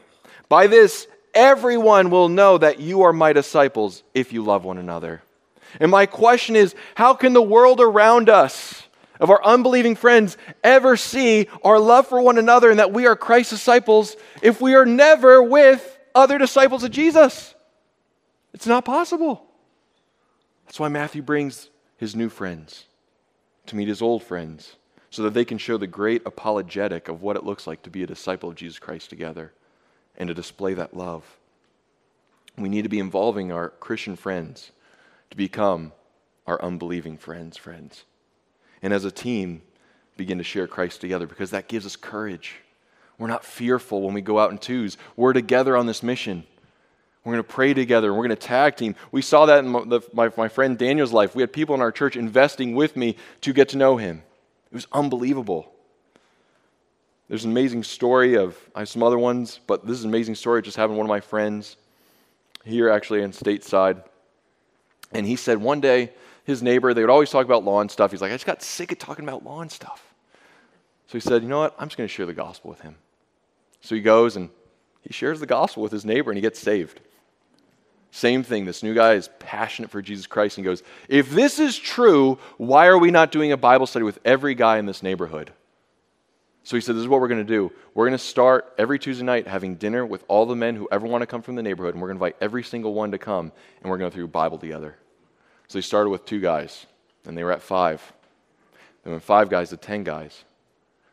By 0.49 0.67
this, 0.67 1.07
everyone 1.33 2.09
will 2.09 2.29
know 2.29 2.57
that 2.57 2.79
you 2.79 3.03
are 3.03 3.13
my 3.13 3.33
disciples 3.33 4.03
if 4.13 4.33
you 4.33 4.43
love 4.43 4.65
one 4.65 4.77
another. 4.77 5.21
And 5.79 5.91
my 5.91 6.05
question 6.05 6.55
is 6.55 6.75
how 6.95 7.13
can 7.13 7.33
the 7.33 7.41
world 7.41 7.81
around 7.81 8.29
us, 8.29 8.83
of 9.19 9.29
our 9.29 9.43
unbelieving 9.43 9.95
friends, 9.95 10.37
ever 10.63 10.95
see 10.95 11.47
our 11.63 11.79
love 11.79 12.07
for 12.07 12.21
one 12.21 12.37
another 12.37 12.69
and 12.69 12.79
that 12.79 12.93
we 12.93 13.07
are 13.07 13.15
Christ's 13.15 13.51
disciples 13.53 14.15
if 14.41 14.61
we 14.61 14.75
are 14.75 14.85
never 14.85 15.41
with 15.41 15.97
other 16.13 16.37
disciples 16.37 16.83
of 16.83 16.91
Jesus? 16.91 17.55
It's 18.53 18.67
not 18.67 18.85
possible. 18.85 19.45
That's 20.65 20.79
why 20.79 20.89
Matthew 20.89 21.21
brings 21.21 21.69
his 21.97 22.15
new 22.15 22.29
friends 22.29 22.85
to 23.67 23.75
meet 23.75 23.87
his 23.87 24.01
old 24.01 24.23
friends 24.23 24.75
so 25.09 25.23
that 25.23 25.33
they 25.33 25.45
can 25.45 25.57
show 25.57 25.77
the 25.77 25.87
great 25.87 26.21
apologetic 26.25 27.07
of 27.07 27.21
what 27.21 27.35
it 27.35 27.43
looks 27.43 27.65
like 27.65 27.81
to 27.83 27.89
be 27.89 28.03
a 28.03 28.07
disciple 28.07 28.49
of 28.49 28.55
Jesus 28.55 28.79
Christ 28.79 29.09
together 29.09 29.53
and 30.17 30.27
to 30.27 30.33
display 30.33 30.73
that 30.73 30.95
love. 30.95 31.37
We 32.57 32.69
need 32.69 32.83
to 32.83 32.89
be 32.89 32.99
involving 32.99 33.51
our 33.51 33.69
Christian 33.69 34.15
friends 34.15 34.71
to 35.29 35.37
become 35.37 35.91
our 36.45 36.61
unbelieving 36.61 37.17
friends' 37.17 37.57
friends. 37.57 38.05
And 38.81 38.93
as 38.93 39.05
a 39.05 39.11
team, 39.11 39.61
begin 40.15 40.37
to 40.37 40.43
share 40.43 40.67
Christ 40.67 41.01
together 41.01 41.27
because 41.27 41.51
that 41.51 41.67
gives 41.67 41.85
us 41.85 41.95
courage. 41.95 42.55
We're 43.17 43.27
not 43.27 43.45
fearful 43.45 44.01
when 44.01 44.13
we 44.13 44.21
go 44.21 44.39
out 44.39 44.51
in 44.51 44.57
twos. 44.57 44.97
We're 45.15 45.33
together 45.33 45.75
on 45.75 45.85
this 45.85 46.03
mission. 46.03 46.43
We're 47.23 47.33
going 47.33 47.43
to 47.43 47.53
pray 47.53 47.73
together. 47.73 48.13
We're 48.13 48.19
going 48.25 48.29
to 48.29 48.35
tag 48.35 48.77
team. 48.77 48.95
We 49.11 49.21
saw 49.21 49.47
that 49.47 49.59
in 49.59 49.69
my, 49.69 49.99
my, 50.13 50.31
my, 50.37 50.47
friend 50.47 50.77
Daniel's 50.77 51.11
life. 51.11 51.35
We 51.35 51.41
had 51.41 51.51
people 51.51 51.75
in 51.75 51.81
our 51.81 51.91
church 51.91 52.15
investing 52.15 52.73
with 52.73 52.95
me 52.95 53.17
to 53.41 53.53
get 53.53 53.69
to 53.69 53.77
know 53.77 53.97
him. 53.97 54.23
It 54.71 54.75
was 54.75 54.87
unbelievable. 54.91 55.71
There's 57.27 57.43
an 57.43 57.51
amazing 57.51 57.83
story 57.83 58.35
of, 58.35 58.57
I 58.73 58.79
have 58.79 58.89
some 58.89 59.03
other 59.03 59.19
ones, 59.19 59.59
but 59.67 59.85
this 59.85 59.97
is 59.97 60.05
an 60.05 60.09
amazing 60.09 60.35
story 60.35 60.61
just 60.61 60.77
having 60.77 60.95
one 60.95 61.05
of 61.05 61.09
my 61.09 61.19
friends 61.19 61.75
here 62.63 62.89
actually 62.89 63.23
in 63.23 63.31
stateside. 63.31 64.03
And 65.11 65.25
he 65.25 65.35
said 65.35 65.59
one 65.59 65.79
day, 65.79 66.11
his 66.43 66.63
neighbor, 66.63 66.93
they 66.93 67.01
would 67.01 67.09
always 67.09 67.29
talk 67.29 67.45
about 67.45 67.63
lawn 67.63 67.89
stuff. 67.89 68.11
He's 68.11 68.21
like, 68.21 68.31
I 68.31 68.35
just 68.35 68.45
got 68.45 68.61
sick 68.61 68.91
of 68.91 68.99
talking 68.99 69.25
about 69.25 69.43
lawn 69.43 69.69
stuff. 69.69 70.13
So 71.07 71.13
he 71.13 71.19
said, 71.19 71.41
You 71.41 71.49
know 71.49 71.59
what? 71.59 71.75
I'm 71.77 71.87
just 71.87 71.97
going 71.97 72.07
to 72.07 72.13
share 72.13 72.25
the 72.25 72.33
gospel 72.33 72.69
with 72.69 72.81
him. 72.81 72.95
So 73.81 73.95
he 73.95 74.01
goes 74.01 74.35
and 74.35 74.49
he 75.01 75.13
shares 75.13 75.39
the 75.39 75.45
gospel 75.45 75.83
with 75.83 75.91
his 75.91 76.05
neighbor 76.05 76.31
and 76.31 76.37
he 76.37 76.41
gets 76.41 76.59
saved. 76.59 77.01
Same 78.11 78.43
thing. 78.43 78.65
This 78.65 78.83
new 78.83 78.93
guy 78.93 79.13
is 79.13 79.29
passionate 79.39 79.91
for 79.91 80.01
Jesus 80.01 80.27
Christ 80.27 80.57
and 80.57 80.65
goes, 80.65 80.83
If 81.07 81.29
this 81.31 81.59
is 81.59 81.77
true, 81.77 82.39
why 82.57 82.87
are 82.87 82.97
we 82.97 83.11
not 83.11 83.31
doing 83.31 83.51
a 83.51 83.57
Bible 83.57 83.85
study 83.85 84.03
with 84.03 84.19
every 84.25 84.55
guy 84.55 84.77
in 84.77 84.85
this 84.85 85.03
neighborhood? 85.03 85.51
So 86.67 86.75
he 86.75 86.81
said, 86.81 86.95
This 86.95 87.03
is 87.03 87.07
what 87.07 87.21
we're 87.21 87.29
going 87.29 87.39
to 87.39 87.45
do. 87.45 87.71
We're 87.93 88.07
going 88.07 88.17
to 88.17 88.17
start 88.17 88.73
every 88.77 88.99
Tuesday 88.99 89.23
night 89.23 89.47
having 89.47 89.75
dinner 89.75 90.05
with 90.05 90.25
all 90.27 90.45
the 90.45 90.53
men 90.53 90.75
who 90.75 90.85
ever 90.91 91.07
want 91.07 91.21
to 91.21 91.25
come 91.25 91.41
from 91.41 91.55
the 91.55 91.63
neighborhood, 91.63 91.93
and 91.93 92.01
we're 92.01 92.09
going 92.09 92.19
to 92.19 92.25
invite 92.25 92.35
every 92.41 92.61
single 92.61 92.93
one 92.93 93.11
to 93.11 93.17
come, 93.17 93.53
and 93.81 93.89
we're 93.89 93.97
going 93.97 94.11
to 94.11 94.13
go 94.13 94.19
through 94.19 94.27
Bible 94.27 94.57
together. 94.57 94.97
So 95.69 95.77
he 95.77 95.81
started 95.81 96.09
with 96.09 96.25
two 96.25 96.41
guys, 96.41 96.85
and 97.23 97.37
they 97.37 97.45
were 97.45 97.53
at 97.53 97.61
five. 97.61 98.01
Then 99.05 99.13
went 99.13 99.23
five 99.23 99.49
guys 99.49 99.69
to 99.69 99.77
10 99.77 100.03
guys, 100.03 100.43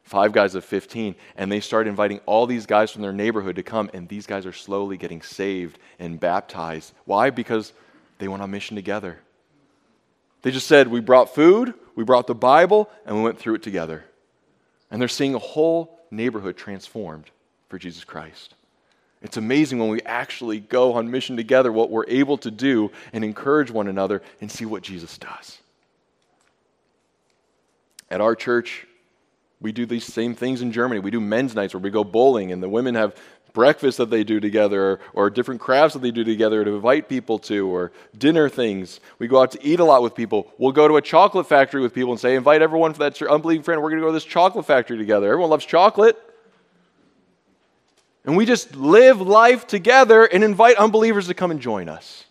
five 0.02 0.32
guys 0.32 0.56
of 0.56 0.64
15, 0.64 1.14
and 1.36 1.52
they 1.52 1.60
started 1.60 1.88
inviting 1.88 2.18
all 2.26 2.46
these 2.46 2.66
guys 2.66 2.90
from 2.90 3.02
their 3.02 3.12
neighborhood 3.12 3.54
to 3.54 3.62
come, 3.62 3.88
and 3.94 4.08
these 4.08 4.26
guys 4.26 4.46
are 4.46 4.52
slowly 4.52 4.96
getting 4.96 5.22
saved 5.22 5.78
and 6.00 6.18
baptized. 6.18 6.92
Why? 7.04 7.30
Because 7.30 7.72
they 8.18 8.26
went 8.26 8.42
on 8.42 8.50
mission 8.50 8.74
together. 8.74 9.20
They 10.42 10.50
just 10.50 10.66
said, 10.66 10.88
We 10.88 10.98
brought 10.98 11.32
food, 11.32 11.74
we 11.94 12.02
brought 12.02 12.26
the 12.26 12.34
Bible, 12.34 12.90
and 13.06 13.16
we 13.16 13.22
went 13.22 13.38
through 13.38 13.54
it 13.54 13.62
together. 13.62 14.04
And 14.90 15.00
they're 15.00 15.08
seeing 15.08 15.34
a 15.34 15.38
whole 15.38 15.98
neighborhood 16.10 16.56
transformed 16.56 17.30
for 17.68 17.78
Jesus 17.78 18.04
Christ. 18.04 18.54
It's 19.22 19.38
amazing 19.38 19.78
when 19.78 19.88
we 19.88 20.02
actually 20.02 20.60
go 20.60 20.92
on 20.92 21.10
mission 21.10 21.36
together 21.36 21.72
what 21.72 21.90
we're 21.90 22.06
able 22.06 22.36
to 22.38 22.50
do 22.50 22.90
and 23.12 23.24
encourage 23.24 23.70
one 23.70 23.88
another 23.88 24.22
and 24.40 24.50
see 24.50 24.66
what 24.66 24.82
Jesus 24.82 25.16
does. 25.16 25.58
At 28.10 28.20
our 28.20 28.36
church, 28.36 28.86
we 29.60 29.72
do 29.72 29.86
these 29.86 30.04
same 30.04 30.34
things 30.34 30.60
in 30.60 30.72
Germany. 30.72 31.00
We 31.00 31.10
do 31.10 31.20
men's 31.20 31.54
nights 31.54 31.72
where 31.72 31.80
we 31.80 31.88
go 31.88 32.04
bowling 32.04 32.52
and 32.52 32.62
the 32.62 32.68
women 32.68 32.94
have 32.96 33.16
breakfast 33.54 33.96
that 33.98 34.10
they 34.10 34.22
do 34.22 34.40
together 34.40 34.84
or, 34.84 35.00
or, 35.14 35.30
different 35.30 35.60
crafts 35.60 35.94
that 35.94 36.00
they 36.00 36.10
do 36.10 36.24
together 36.24 36.62
to 36.64 36.74
invite 36.74 37.08
people 37.08 37.38
to 37.38 37.66
or 37.66 37.92
dinner 38.18 38.50
things. 38.50 39.00
We 39.18 39.28
go 39.28 39.40
out 39.40 39.52
to 39.52 39.64
eat 39.64 39.80
a 39.80 39.84
lot 39.84 40.02
with 40.02 40.14
people. 40.14 40.52
We'll 40.58 40.72
go 40.72 40.86
to 40.86 40.96
a 40.96 41.00
chocolate 41.00 41.46
factory 41.46 41.80
with 41.80 41.94
people 41.94 42.12
and 42.12 42.20
say, 42.20 42.34
invite 42.34 42.60
everyone 42.60 42.92
for 42.92 42.98
that 42.98 43.22
unbelieving 43.22 43.62
friend. 43.62 43.80
We're 43.80 43.90
going 43.90 44.00
to 44.00 44.04
go 44.04 44.08
to 44.08 44.12
this 44.12 44.24
chocolate 44.24 44.66
factory 44.66 44.98
together. 44.98 45.28
Everyone 45.28 45.50
loves 45.50 45.64
chocolate. 45.64 46.20
And 48.26 48.36
we 48.36 48.44
just 48.44 48.74
live 48.74 49.20
life 49.20 49.66
together 49.66 50.24
and 50.24 50.42
invite 50.42 50.76
unbelievers 50.76 51.28
to 51.28 51.34
come 51.34 51.50
and 51.50 51.60
join 51.60 51.88
us. 51.88 52.24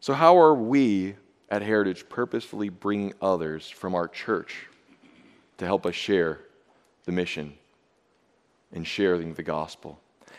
So, 0.00 0.12
how 0.12 0.38
are 0.38 0.54
we 0.54 1.14
at 1.48 1.62
Heritage 1.62 2.08
purposefully 2.08 2.68
bringing 2.68 3.14
others 3.22 3.70
from 3.70 3.94
our 3.94 4.08
church 4.08 4.66
to 5.58 5.64
help 5.64 5.86
us 5.86 5.94
share 5.94 6.40
the 7.04 7.12
mission 7.12 7.54
and 8.74 8.86
sharing 8.86 9.32
the 9.32 9.42
gospel? 9.42 9.98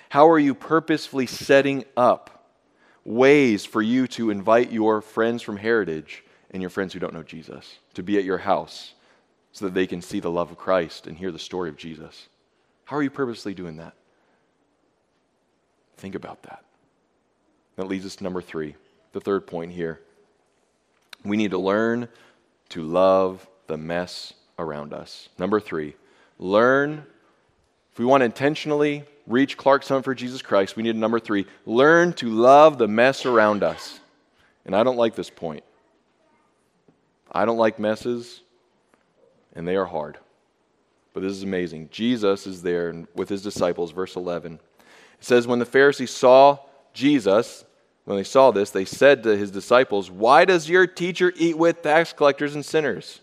How 0.09 0.29
are 0.29 0.37
you 0.37 0.53
purposefully 0.53 1.25
setting 1.25 1.85
up 1.97 2.51
ways 3.03 3.65
for 3.65 3.81
you 3.81 4.07
to 4.07 4.29
invite 4.29 4.71
your 4.71 5.01
friends 5.01 5.41
from 5.41 5.57
Heritage 5.57 6.23
and 6.51 6.61
your 6.61 6.69
friends 6.69 6.93
who 6.93 6.99
don't 6.99 7.13
know 7.13 7.23
Jesus 7.23 7.79
to 7.95 8.03
be 8.03 8.17
at 8.17 8.23
your 8.23 8.37
house 8.37 8.93
so 9.51 9.65
that 9.65 9.73
they 9.73 9.87
can 9.87 10.01
see 10.01 10.19
the 10.19 10.29
love 10.29 10.51
of 10.51 10.57
Christ 10.57 11.07
and 11.07 11.17
hear 11.17 11.31
the 11.31 11.39
story 11.39 11.69
of 11.69 11.77
Jesus? 11.77 12.27
How 12.85 12.97
are 12.97 13.03
you 13.03 13.09
purposely 13.09 13.53
doing 13.53 13.77
that? 13.77 13.93
Think 15.97 16.13
about 16.13 16.43
that. 16.43 16.63
That 17.77 17.87
leads 17.87 18.05
us 18.05 18.15
to 18.17 18.23
number 18.23 18.41
three, 18.41 18.75
the 19.13 19.21
third 19.21 19.47
point 19.47 19.71
here. 19.71 20.01
We 21.23 21.37
need 21.37 21.51
to 21.51 21.57
learn 21.57 22.07
to 22.69 22.83
love 22.83 23.47
the 23.67 23.77
mess 23.77 24.33
around 24.59 24.93
us. 24.93 25.29
Number 25.37 25.59
three, 25.59 25.95
learn 26.37 27.05
if 27.95 27.99
we 27.99 28.03
want 28.03 28.19
to 28.19 28.25
intentionally 28.25 29.05
reach 29.25 29.55
Clarkson 29.55 30.03
for 30.03 30.13
Jesus 30.13 30.41
Christ, 30.41 30.75
we 30.75 30.83
need 30.83 30.97
number 30.97 31.17
three 31.17 31.45
learn 31.65 32.11
to 32.15 32.27
love 32.27 32.77
the 32.77 32.89
mess 32.89 33.25
around 33.25 33.63
us. 33.63 34.01
And 34.65 34.75
I 34.75 34.83
don't 34.83 34.97
like 34.97 35.15
this 35.15 35.29
point. 35.29 35.63
I 37.31 37.45
don't 37.45 37.57
like 37.57 37.79
messes, 37.79 38.41
and 39.55 39.65
they 39.65 39.77
are 39.77 39.85
hard. 39.85 40.17
But 41.13 41.21
this 41.21 41.31
is 41.31 41.43
amazing. 41.43 41.87
Jesus 41.89 42.45
is 42.45 42.61
there 42.61 43.05
with 43.15 43.29
his 43.29 43.41
disciples, 43.41 43.91
verse 43.91 44.17
11. 44.17 44.55
It 44.55 44.59
says, 45.21 45.47
When 45.47 45.59
the 45.59 45.65
Pharisees 45.65 46.11
saw 46.11 46.59
Jesus, 46.93 47.63
when 48.03 48.17
they 48.17 48.25
saw 48.25 48.51
this, 48.51 48.71
they 48.71 48.83
said 48.83 49.23
to 49.23 49.37
his 49.37 49.51
disciples, 49.51 50.11
Why 50.11 50.43
does 50.43 50.67
your 50.67 50.85
teacher 50.85 51.31
eat 51.37 51.57
with 51.57 51.81
tax 51.81 52.11
collectors 52.11 52.55
and 52.55 52.65
sinners? 52.65 53.21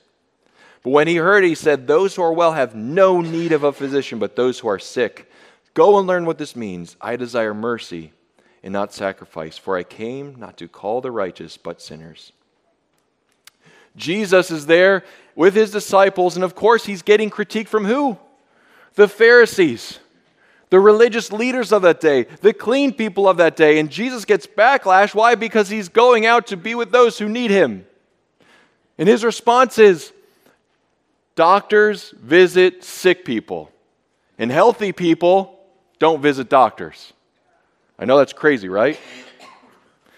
But 0.83 0.91
when 0.91 1.09
he 1.09 1.17
heard 1.17 1.45
he 1.45 1.55
said, 1.55 1.87
Those 1.87 2.17
who 2.17 2.23
are 2.23 2.33
well 2.33 2.53
have 2.53 2.75
no 2.75 3.21
need 3.21 3.53
of 3.53 3.65
a 3.65 3.73
physician, 3.73 4.19
but 4.19 4.37
those 4.37 4.59
who 4.59 4.69
are 4.69 4.79
sick. 4.79 5.31
Go 5.75 5.99
and 5.99 6.07
learn 6.07 6.27
what 6.27 6.39
this 6.39 6.55
means. 6.55 6.97
I 7.01 7.17
desire 7.17 7.55
mercy 7.55 8.13
and 8.63 8.73
not 8.73 8.93
sacrifice, 8.93 9.57
for 9.57 9.77
I 9.77 9.83
came 9.83 10.37
not 10.39 10.57
to 10.59 10.69
call 10.69 11.01
the 11.01 11.11
righteous, 11.11 11.57
but 11.57 11.81
sinners. 11.81 12.33
Jesus 13.97 14.51
is 14.51 14.67
there 14.67 15.05
with 15.35 15.55
his 15.55 15.71
disciples, 15.71 16.37
and 16.37 16.45
of 16.45 16.55
course, 16.55 16.85
he's 16.85 17.03
getting 17.03 17.31
critique 17.31 17.69
from 17.69 17.85
who? 17.85 18.19
The 18.95 19.09
Pharisees, 19.09 19.99
the 20.71 20.81
religious 20.81 21.33
leaders 21.33 21.73
of 21.73 21.83
that 21.83 22.01
day, 22.01 22.25
the 22.41 22.53
clean 22.53 22.93
people 22.93 23.29
of 23.29 23.39
that 23.39 23.57
day. 23.57 23.79
And 23.79 23.91
Jesus 23.91 24.25
gets 24.25 24.47
backlash. 24.47 25.15
Why? 25.15 25.35
Because 25.35 25.69
he's 25.69 25.89
going 25.89 26.27
out 26.27 26.47
to 26.49 26.57
be 26.57 26.75
with 26.75 26.91
those 26.91 27.19
who 27.19 27.29
need 27.29 27.51
him. 27.51 27.87
And 28.99 29.09
his 29.09 29.25
response 29.25 29.79
is, 29.79 30.13
Doctors 31.35 32.11
visit 32.19 32.85
sick 32.85 33.25
people, 33.25 33.71
and 34.39 34.51
healthy 34.51 34.93
people 34.93 35.59
don't 35.99 36.21
visit 36.21 36.49
doctors. 36.49 37.13
I 37.99 38.05
know 38.05 38.19
that's 38.19 38.33
crazy, 38.33 38.69
right? 38.69 38.99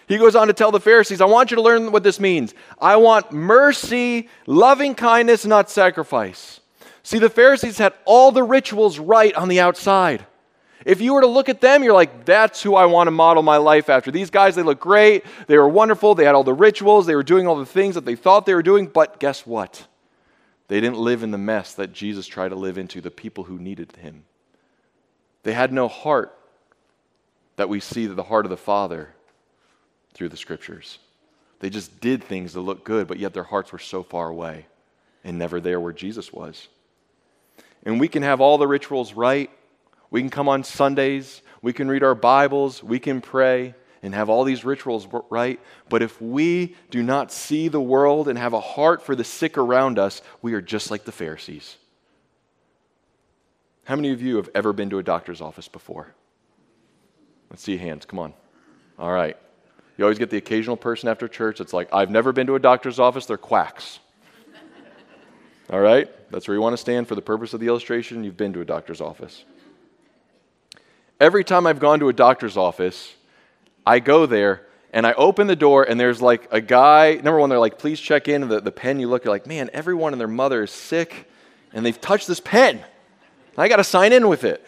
He 0.06 0.18
goes 0.18 0.36
on 0.36 0.48
to 0.48 0.52
tell 0.52 0.70
the 0.70 0.80
Pharisees, 0.80 1.20
I 1.20 1.26
want 1.26 1.50
you 1.50 1.56
to 1.56 1.62
learn 1.62 1.92
what 1.92 2.02
this 2.02 2.20
means. 2.20 2.52
I 2.80 2.96
want 2.96 3.32
mercy, 3.32 4.28
loving 4.46 4.94
kindness, 4.94 5.46
not 5.46 5.70
sacrifice. 5.70 6.60
See, 7.02 7.18
the 7.18 7.30
Pharisees 7.30 7.78
had 7.78 7.94
all 8.04 8.32
the 8.32 8.42
rituals 8.42 8.98
right 8.98 9.34
on 9.34 9.48
the 9.48 9.60
outside. 9.60 10.26
If 10.84 11.00
you 11.00 11.14
were 11.14 11.22
to 11.22 11.26
look 11.26 11.48
at 11.48 11.60
them, 11.60 11.82
you're 11.82 11.94
like, 11.94 12.26
that's 12.26 12.62
who 12.62 12.74
I 12.74 12.84
want 12.86 13.06
to 13.06 13.12
model 13.12 13.42
my 13.42 13.56
life 13.56 13.88
after. 13.88 14.10
These 14.10 14.30
guys, 14.30 14.54
they 14.54 14.62
look 14.62 14.80
great. 14.80 15.24
They 15.46 15.56
were 15.56 15.68
wonderful. 15.68 16.14
They 16.14 16.24
had 16.24 16.34
all 16.34 16.44
the 16.44 16.52
rituals. 16.52 17.06
They 17.06 17.14
were 17.14 17.22
doing 17.22 17.46
all 17.46 17.56
the 17.56 17.64
things 17.64 17.94
that 17.94 18.04
they 18.04 18.16
thought 18.16 18.44
they 18.44 18.54
were 18.54 18.62
doing. 18.62 18.86
But 18.86 19.20
guess 19.20 19.46
what? 19.46 19.86
They 20.68 20.80
didn't 20.80 20.98
live 20.98 21.22
in 21.22 21.30
the 21.30 21.38
mess 21.38 21.74
that 21.74 21.92
Jesus 21.92 22.26
tried 22.26 22.48
to 22.48 22.54
live 22.54 22.78
into, 22.78 23.00
the 23.00 23.10
people 23.10 23.44
who 23.44 23.58
needed 23.58 23.92
him. 23.96 24.24
They 25.42 25.52
had 25.52 25.72
no 25.72 25.88
heart 25.88 26.36
that 27.56 27.68
we 27.68 27.80
see 27.80 28.06
the 28.06 28.22
heart 28.22 28.46
of 28.46 28.50
the 28.50 28.56
Father 28.56 29.10
through 30.14 30.30
the 30.30 30.36
scriptures. 30.36 30.98
They 31.60 31.70
just 31.70 32.00
did 32.00 32.24
things 32.24 32.54
that 32.54 32.60
looked 32.60 32.84
good, 32.84 33.06
but 33.06 33.18
yet 33.18 33.34
their 33.34 33.44
hearts 33.44 33.72
were 33.72 33.78
so 33.78 34.02
far 34.02 34.28
away 34.28 34.66
and 35.22 35.38
never 35.38 35.60
there 35.60 35.80
where 35.80 35.92
Jesus 35.92 36.32
was. 36.32 36.68
And 37.84 38.00
we 38.00 38.08
can 38.08 38.22
have 38.22 38.40
all 38.40 38.58
the 38.58 38.66
rituals 38.66 39.12
right. 39.12 39.50
We 40.10 40.20
can 40.20 40.30
come 40.30 40.48
on 40.48 40.64
Sundays. 40.64 41.42
We 41.60 41.72
can 41.72 41.88
read 41.88 42.02
our 42.02 42.14
Bibles. 42.14 42.82
We 42.82 42.98
can 42.98 43.20
pray 43.20 43.74
and 44.04 44.14
have 44.14 44.28
all 44.28 44.44
these 44.44 44.64
rituals 44.64 45.08
right. 45.30 45.58
But 45.88 46.02
if 46.02 46.20
we 46.20 46.76
do 46.90 47.02
not 47.02 47.32
see 47.32 47.68
the 47.68 47.80
world 47.80 48.28
and 48.28 48.38
have 48.38 48.52
a 48.52 48.60
heart 48.60 49.02
for 49.02 49.16
the 49.16 49.24
sick 49.24 49.56
around 49.56 49.98
us, 49.98 50.20
we 50.42 50.52
are 50.52 50.60
just 50.60 50.90
like 50.90 51.04
the 51.04 51.12
Pharisees. 51.12 51.76
How 53.84 53.96
many 53.96 54.12
of 54.12 54.20
you 54.20 54.36
have 54.36 54.50
ever 54.54 54.74
been 54.74 54.90
to 54.90 54.98
a 54.98 55.02
doctor's 55.02 55.40
office 55.40 55.68
before? 55.68 56.14
Let's 57.48 57.62
see 57.62 57.78
hands. 57.78 58.04
Come 58.04 58.18
on. 58.18 58.34
All 58.98 59.10
right. 59.10 59.38
You 59.96 60.04
always 60.04 60.18
get 60.18 60.28
the 60.28 60.36
occasional 60.36 60.76
person 60.76 61.08
after 61.08 61.26
church 61.26 61.58
that's 61.58 61.72
like, 61.72 61.88
I've 61.92 62.10
never 62.10 62.32
been 62.32 62.46
to 62.48 62.56
a 62.56 62.60
doctor's 62.60 62.98
office. 62.98 63.24
They're 63.24 63.38
quacks. 63.38 64.00
All 65.70 65.80
right? 65.80 66.10
That's 66.30 66.46
where 66.46 66.54
you 66.54 66.60
want 66.60 66.74
to 66.74 66.78
stand 66.78 67.08
for 67.08 67.14
the 67.14 67.22
purpose 67.22 67.54
of 67.54 67.60
the 67.60 67.68
illustration. 67.68 68.22
You've 68.22 68.36
been 68.36 68.52
to 68.52 68.60
a 68.60 68.66
doctor's 68.66 69.00
office. 69.00 69.44
Every 71.18 71.44
time 71.44 71.66
I've 71.66 71.80
gone 71.80 72.00
to 72.00 72.08
a 72.08 72.12
doctor's 72.12 72.58
office, 72.58 73.14
I 73.86 73.98
go 73.98 74.26
there 74.26 74.66
and 74.92 75.06
I 75.06 75.12
open 75.14 75.46
the 75.46 75.56
door 75.56 75.84
and 75.84 75.98
there's 75.98 76.22
like 76.22 76.48
a 76.50 76.60
guy. 76.60 77.14
Number 77.14 77.38
one, 77.38 77.50
they're 77.50 77.58
like, 77.58 77.78
please 77.78 78.00
check 78.00 78.28
in. 78.28 78.48
The, 78.48 78.60
the 78.60 78.72
pen 78.72 79.00
you 79.00 79.08
look, 79.08 79.24
you're 79.24 79.34
like, 79.34 79.46
man, 79.46 79.70
everyone 79.72 80.12
and 80.12 80.20
their 80.20 80.28
mother 80.28 80.62
is 80.62 80.70
sick 80.70 81.28
and 81.72 81.84
they've 81.84 82.00
touched 82.00 82.28
this 82.28 82.40
pen. 82.40 82.82
I 83.56 83.68
got 83.68 83.76
to 83.76 83.84
sign 83.84 84.12
in 84.12 84.28
with 84.28 84.44
it 84.44 84.66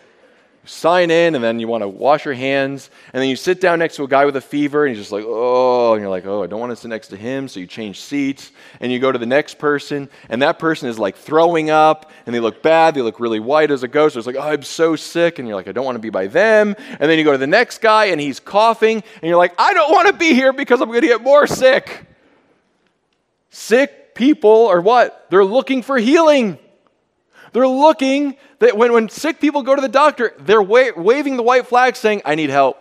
sign 0.66 1.10
in 1.10 1.34
and 1.34 1.42
then 1.42 1.58
you 1.58 1.68
want 1.68 1.82
to 1.82 1.88
wash 1.88 2.24
your 2.24 2.34
hands 2.34 2.90
and 3.12 3.22
then 3.22 3.28
you 3.28 3.36
sit 3.36 3.60
down 3.60 3.78
next 3.78 3.96
to 3.96 4.04
a 4.04 4.08
guy 4.08 4.24
with 4.24 4.36
a 4.36 4.40
fever 4.40 4.84
and 4.84 4.94
he's 4.94 5.02
just 5.02 5.12
like 5.12 5.24
oh 5.26 5.94
and 5.94 6.00
you're 6.00 6.10
like 6.10 6.26
oh 6.26 6.42
i 6.42 6.46
don't 6.46 6.60
want 6.60 6.70
to 6.70 6.76
sit 6.76 6.88
next 6.88 7.08
to 7.08 7.16
him 7.16 7.48
so 7.48 7.60
you 7.60 7.66
change 7.66 8.00
seats 8.00 8.52
and 8.80 8.90
you 8.90 8.98
go 8.98 9.10
to 9.10 9.18
the 9.18 9.26
next 9.26 9.58
person 9.58 10.08
and 10.28 10.42
that 10.42 10.58
person 10.58 10.88
is 10.88 10.98
like 10.98 11.16
throwing 11.16 11.70
up 11.70 12.10
and 12.26 12.34
they 12.34 12.40
look 12.40 12.62
bad 12.62 12.94
they 12.94 13.02
look 13.02 13.20
really 13.20 13.40
white 13.40 13.70
as 13.70 13.82
a 13.82 13.88
ghost 13.88 14.16
it's 14.16 14.26
like 14.26 14.36
oh 14.36 14.40
i'm 14.40 14.62
so 14.62 14.96
sick 14.96 15.38
and 15.38 15.46
you're 15.48 15.56
like 15.56 15.68
i 15.68 15.72
don't 15.72 15.84
want 15.84 15.96
to 15.96 16.00
be 16.00 16.10
by 16.10 16.26
them 16.26 16.74
and 16.90 17.10
then 17.10 17.18
you 17.18 17.24
go 17.24 17.32
to 17.32 17.38
the 17.38 17.46
next 17.46 17.80
guy 17.80 18.06
and 18.06 18.20
he's 18.20 18.40
coughing 18.40 18.96
and 18.96 19.22
you're 19.22 19.38
like 19.38 19.54
i 19.58 19.72
don't 19.72 19.92
want 19.92 20.06
to 20.06 20.12
be 20.12 20.34
here 20.34 20.52
because 20.52 20.80
i'm 20.80 20.88
going 20.88 21.00
to 21.00 21.06
get 21.06 21.22
more 21.22 21.46
sick. 21.46 22.06
Sick 23.50 24.14
people 24.14 24.66
are 24.66 24.82
what? 24.82 25.26
They're 25.30 25.44
looking 25.44 25.82
for 25.82 25.96
healing 25.96 26.58
they're 27.57 27.66
looking 27.66 28.36
that 28.59 28.76
when, 28.76 28.92
when 28.92 29.09
sick 29.09 29.40
people 29.40 29.62
go 29.62 29.74
to 29.74 29.80
the 29.80 29.88
doctor, 29.88 30.34
they're 30.40 30.61
wa- 30.61 30.92
waving 30.94 31.38
the 31.38 31.42
white 31.42 31.66
flag 31.66 31.96
saying, 31.96 32.20
I 32.22 32.34
need 32.34 32.50
help. 32.50 32.76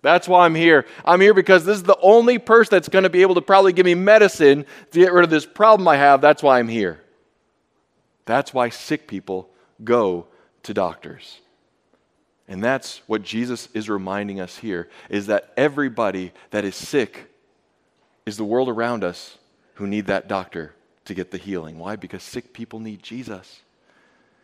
That's 0.00 0.28
why 0.28 0.44
I'm 0.44 0.54
here. 0.54 0.86
I'm 1.04 1.20
here 1.20 1.34
because 1.34 1.64
this 1.64 1.78
is 1.78 1.82
the 1.82 1.98
only 2.00 2.38
person 2.38 2.70
that's 2.70 2.88
going 2.88 3.02
to 3.02 3.10
be 3.10 3.22
able 3.22 3.34
to 3.34 3.40
probably 3.40 3.72
give 3.72 3.84
me 3.84 3.96
medicine 3.96 4.64
to 4.92 5.00
get 5.00 5.12
rid 5.12 5.24
of 5.24 5.30
this 5.30 5.44
problem 5.44 5.88
I 5.88 5.96
have. 5.96 6.20
That's 6.20 6.40
why 6.40 6.60
I'm 6.60 6.68
here. 6.68 7.00
That's 8.26 8.54
why 8.54 8.68
sick 8.68 9.08
people 9.08 9.50
go 9.82 10.28
to 10.62 10.72
doctors. 10.72 11.40
And 12.46 12.62
that's 12.62 12.98
what 13.08 13.24
Jesus 13.24 13.68
is 13.74 13.90
reminding 13.90 14.38
us 14.40 14.58
here 14.58 14.88
is 15.08 15.26
that 15.26 15.52
everybody 15.56 16.30
that 16.50 16.64
is 16.64 16.76
sick 16.76 17.28
is 18.24 18.36
the 18.36 18.44
world 18.44 18.68
around 18.68 19.02
us 19.02 19.36
who 19.74 19.88
need 19.88 20.06
that 20.06 20.28
doctor 20.28 20.76
to 21.06 21.14
get 21.14 21.32
the 21.32 21.38
healing. 21.38 21.80
Why? 21.80 21.96
Because 21.96 22.22
sick 22.22 22.52
people 22.52 22.78
need 22.78 23.02
Jesus. 23.02 23.62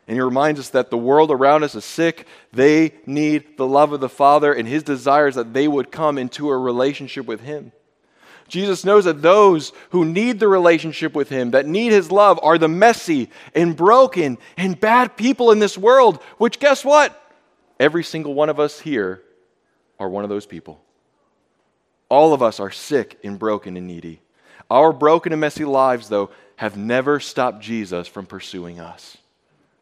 And 0.09 0.17
he 0.17 0.21
reminds 0.21 0.61
us 0.61 0.71
that 0.71 0.91
the 0.91 0.97
world 0.97 1.31
around 1.31 1.65
us 1.65 1.75
is 1.75 1.85
sick. 1.85 2.27
They 2.53 2.95
need 3.07 3.57
the 3.57 3.67
love 3.67 3.93
of 3.93 4.01
the 4.01 4.09
Father, 4.09 4.53
and 4.53 4.69
his 4.69 4.85
desire 4.85 5.27
is 5.27 5.35
that 5.35 5.53
they 5.53 5.67
would 5.67 5.91
come 5.91 6.17
into 6.17 6.49
a 6.49 6.57
relationship 6.57 7.27
with 7.27 7.41
him. 7.41 7.73
Jesus 8.49 8.85
knows 8.85 9.07
that 9.07 9.23
those 9.23 9.73
who 9.91 10.05
need 10.05 10.39
the 10.39 10.47
relationship 10.47 11.15
with 11.15 11.29
him, 11.29 11.51
that 11.51 11.67
need 11.67 11.91
his 11.91 12.13
love, 12.13 12.39
are 12.43 12.59
the 12.59 12.69
messy 12.69 13.31
and 13.55 13.77
broken 13.77 14.39
and 14.57 14.79
bad 14.79 15.17
people 15.17 15.51
in 15.51 15.59
this 15.59 15.77
world, 15.77 16.23
which, 16.39 16.61
guess 16.61 16.85
what? 16.85 17.21
Every 17.81 18.05
single 18.05 18.35
one 18.35 18.49
of 18.49 18.61
us 18.61 18.79
here 18.79 19.23
are 19.99 20.09
one 20.09 20.23
of 20.23 20.31
those 20.31 20.47
people. 20.47 20.81
All 22.09 22.33
of 22.33 22.43
us 22.43 22.61
are 22.61 22.71
sick 22.71 23.19
and 23.25 23.37
broken 23.37 23.77
and 23.77 23.89
needy. 23.89 24.21
Our 24.71 24.93
broken 24.93 25.33
and 25.33 25.41
messy 25.41 25.65
lives, 25.65 26.09
though, 26.09 26.31
have 26.55 26.77
never 26.77 27.19
stopped 27.19 27.61
Jesus 27.61 28.07
from 28.07 28.27
pursuing 28.27 28.79
us. 28.79 29.17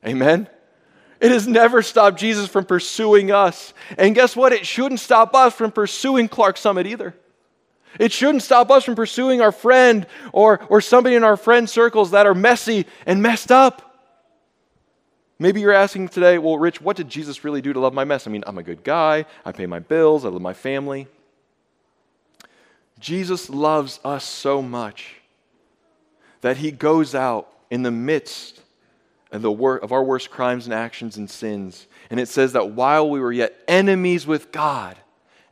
Amen? 0.06 0.48
It 1.20 1.30
has 1.30 1.46
never 1.46 1.80
stopped 1.82 2.18
Jesus 2.18 2.48
from 2.48 2.64
pursuing 2.64 3.30
us. 3.30 3.72
And 3.96 4.14
guess 4.14 4.36
what? 4.36 4.52
It 4.52 4.66
shouldn't 4.66 5.00
stop 5.00 5.34
us 5.34 5.54
from 5.54 5.72
pursuing 5.72 6.28
Clarks 6.28 6.60
Summit 6.60 6.86
either. 6.86 7.14
It 7.98 8.12
shouldn't 8.12 8.42
stop 8.42 8.70
us 8.70 8.84
from 8.84 8.96
pursuing 8.96 9.40
our 9.40 9.52
friend 9.52 10.06
or, 10.32 10.60
or 10.68 10.80
somebody 10.80 11.14
in 11.14 11.24
our 11.24 11.36
friend 11.36 11.70
circles 11.70 12.10
that 12.10 12.26
are 12.26 12.34
messy 12.34 12.86
and 13.06 13.22
messed 13.22 13.52
up. 13.52 13.94
Maybe 15.38 15.60
you're 15.60 15.72
asking 15.72 16.08
today, 16.08 16.38
well, 16.38 16.58
Rich, 16.58 16.80
what 16.80 16.96
did 16.96 17.08
Jesus 17.08 17.44
really 17.44 17.60
do 17.60 17.72
to 17.72 17.80
love 17.80 17.94
my 17.94 18.04
mess? 18.04 18.26
I 18.26 18.30
mean, 18.30 18.44
I'm 18.46 18.58
a 18.58 18.62
good 18.62 18.84
guy, 18.84 19.26
I 19.44 19.52
pay 19.52 19.66
my 19.66 19.78
bills, 19.78 20.24
I 20.24 20.28
love 20.28 20.42
my 20.42 20.52
family. 20.52 21.08
Jesus 23.00 23.50
loves 23.50 24.00
us 24.04 24.24
so 24.24 24.62
much 24.62 25.16
that 26.40 26.58
he 26.58 26.70
goes 26.70 27.14
out 27.14 27.48
in 27.70 27.82
the 27.82 27.90
midst 27.90 28.53
and 29.32 29.42
the 29.42 29.50
wor- 29.50 29.78
of 29.78 29.92
our 29.92 30.02
worst 30.02 30.30
crimes 30.30 30.66
and 30.66 30.74
actions 30.74 31.16
and 31.16 31.28
sins. 31.28 31.86
And 32.10 32.20
it 32.20 32.28
says 32.28 32.52
that 32.52 32.70
while 32.70 33.08
we 33.10 33.20
were 33.20 33.32
yet 33.32 33.54
enemies 33.66 34.26
with 34.26 34.52
God, 34.52 34.96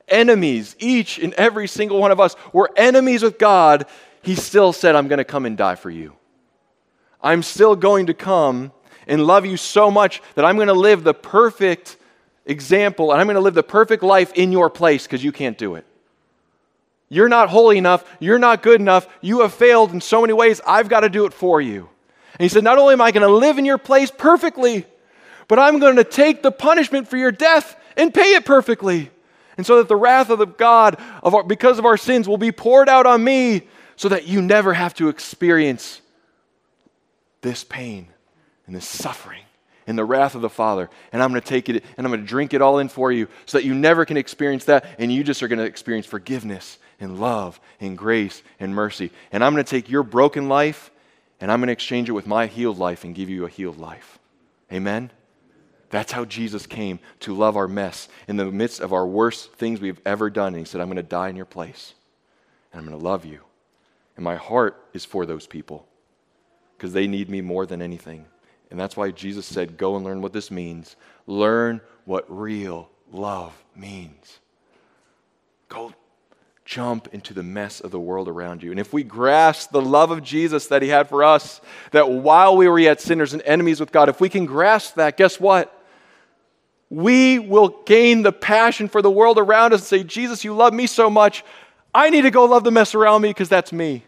enemies, 0.08 0.76
each 0.78 1.18
and 1.18 1.32
every 1.34 1.66
single 1.66 1.98
one 1.98 2.10
of 2.10 2.20
us 2.20 2.36
were 2.52 2.70
enemies 2.76 3.22
with 3.22 3.38
God, 3.38 3.86
he 4.22 4.34
still 4.34 4.72
said, 4.72 4.94
I'm 4.94 5.08
going 5.08 5.18
to 5.18 5.24
come 5.24 5.46
and 5.46 5.56
die 5.56 5.74
for 5.74 5.90
you. 5.90 6.14
I'm 7.20 7.42
still 7.42 7.76
going 7.76 8.06
to 8.06 8.14
come 8.14 8.72
and 9.06 9.26
love 9.26 9.46
you 9.46 9.56
so 9.56 9.90
much 9.90 10.22
that 10.34 10.44
I'm 10.44 10.56
going 10.56 10.68
to 10.68 10.74
live 10.74 11.04
the 11.04 11.14
perfect 11.14 11.96
example 12.46 13.12
and 13.12 13.20
I'm 13.20 13.26
going 13.26 13.34
to 13.34 13.40
live 13.40 13.54
the 13.54 13.62
perfect 13.62 14.02
life 14.02 14.32
in 14.34 14.52
your 14.52 14.70
place 14.70 15.04
because 15.04 15.22
you 15.22 15.32
can't 15.32 15.58
do 15.58 15.76
it. 15.76 15.84
You're 17.08 17.28
not 17.28 17.50
holy 17.50 17.78
enough. 17.78 18.04
You're 18.20 18.38
not 18.38 18.62
good 18.62 18.80
enough. 18.80 19.06
You 19.20 19.40
have 19.40 19.52
failed 19.52 19.92
in 19.92 20.00
so 20.00 20.20
many 20.20 20.32
ways. 20.32 20.60
I've 20.66 20.88
got 20.88 21.00
to 21.00 21.08
do 21.08 21.26
it 21.26 21.34
for 21.34 21.60
you. 21.60 21.88
He 22.42 22.48
said, 22.48 22.64
Not 22.64 22.78
only 22.78 22.94
am 22.94 23.00
I 23.00 23.12
going 23.12 23.26
to 23.26 23.34
live 23.34 23.58
in 23.58 23.64
your 23.64 23.78
place 23.78 24.10
perfectly, 24.10 24.86
but 25.48 25.58
I'm 25.58 25.78
going 25.78 25.96
to 25.96 26.04
take 26.04 26.42
the 26.42 26.52
punishment 26.52 27.08
for 27.08 27.16
your 27.16 27.32
death 27.32 27.76
and 27.96 28.12
pay 28.12 28.34
it 28.34 28.44
perfectly. 28.44 29.10
And 29.56 29.66
so 29.66 29.76
that 29.78 29.88
the 29.88 29.96
wrath 29.96 30.30
of 30.30 30.38
the 30.38 30.46
God, 30.46 30.98
of 31.22 31.34
our, 31.34 31.42
because 31.42 31.78
of 31.78 31.84
our 31.84 31.96
sins, 31.96 32.26
will 32.26 32.38
be 32.38 32.52
poured 32.52 32.88
out 32.88 33.06
on 33.06 33.22
me 33.22 33.62
so 33.96 34.08
that 34.08 34.26
you 34.26 34.40
never 34.40 34.72
have 34.72 34.94
to 34.94 35.08
experience 35.08 36.00
this 37.42 37.64
pain 37.64 38.08
and 38.66 38.74
this 38.74 38.88
suffering 38.88 39.42
and 39.86 39.98
the 39.98 40.04
wrath 40.04 40.34
of 40.34 40.40
the 40.40 40.48
Father. 40.48 40.88
And 41.12 41.22
I'm 41.22 41.30
going 41.30 41.42
to 41.42 41.46
take 41.46 41.68
it 41.68 41.84
and 41.96 42.06
I'm 42.06 42.10
going 42.10 42.22
to 42.22 42.26
drink 42.26 42.54
it 42.54 42.62
all 42.62 42.78
in 42.78 42.88
for 42.88 43.12
you 43.12 43.28
so 43.46 43.58
that 43.58 43.64
you 43.64 43.74
never 43.74 44.04
can 44.04 44.16
experience 44.16 44.64
that 44.66 44.86
and 44.98 45.12
you 45.12 45.22
just 45.22 45.42
are 45.42 45.48
going 45.48 45.58
to 45.58 45.64
experience 45.64 46.06
forgiveness 46.06 46.78
and 46.98 47.20
love 47.20 47.60
and 47.80 47.98
grace 47.98 48.42
and 48.58 48.74
mercy. 48.74 49.10
And 49.32 49.44
I'm 49.44 49.52
going 49.52 49.64
to 49.64 49.70
take 49.70 49.90
your 49.90 50.02
broken 50.02 50.48
life 50.48 50.91
and 51.42 51.50
I'm 51.50 51.58
going 51.58 51.66
to 51.66 51.72
exchange 51.72 52.08
it 52.08 52.12
with 52.12 52.28
my 52.28 52.46
healed 52.46 52.78
life 52.78 53.02
and 53.02 53.16
give 53.16 53.28
you 53.28 53.44
a 53.44 53.48
healed 53.48 53.76
life. 53.76 54.20
Amen? 54.72 55.10
That's 55.90 56.12
how 56.12 56.24
Jesus 56.24 56.68
came 56.68 57.00
to 57.18 57.34
love 57.34 57.56
our 57.56 57.66
mess 57.66 58.08
in 58.28 58.36
the 58.36 58.44
midst 58.44 58.80
of 58.80 58.92
our 58.92 59.04
worst 59.04 59.52
things 59.54 59.80
we've 59.80 60.00
ever 60.06 60.30
done. 60.30 60.54
And 60.54 60.58
He 60.58 60.64
said, 60.64 60.80
I'm 60.80 60.86
going 60.86 60.96
to 60.98 61.02
die 61.02 61.30
in 61.30 61.34
your 61.34 61.44
place, 61.44 61.94
and 62.72 62.78
I'm 62.78 62.86
going 62.86 62.96
to 62.96 63.04
love 63.04 63.24
you. 63.24 63.40
And 64.14 64.22
my 64.22 64.36
heart 64.36 64.86
is 64.94 65.04
for 65.04 65.26
those 65.26 65.48
people 65.48 65.88
because 66.76 66.92
they 66.92 67.08
need 67.08 67.28
me 67.28 67.40
more 67.40 67.66
than 67.66 67.82
anything. 67.82 68.24
And 68.70 68.78
that's 68.78 68.96
why 68.96 69.10
Jesus 69.10 69.44
said, 69.44 69.76
Go 69.76 69.96
and 69.96 70.04
learn 70.04 70.22
what 70.22 70.32
this 70.32 70.52
means. 70.52 70.94
Learn 71.26 71.80
what 72.04 72.24
real 72.28 72.88
love 73.10 73.52
means. 73.74 74.38
Go 75.68 75.92
jump 76.72 77.06
into 77.12 77.34
the 77.34 77.42
mess 77.42 77.80
of 77.80 77.90
the 77.90 78.00
world 78.00 78.28
around 78.28 78.62
you. 78.62 78.70
And 78.70 78.80
if 78.80 78.94
we 78.94 79.02
grasp 79.02 79.72
the 79.72 79.82
love 79.82 80.10
of 80.10 80.22
Jesus 80.22 80.68
that 80.68 80.80
he 80.80 80.88
had 80.88 81.06
for 81.06 81.22
us, 81.22 81.60
that 81.90 82.10
while 82.10 82.56
we 82.56 82.66
were 82.66 82.78
yet 82.78 82.98
sinners 82.98 83.34
and 83.34 83.42
enemies 83.42 83.78
with 83.78 83.92
God, 83.92 84.08
if 84.08 84.22
we 84.22 84.30
can 84.30 84.46
grasp 84.46 84.94
that, 84.94 85.18
guess 85.18 85.38
what? 85.38 85.78
We 86.88 87.38
will 87.38 87.82
gain 87.84 88.22
the 88.22 88.32
passion 88.32 88.88
for 88.88 89.02
the 89.02 89.10
world 89.10 89.36
around 89.38 89.74
us 89.74 89.80
and 89.80 89.86
say, 89.86 90.02
Jesus, 90.02 90.44
you 90.44 90.54
love 90.54 90.72
me 90.72 90.86
so 90.86 91.10
much. 91.10 91.44
I 91.94 92.08
need 92.08 92.22
to 92.22 92.30
go 92.30 92.46
love 92.46 92.64
the 92.64 92.70
mess 92.70 92.94
around 92.94 93.20
me 93.20 93.28
because 93.28 93.50
that's 93.50 93.72
me. 93.72 94.04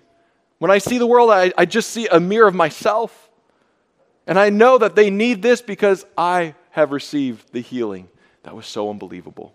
When 0.59 0.71
I 0.71 0.79
see 0.79 0.97
the 0.97 1.07
world, 1.07 1.31
I, 1.31 1.53
I 1.59 1.67
just 1.67 1.91
see 1.91 2.09
a 2.09 2.19
mirror 2.19 2.49
of 2.49 2.55
myself. 2.55 3.29
And 4.27 4.39
I 4.39 4.49
know 4.49 4.79
that 4.79 4.97
they 4.97 5.11
need 5.11 5.43
this 5.43 5.61
because 5.61 6.07
I 6.17 6.55
have 6.71 6.93
received 6.93 7.53
the 7.53 7.61
healing 7.61 8.09
That 8.45 8.57
was 8.57 8.67
so 8.67 8.89
unbelievable. 8.89 9.55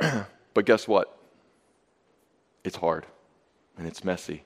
but 0.54 0.64
guess 0.64 0.86
what? 0.86 1.16
It's 2.64 2.76
hard 2.76 3.06
and 3.76 3.86
it's 3.86 4.04
messy. 4.04 4.44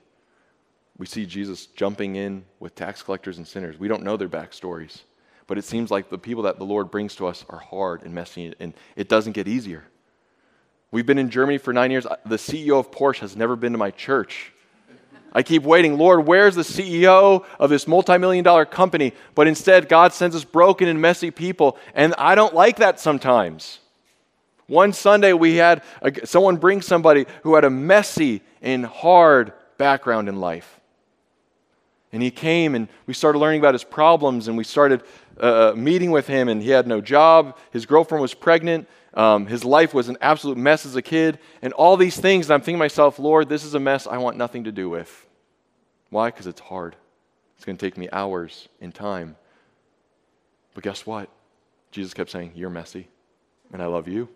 We 0.99 1.07
see 1.07 1.27
Jesus 1.27 1.67
jumping 1.67 2.17
in 2.17 2.45
with 2.59 2.75
tax 2.75 3.03
collectors 3.03 3.39
and 3.39 3.47
sinners. 3.47 3.79
We 3.79 3.89
don't 3.89 4.03
know 4.03 4.17
their 4.17 4.29
backstories, 4.29 5.03
but 5.47 5.59
it 5.59 5.65
seems 5.65 5.91
like 5.91 6.09
the 6.09 6.19
people 6.19 6.45
that 6.45 6.59
the 6.59 6.65
Lord 6.65 6.91
brings 6.91 7.15
to 7.17 7.27
us 7.27 7.45
are 7.51 7.59
hard 7.59 8.03
and 8.03 8.15
messy, 8.15 8.55
and 8.59 8.73
it 8.97 9.09
doesn't 9.09 9.33
get 9.33 9.47
easier. 9.47 9.85
We've 10.91 11.05
been 11.05 11.19
in 11.19 11.29
Germany 11.29 11.59
for 11.59 11.73
nine 11.73 11.91
years. 11.91 12.07
The 12.25 12.37
CEO 12.37 12.79
of 12.79 12.91
Porsche 12.91 13.19
has 13.19 13.37
never 13.37 13.57
been 13.57 13.73
to 13.73 13.79
my 13.79 13.91
church. 13.91 14.53
I 15.33 15.43
keep 15.43 15.65
waiting, 15.65 15.99
Lord, 15.99 16.27
where's 16.27 16.55
the 16.55 16.63
CEO 16.63 17.45
of 17.61 17.69
this 17.69 17.87
multi 17.87 18.17
million 18.17 18.43
dollar 18.43 18.65
company? 18.65 19.13
But 19.35 19.47
instead, 19.47 19.91
God 19.91 20.15
sends 20.15 20.35
us 20.35 20.45
broken 20.45 20.89
and 20.89 20.99
messy 20.99 21.31
people, 21.31 21.77
and 21.95 22.15
I 22.17 22.35
don't 22.35 22.55
like 22.55 22.77
that 22.77 22.99
sometimes. 23.01 23.81
One 24.67 24.93
Sunday, 24.93 25.33
we 25.33 25.57
had 25.57 25.83
a, 26.03 26.27
someone 26.27 26.57
bring 26.57 26.83
somebody 26.83 27.27
who 27.43 27.55
had 27.55 27.65
a 27.65 27.71
messy 27.71 28.43
and 28.63 28.85
hard 28.85 29.53
background 29.79 30.29
in 30.29 30.41
life. 30.41 30.81
And 32.13 32.23
he 32.23 32.31
came 32.31 32.75
and 32.75 32.89
we 33.07 33.15
started 33.15 33.39
learning 33.39 33.61
about 33.61 33.75
his 33.75 33.85
problems 33.85 34.49
and 34.49 34.57
we 34.57 34.65
started 34.65 35.03
uh, 35.39 35.75
meeting 35.77 36.11
with 36.11 36.27
him. 36.27 36.49
And 36.49 36.63
he 36.63 36.71
had 36.71 36.87
no 36.87 37.01
job. 37.01 37.57
His 37.71 37.87
girlfriend 37.87 38.23
was 38.23 38.35
pregnant. 38.35 38.89
Um, 39.17 39.47
his 39.47 39.65
life 39.65 39.95
was 39.95 40.09
an 40.09 40.19
absolute 40.21 40.59
mess 40.59 40.85
as 40.85 40.95
a 40.95 41.01
kid, 41.01 41.39
and 41.63 41.73
all 41.73 41.97
these 41.97 42.21
things. 42.21 42.47
And 42.47 42.55
I'm 42.55 42.61
thinking 42.61 42.77
to 42.77 42.85
myself, 42.85 43.19
Lord, 43.19 43.49
this 43.49 43.65
is 43.65 43.75
a 43.75 43.81
mess 43.81 44.07
I 44.07 44.19
want 44.19 44.37
nothing 44.37 44.65
to 44.65 44.73
do 44.73 44.91
with. 44.91 45.27
Why? 46.11 46.29
Because 46.29 46.47
it's 46.47 46.61
hard. 46.61 46.97
It's 47.57 47.65
going 47.65 47.79
to 47.79 47.85
take 47.85 47.97
me 47.97 48.09
hours 48.13 48.69
in 48.79 48.93
time. 48.93 49.37
But 50.75 50.85
guess 50.85 51.07
what? 51.07 51.31
Jesus 51.91 52.13
kept 52.13 52.31
saying, 52.31 52.53
You're 52.55 52.69
messy, 52.69 53.09
and 53.73 53.81
I 53.81 53.87
love 53.87 54.07
you. 54.07 54.29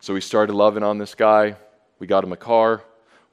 So 0.00 0.14
we 0.14 0.20
started 0.20 0.52
loving 0.54 0.82
on 0.82 0.98
this 0.98 1.14
guy. 1.14 1.56
We 1.98 2.06
got 2.06 2.22
him 2.22 2.32
a 2.32 2.36
car. 2.36 2.82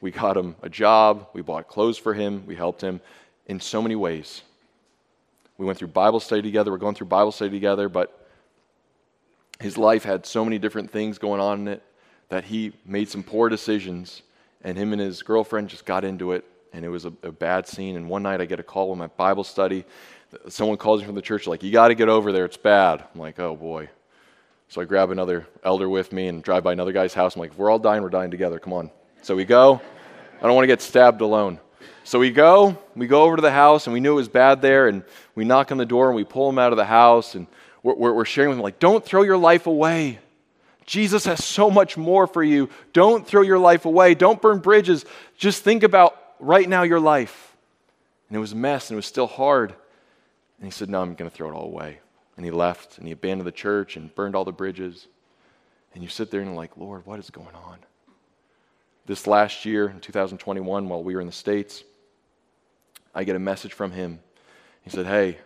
We 0.01 0.11
got 0.11 0.36
him 0.36 0.55
a 0.61 0.70
job. 0.70 1.30
We 1.34 1.41
bought 1.41 1.68
clothes 1.68 1.97
for 1.97 2.13
him. 2.13 2.43
We 2.47 2.55
helped 2.55 2.82
him 2.82 3.01
in 3.45 3.59
so 3.59 3.82
many 3.82 3.95
ways. 3.95 4.41
We 5.57 5.66
went 5.66 5.78
through 5.78 5.89
Bible 5.89 6.20
study 6.20 6.41
together. 6.41 6.72
We're 6.72 6.78
going 6.78 6.95
through 6.95 7.07
Bible 7.07 7.32
study 7.32 7.51
together, 7.51 7.88
but 7.88 8.28
his 9.59 9.78
life 9.78 10.03
had 10.03 10.26
so 10.26 10.43
many 10.43 10.57
different 10.57 10.91
things 10.91 11.18
going 11.18 11.39
on 11.39 11.61
in 11.61 11.68
it 11.68 11.84
that 12.30 12.43
he 12.43 12.74
made 12.86 13.07
some 13.07 13.24
poor 13.24 13.47
decisions, 13.47 14.24
and 14.63 14.78
him 14.78 14.91
and 14.91 15.01
his 15.01 15.22
girlfriend 15.22 15.70
just 15.70 15.86
got 15.86 16.03
into 16.03 16.32
it, 16.32 16.43
and 16.74 16.84
it 16.84 16.89
was 16.89 17.05
a, 17.05 17.13
a 17.24 17.32
bad 17.32 17.68
scene. 17.68 17.95
And 17.95 18.09
one 18.09 18.24
night 18.24 18.41
I 18.41 18.45
get 18.45 18.59
a 18.59 18.63
call 18.63 18.91
in 18.91 18.97
my 18.97 19.07
Bible 19.07 19.43
study. 19.43 19.86
Someone 20.49 20.78
calls 20.78 21.01
me 21.01 21.05
from 21.05 21.16
the 21.16 21.22
church, 21.22 21.47
like, 21.47 21.63
You 21.63 21.72
got 21.72 21.89
to 21.89 21.95
get 21.95 22.09
over 22.09 22.32
there, 22.32 22.45
it's 22.45 22.57
bad. 22.57 23.03
I'm 23.13 23.20
like, 23.22 23.39
Oh 23.39 23.55
boy. 23.55 23.89
So 24.76 24.82
I 24.82 24.84
grab 24.84 25.09
another 25.09 25.47
elder 25.63 25.88
with 25.88 26.11
me 26.11 26.28
and 26.28 26.43
drive 26.43 26.65
by 26.65 26.73
another 26.73 26.91
guy's 26.91 27.13
house. 27.13 27.38
I'm 27.38 27.39
like, 27.39 27.51
If 27.51 27.57
we're 27.57 27.69
all 27.69 27.80
dying, 27.80 28.03
we're 28.03 28.09
dying 28.09 28.30
together, 28.30 28.59
come 28.59 28.73
on. 28.73 28.91
So 29.21 29.34
we 29.34 29.45
go. 29.45 29.80
I 30.41 30.41
don't 30.41 30.53
want 30.53 30.63
to 30.63 30.67
get 30.67 30.82
stabbed 30.82 31.21
alone. 31.21 31.61
So 32.03 32.19
we 32.19 32.30
go, 32.30 32.78
we 32.93 33.07
go 33.07 33.23
over 33.23 33.38
to 33.38 33.41
the 33.41 33.53
house, 33.53 33.88
and 33.88 33.93
we 33.93 34.01
knew 34.01 34.11
it 34.11 34.15
was 34.15 34.28
bad 34.28 34.61
there, 34.61 34.89
and 34.89 35.05
we 35.34 35.45
knock 35.45 35.71
on 35.71 35.78
the 35.78 35.86
door 35.86 36.07
and 36.07 36.15
we 36.17 36.26
pull 36.26 36.49
him 36.49 36.59
out 36.59 36.73
of 36.73 36.78
the 36.78 36.84
house, 36.84 37.36
and 37.36 37.47
we're, 37.84 38.11
we're 38.11 38.26
sharing 38.26 38.49
with 38.49 38.57
them, 38.57 38.63
like, 38.63 38.80
don't 38.80 39.01
throw 39.05 39.21
your 39.21 39.38
life 39.38 39.65
away. 39.65 40.19
Jesus 40.86 41.23
has 41.23 41.41
so 41.41 41.71
much 41.71 41.95
more 41.95 42.28
for 42.28 42.43
you. 42.43 42.69
Don't 42.91 43.26
throw 43.26 43.43
your 43.43 43.59
life 43.59 43.86
away. 43.86 44.13
Don't 44.13 44.41
burn 44.41 44.59
bridges. 44.59 45.05
Just 45.38 45.63
think 45.63 45.84
about 45.84 46.21
right 46.41 46.67
now 46.67 46.84
your 46.84 46.99
life. 46.99 47.55
And 48.28 48.36
it 48.36 48.41
was 48.41 48.51
a 48.51 48.57
mess 48.57 48.89
and 48.89 48.95
it 48.95 48.97
was 48.97 49.05
still 49.05 49.28
hard. 49.28 49.71
And 50.59 50.65
he 50.65 50.71
said, 50.71 50.89
No, 50.89 51.01
I'm 51.01 51.15
going 51.15 51.32
to 51.32 51.36
throw 51.36 51.47
it 51.47 51.53
all 51.53 51.67
away. 51.67 51.99
And 52.36 52.45
he 52.45 52.51
left 52.51 52.97
and 52.97 53.07
he 53.07 53.13
abandoned 53.13 53.47
the 53.47 53.51
church 53.51 53.95
and 53.95 54.13
burned 54.13 54.36
all 54.36 54.45
the 54.45 54.51
bridges. 54.51 55.07
And 55.93 56.03
you 56.03 56.09
sit 56.09 56.31
there 56.31 56.41
and 56.41 56.49
you're 56.49 56.57
like, 56.57 56.75
Lord, 56.77 57.05
what 57.05 57.19
is 57.19 57.29
going 57.29 57.55
on? 57.55 57.79
This 59.05 59.27
last 59.27 59.65
year, 59.65 59.88
in 59.88 59.99
2021, 59.99 60.89
while 60.89 61.03
we 61.03 61.15
were 61.15 61.21
in 61.21 61.27
the 61.27 61.33
States, 61.33 61.83
I 63.13 63.23
get 63.23 63.36
a 63.36 63.39
message 63.39 63.73
from 63.73 63.91
him. 63.91 64.19
He 64.81 64.89
said, 64.89 65.05
Hey, 65.05 65.38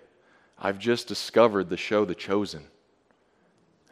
I've 0.58 0.80
just 0.80 1.08
discovered 1.08 1.70
the 1.70 1.78
show 1.78 2.06
The 2.06 2.16
Chosen. 2.16 2.66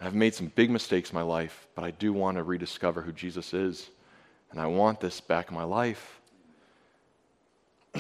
I've 0.02 0.16
made 0.16 0.34
some 0.34 0.52
big 0.56 0.70
mistakes 0.70 1.10
in 1.10 1.16
my 1.16 1.22
life, 1.22 1.68
but 1.76 1.84
I 1.84 1.92
do 1.92 2.14
want 2.14 2.38
to 2.38 2.44
rediscover 2.44 3.02
who 3.02 3.12
Jesus 3.12 3.54
is. 3.54 3.90
And 4.52 4.60
I 4.60 4.68
want 4.68 5.00
this 5.00 5.20
back 5.20 5.50
in 5.50 5.56
my 5.56 5.64
life. 5.64 6.22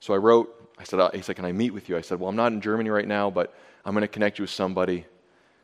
so 0.00 0.14
I 0.14 0.16
wrote, 0.16 0.70
I 0.78 0.84
said, 0.84 1.00
uh, 1.00 1.10
he 1.12 1.22
said, 1.22 1.36
Can 1.36 1.44
I 1.44 1.52
meet 1.52 1.72
with 1.72 1.88
you? 1.88 1.96
I 1.96 2.00
said, 2.00 2.18
Well, 2.18 2.28
I'm 2.28 2.36
not 2.36 2.52
in 2.52 2.60
Germany 2.60 2.90
right 2.90 3.06
now, 3.06 3.30
but 3.30 3.54
I'm 3.86 3.92
going 3.94 4.02
to 4.02 4.08
connect 4.08 4.38
you 4.38 4.42
with 4.42 4.50
somebody. 4.50 5.06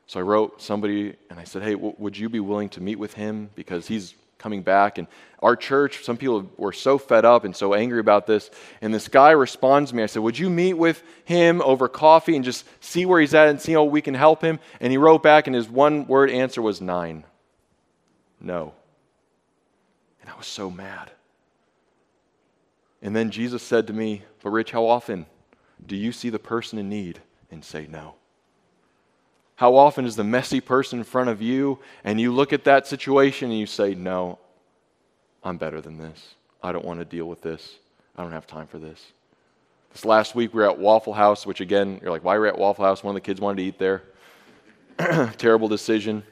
So 0.07 0.21
I 0.21 0.23
wrote 0.23 0.63
somebody 0.63 1.17
and 1.29 1.41
I 1.41 1.45
said, 1.45 1.63
Hey, 1.63 1.73
w- 1.73 1.95
would 1.99 2.17
you 2.17 2.29
be 2.29 2.39
willing 2.39 2.69
to 2.71 2.81
meet 2.81 2.97
with 2.97 3.15
him? 3.15 3.51
Because 3.57 3.89
he's 3.89 4.15
coming 4.39 4.63
back. 4.63 4.99
And 4.99 5.09
our 5.41 5.57
church, 5.57 6.05
some 6.05 6.17
people 6.17 6.49
were 6.57 6.73
so 6.73 6.99
fed 6.99 7.25
up 7.25 7.45
and 7.45 7.55
so 7.55 7.75
angry 7.75 7.99
about 7.99 8.29
this. 8.29 8.49
And 8.81 8.95
this 8.95 9.09
guy 9.09 9.33
responds 9.33 9.91
to 9.91 9.97
me. 9.97 10.05
I 10.05 10.07
said, 10.07 10.23
Would 10.23 10.39
you 10.39 10.51
meet 10.51 10.75
with 10.75 11.03
him 11.25 11.61
over 11.63 11.89
coffee 11.89 12.37
and 12.37 12.45
just 12.45 12.65
see 12.81 13.07
where 13.07 13.21
he's 13.21 13.35
at 13.35 13.49
and 13.49 13.61
see 13.61 13.73
how 13.73 13.83
we 13.83 14.01
can 14.01 14.15
help 14.15 14.41
him? 14.41 14.61
And 14.81 14.93
he 14.93 14.99
wrote 14.99 15.25
back, 15.25 15.49
and 15.49 15.57
his 15.57 15.69
one 15.69 16.07
word 16.07 16.31
answer 16.31 16.63
was 16.63 16.81
nein. 16.81 17.25
No. 18.41 18.73
And 20.21 20.31
I 20.31 20.37
was 20.37 20.47
so 20.47 20.71
mad. 20.71 21.11
And 23.03 23.17
then 23.17 23.33
Jesus 23.33 23.65
said 23.65 23.89
to 23.89 23.93
me, 23.93 24.23
But 24.45 24.51
Rich, 24.51 24.71
how 24.71 24.87
often 24.87 25.27
do 25.85 25.97
you 25.97 26.13
see 26.13 26.31
the 26.31 26.39
person 26.39 26.79
in 26.79 26.89
need 26.89 27.21
and 27.53 27.65
say 27.65 27.87
no? 27.89 28.15
How 29.55 29.77
often 29.77 30.07
is 30.07 30.17
the 30.17 30.25
messy 30.25 30.61
person 30.61 30.99
in 30.99 31.05
front 31.05 31.31
of 31.31 31.41
you 31.41 31.79
and 32.03 32.21
you 32.21 32.33
look 32.33 32.53
at 32.53 32.65
that 32.65 32.89
situation 32.89 33.51
and 33.51 33.61
you 33.61 33.67
say, 33.67 33.95
No, 33.95 34.41
I'm 35.45 35.57
better 35.57 35.81
than 35.81 35.99
this. 35.99 36.35
I 36.63 36.73
don't 36.73 36.85
want 36.85 36.99
to 36.99 37.05
deal 37.05 37.27
with 37.27 37.43
this. 37.43 37.77
I 38.17 38.23
don't 38.23 38.33
have 38.33 38.47
time 38.47 38.67
for 38.67 38.79
this. 38.79 39.13
This 39.93 40.05
last 40.05 40.35
week 40.35 40.55
we 40.55 40.63
were 40.63 40.71
at 40.71 40.79
Waffle 40.79 41.13
House, 41.13 41.47
which 41.47 41.61
again, 41.61 42.01
you're 42.03 42.11
like, 42.11 42.25
why 42.25 42.37
were 42.37 42.45
we 42.45 42.49
at 42.49 42.59
Waffle 42.59 42.85
House? 42.85 43.05
One 43.05 43.15
of 43.15 43.23
the 43.23 43.27
kids 43.27 43.41
wanted 43.41 43.59
to 43.59 43.69
eat 43.69 43.79
there. 43.79 44.03
Terrible 45.37 45.69
decision. 45.69 46.23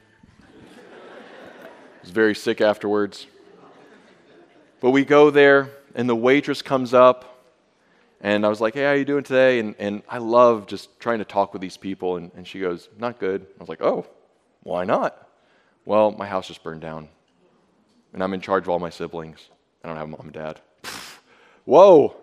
I 0.41 2.01
was 2.01 2.09
very 2.09 2.33
sick 2.33 2.59
afterwards. 2.59 3.27
But 4.79 4.91
we 4.91 5.05
go 5.05 5.29
there, 5.29 5.69
and 5.93 6.09
the 6.09 6.15
waitress 6.15 6.63
comes 6.63 6.93
up 6.93 7.30
and 8.21 8.45
I 8.45 8.49
was 8.49 8.61
like, 8.61 8.75
hey, 8.75 8.83
how 8.83 8.89
are 8.89 8.95
you 8.95 9.05
doing 9.05 9.23
today? 9.23 9.59
And, 9.59 9.75
and 9.79 10.03
I 10.07 10.19
love 10.19 10.67
just 10.67 10.99
trying 10.99 11.19
to 11.19 11.25
talk 11.25 11.53
with 11.53 11.61
these 11.61 11.75
people. 11.75 12.17
And, 12.17 12.31
and 12.35 12.47
she 12.47 12.59
goes, 12.59 12.87
not 12.99 13.19
good. 13.19 13.41
I 13.41 13.59
was 13.59 13.67
like, 13.67 13.81
oh, 13.81 14.05
why 14.61 14.85
not? 14.85 15.27
Well, 15.85 16.11
my 16.11 16.27
house 16.27 16.47
just 16.47 16.63
burned 16.63 16.81
down. 16.81 17.09
And 18.13 18.23
I'm 18.23 18.33
in 18.35 18.41
charge 18.41 18.63
of 18.63 18.69
all 18.69 18.79
my 18.79 18.91
siblings. 18.91 19.39
I 19.83 19.87
don't 19.87 19.97
have 19.97 20.07
mom 20.07 20.21
and 20.21 20.33
dad. 20.33 20.61
Whoa! 21.65 22.15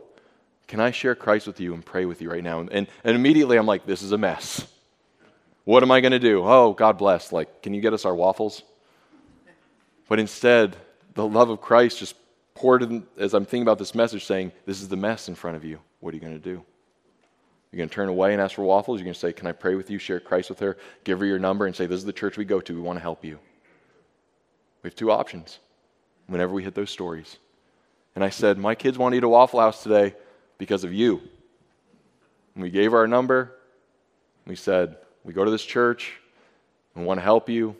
Can 0.68 0.80
I 0.80 0.92
share 0.92 1.14
Christ 1.14 1.46
with 1.46 1.58
you 1.58 1.74
and 1.74 1.84
pray 1.84 2.04
with 2.04 2.22
you 2.22 2.30
right 2.30 2.44
now? 2.44 2.60
And, 2.60 2.70
and, 2.70 2.86
and 3.02 3.16
immediately 3.16 3.56
I'm 3.56 3.66
like, 3.66 3.86
this 3.86 4.02
is 4.02 4.12
a 4.12 4.18
mess. 4.18 4.66
What 5.64 5.82
am 5.82 5.90
I 5.90 6.00
going 6.00 6.12
to 6.12 6.18
do? 6.18 6.42
Oh, 6.44 6.74
God 6.74 6.96
bless. 6.98 7.32
Like, 7.32 7.62
can 7.62 7.74
you 7.74 7.80
get 7.80 7.92
us 7.92 8.04
our 8.04 8.14
waffles? 8.14 8.62
But 10.08 10.20
instead, 10.20 10.76
the 11.14 11.26
love 11.26 11.50
of 11.50 11.60
Christ 11.60 11.98
just 11.98 12.14
poured 12.58 12.82
in 12.82 13.06
as 13.16 13.34
I'm 13.34 13.44
thinking 13.44 13.62
about 13.62 13.78
this 13.78 13.94
message, 13.94 14.24
saying, 14.24 14.52
This 14.66 14.82
is 14.82 14.88
the 14.88 14.96
mess 14.96 15.28
in 15.28 15.34
front 15.34 15.56
of 15.56 15.64
you. 15.64 15.78
What 16.00 16.12
are 16.12 16.16
you 16.16 16.20
going 16.20 16.34
to 16.34 16.38
do? 16.38 16.64
You're 17.70 17.78
going 17.78 17.88
to 17.88 17.94
turn 17.94 18.08
away 18.08 18.32
and 18.32 18.42
ask 18.42 18.56
for 18.56 18.64
waffles? 18.64 18.98
You're 18.98 19.04
going 19.04 19.14
to 19.14 19.20
say, 19.20 19.32
Can 19.32 19.46
I 19.46 19.52
pray 19.52 19.76
with 19.76 19.90
you? 19.90 19.98
Share 19.98 20.20
Christ 20.20 20.50
with 20.50 20.58
her? 20.58 20.76
Give 21.04 21.20
her 21.20 21.26
your 21.26 21.38
number 21.38 21.66
and 21.66 21.74
say, 21.74 21.86
This 21.86 21.98
is 21.98 22.04
the 22.04 22.12
church 22.12 22.36
we 22.36 22.44
go 22.44 22.60
to. 22.60 22.74
We 22.74 22.80
want 22.80 22.96
to 22.98 23.02
help 23.02 23.24
you. 23.24 23.38
We 24.82 24.88
have 24.88 24.96
two 24.96 25.10
options 25.10 25.60
whenever 26.26 26.52
we 26.52 26.64
hit 26.64 26.74
those 26.74 26.90
stories. 26.90 27.36
And 28.14 28.24
I 28.24 28.30
said, 28.30 28.58
My 28.58 28.74
kids 28.74 28.98
want 28.98 29.12
to 29.12 29.18
eat 29.18 29.24
a 29.24 29.28
Waffle 29.28 29.60
House 29.60 29.82
today 29.82 30.14
because 30.58 30.82
of 30.82 30.92
you. 30.92 31.22
And 32.54 32.64
we 32.64 32.70
gave 32.70 32.92
our 32.92 33.06
number. 33.06 33.54
We 34.46 34.56
said, 34.56 34.96
We 35.22 35.32
go 35.32 35.44
to 35.44 35.50
this 35.50 35.64
church. 35.64 36.14
We 36.96 37.04
want 37.04 37.18
to 37.18 37.24
help 37.24 37.48
you. 37.48 37.76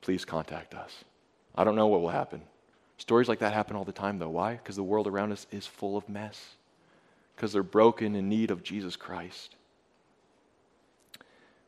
Please 0.00 0.24
contact 0.24 0.74
us. 0.74 1.04
I 1.54 1.62
don't 1.62 1.76
know 1.76 1.86
what 1.86 2.00
will 2.00 2.08
happen. 2.08 2.42
Stories 3.00 3.30
like 3.30 3.38
that 3.38 3.54
happen 3.54 3.76
all 3.76 3.84
the 3.84 3.92
time, 3.92 4.18
though. 4.18 4.28
Why? 4.28 4.52
Because 4.52 4.76
the 4.76 4.82
world 4.82 5.06
around 5.06 5.32
us 5.32 5.46
is 5.50 5.66
full 5.66 5.96
of 5.96 6.06
mess, 6.06 6.38
because 7.34 7.50
they're 7.50 7.62
broken 7.62 8.14
in 8.14 8.28
need 8.28 8.50
of 8.50 8.62
Jesus 8.62 8.94
Christ. 8.94 9.56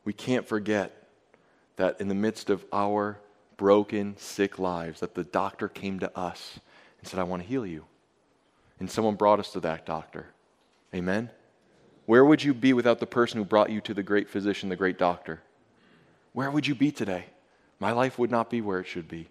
We 0.05 0.13
can't 0.13 0.47
forget 0.47 1.07
that 1.77 1.99
in 1.99 2.07
the 2.07 2.13
midst 2.13 2.51
of 2.51 2.63
our 2.71 3.17
broken, 3.57 4.15
sick 4.15 4.59
lives, 4.59 4.99
that 4.99 5.15
the 5.15 5.23
doctor 5.23 5.67
came 5.67 5.99
to 6.01 6.15
us 6.15 6.59
and 6.99 7.09
said, 7.09 7.19
I 7.19 7.23
want 7.23 7.41
to 7.41 7.49
heal 7.49 7.65
you. 7.65 7.85
And 8.79 8.89
someone 8.89 9.15
brought 9.15 9.39
us 9.39 9.51
to 9.53 9.59
that 9.61 9.87
doctor. 9.87 10.27
Amen? 10.93 11.31
Where 12.05 12.23
would 12.23 12.43
you 12.43 12.53
be 12.53 12.73
without 12.73 12.99
the 12.99 13.07
person 13.07 13.39
who 13.39 13.45
brought 13.45 13.71
you 13.71 13.81
to 13.81 13.95
the 13.95 14.03
great 14.03 14.29
physician, 14.29 14.69
the 14.69 14.75
great 14.75 14.99
doctor? 14.99 15.41
Where 16.33 16.51
would 16.51 16.67
you 16.67 16.75
be 16.75 16.91
today? 16.91 17.25
My 17.79 17.91
life 17.91 18.19
would 18.19 18.29
not 18.29 18.51
be 18.51 18.61
where 18.61 18.79
it 18.79 18.85
should 18.85 19.07
be. 19.07 19.29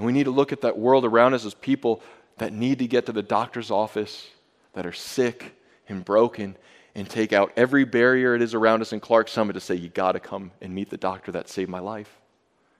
And 0.00 0.06
we 0.06 0.14
need 0.14 0.24
to 0.24 0.30
look 0.30 0.50
at 0.50 0.62
that 0.62 0.78
world 0.78 1.04
around 1.04 1.34
us 1.34 1.44
as 1.44 1.52
people 1.52 2.00
that 2.38 2.54
need 2.54 2.78
to 2.78 2.86
get 2.86 3.04
to 3.04 3.12
the 3.12 3.22
doctor's 3.22 3.70
office, 3.70 4.28
that 4.72 4.86
are 4.86 4.94
sick 4.94 5.54
and 5.90 6.02
broken, 6.02 6.56
and 6.94 7.06
take 7.06 7.34
out 7.34 7.52
every 7.54 7.84
barrier 7.84 8.34
it 8.34 8.40
is 8.40 8.54
around 8.54 8.80
us 8.80 8.94
in 8.94 9.00
Clarks 9.00 9.30
Summit 9.30 9.52
to 9.52 9.60
say, 9.60 9.74
You 9.74 9.90
got 9.90 10.12
to 10.12 10.18
come 10.18 10.52
and 10.62 10.74
meet 10.74 10.88
the 10.88 10.96
doctor 10.96 11.32
that 11.32 11.50
saved 11.50 11.68
my 11.68 11.80
life. 11.80 12.18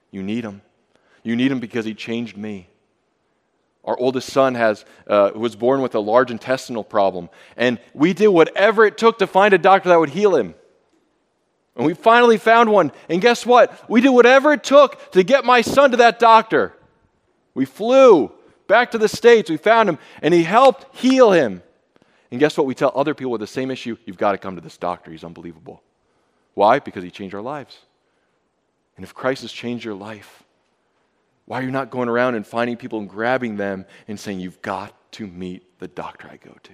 You 0.09 0.23
need 0.23 0.43
him. 0.43 0.63
You 1.21 1.35
need 1.35 1.51
him 1.51 1.59
because 1.59 1.85
he 1.85 1.93
changed 1.93 2.37
me. 2.37 2.67
Our 3.85 3.95
oldest 3.99 4.31
son 4.31 4.55
has, 4.55 4.83
uh, 5.05 5.29
was 5.35 5.55
born 5.55 5.83
with 5.83 5.93
a 5.93 5.99
large 5.99 6.31
intestinal 6.31 6.83
problem, 6.83 7.29
and 7.55 7.77
we 7.93 8.13
did 8.13 8.29
whatever 8.29 8.83
it 8.83 8.97
took 8.97 9.19
to 9.19 9.27
find 9.27 9.53
a 9.53 9.59
doctor 9.59 9.89
that 9.89 9.99
would 9.99 10.09
heal 10.09 10.35
him. 10.35 10.55
And 11.75 11.85
we 11.85 11.93
finally 11.93 12.39
found 12.39 12.71
one. 12.71 12.91
And 13.09 13.21
guess 13.21 13.45
what? 13.45 13.87
We 13.87 14.01
did 14.01 14.09
whatever 14.09 14.53
it 14.53 14.63
took 14.63 15.11
to 15.11 15.21
get 15.21 15.45
my 15.45 15.61
son 15.61 15.91
to 15.91 15.97
that 15.97 16.17
doctor. 16.17 16.73
We 17.53 17.65
flew 17.65 18.31
back 18.67 18.91
to 18.91 18.97
the 18.97 19.07
States. 19.07 19.49
We 19.49 19.57
found 19.57 19.89
him, 19.89 19.99
and 20.21 20.33
he 20.33 20.43
helped 20.43 20.95
heal 20.95 21.31
him. 21.31 21.61
And 22.31 22.39
guess 22.39 22.57
what? 22.57 22.65
We 22.65 22.75
tell 22.75 22.91
other 22.95 23.13
people 23.13 23.31
with 23.31 23.41
the 23.41 23.47
same 23.47 23.71
issue 23.71 23.97
you've 24.05 24.17
got 24.17 24.31
to 24.31 24.37
come 24.37 24.55
to 24.55 24.61
this 24.61 24.77
doctor. 24.77 25.11
He's 25.11 25.23
unbelievable. 25.23 25.83
Why? 26.53 26.79
Because 26.79 27.03
he 27.03 27.11
changed 27.11 27.35
our 27.35 27.41
lives. 27.41 27.77
And 28.95 29.03
if 29.03 29.13
Christ 29.13 29.41
has 29.41 29.51
changed 29.51 29.83
your 29.83 29.95
life, 29.95 30.43
why 31.45 31.59
are 31.59 31.63
you 31.63 31.71
not 31.71 31.89
going 31.89 32.07
around 32.07 32.35
and 32.35 32.47
finding 32.47 32.77
people 32.77 32.99
and 32.99 33.09
grabbing 33.09 33.57
them 33.57 33.85
and 34.07 34.19
saying, 34.19 34.39
You've 34.39 34.61
got 34.61 34.93
to 35.13 35.27
meet 35.27 35.79
the 35.79 35.87
doctor 35.87 36.29
I 36.31 36.37
go 36.37 36.55
to? 36.63 36.73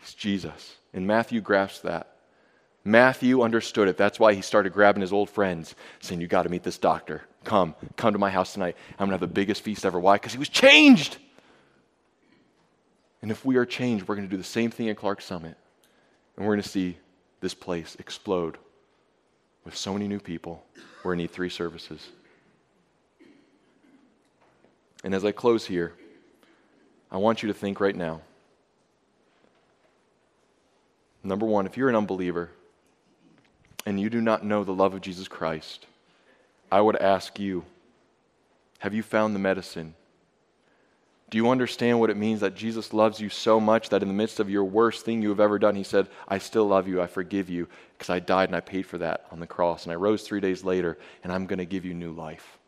It's 0.00 0.14
Jesus. 0.14 0.76
And 0.92 1.06
Matthew 1.06 1.40
grasped 1.40 1.84
that. 1.84 2.16
Matthew 2.84 3.42
understood 3.42 3.88
it. 3.88 3.96
That's 3.96 4.18
why 4.18 4.34
he 4.34 4.42
started 4.42 4.72
grabbing 4.72 5.00
his 5.00 5.12
old 5.12 5.30
friends, 5.30 5.74
saying, 6.00 6.20
"You've 6.20 6.30
got 6.30 6.42
to 6.42 6.48
meet 6.48 6.64
this 6.64 6.78
doctor. 6.78 7.22
Come, 7.44 7.74
come 7.96 8.12
to 8.12 8.18
my 8.18 8.30
house 8.30 8.52
tonight. 8.52 8.76
I'm 8.92 9.08
going 9.08 9.10
to 9.10 9.14
have 9.14 9.20
the 9.20 9.26
biggest 9.26 9.62
feast 9.62 9.84
ever. 9.84 9.98
Why? 9.98 10.14
Because 10.14 10.32
he 10.32 10.38
was 10.38 10.48
changed. 10.48 11.18
And 13.20 13.30
if 13.30 13.44
we 13.44 13.56
are 13.56 13.66
changed, 13.66 14.06
we're 14.06 14.16
going 14.16 14.28
to 14.28 14.30
do 14.30 14.36
the 14.36 14.44
same 14.44 14.70
thing 14.70 14.88
at 14.88 14.96
Clarks 14.96 15.24
Summit. 15.24 15.56
And 16.36 16.46
we're 16.46 16.54
going 16.54 16.62
to 16.62 16.68
see 16.68 16.96
this 17.40 17.54
place 17.54 17.96
explode 17.98 18.58
with 19.64 19.76
so 19.76 19.92
many 19.92 20.08
new 20.08 20.20
people. 20.20 20.64
We're 21.04 21.10
going 21.10 21.18
to 21.18 21.22
need 21.24 21.30
three 21.30 21.50
services. 21.50 22.08
And 25.04 25.14
as 25.14 25.24
I 25.24 25.32
close 25.32 25.66
here, 25.66 25.94
I 27.10 27.16
want 27.16 27.42
you 27.42 27.48
to 27.48 27.54
think 27.54 27.80
right 27.80 27.94
now. 27.94 28.22
Number 31.24 31.46
one, 31.46 31.66
if 31.66 31.76
you're 31.76 31.88
an 31.88 31.96
unbeliever 31.96 32.50
and 33.86 34.00
you 34.00 34.10
do 34.10 34.20
not 34.20 34.44
know 34.44 34.64
the 34.64 34.74
love 34.74 34.94
of 34.94 35.00
Jesus 35.00 35.28
Christ, 35.28 35.86
I 36.72 36.80
would 36.80 36.96
ask 36.96 37.38
you 37.38 37.64
have 38.78 38.94
you 38.94 39.02
found 39.02 39.34
the 39.34 39.38
medicine? 39.38 39.94
Do 41.28 41.36
you 41.36 41.50
understand 41.50 42.00
what 42.00 42.10
it 42.10 42.16
means 42.16 42.40
that 42.40 42.56
Jesus 42.56 42.92
loves 42.92 43.20
you 43.20 43.28
so 43.28 43.60
much 43.60 43.90
that 43.90 44.02
in 44.02 44.08
the 44.08 44.14
midst 44.14 44.40
of 44.40 44.50
your 44.50 44.64
worst 44.64 45.04
thing 45.04 45.22
you 45.22 45.28
have 45.28 45.38
ever 45.38 45.58
done, 45.58 45.76
He 45.76 45.84
said, 45.84 46.08
I 46.26 46.38
still 46.38 46.66
love 46.66 46.88
you, 46.88 47.00
I 47.00 47.06
forgive 47.06 47.48
you, 47.48 47.68
because 47.96 48.10
I 48.10 48.18
died 48.18 48.48
and 48.48 48.56
I 48.56 48.60
paid 48.60 48.86
for 48.86 48.98
that 48.98 49.26
on 49.30 49.38
the 49.38 49.46
cross, 49.46 49.84
and 49.84 49.92
I 49.92 49.96
rose 49.96 50.22
three 50.22 50.40
days 50.40 50.64
later, 50.64 50.98
and 51.22 51.32
I'm 51.32 51.46
going 51.46 51.58
to 51.58 51.66
give 51.66 51.84
you 51.84 51.94
new 51.94 52.10
life. 52.10 52.58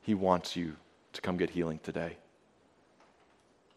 He 0.00 0.14
wants 0.14 0.56
you 0.56 0.76
to 1.12 1.20
come 1.20 1.36
get 1.36 1.50
healing 1.50 1.80
today. 1.82 2.16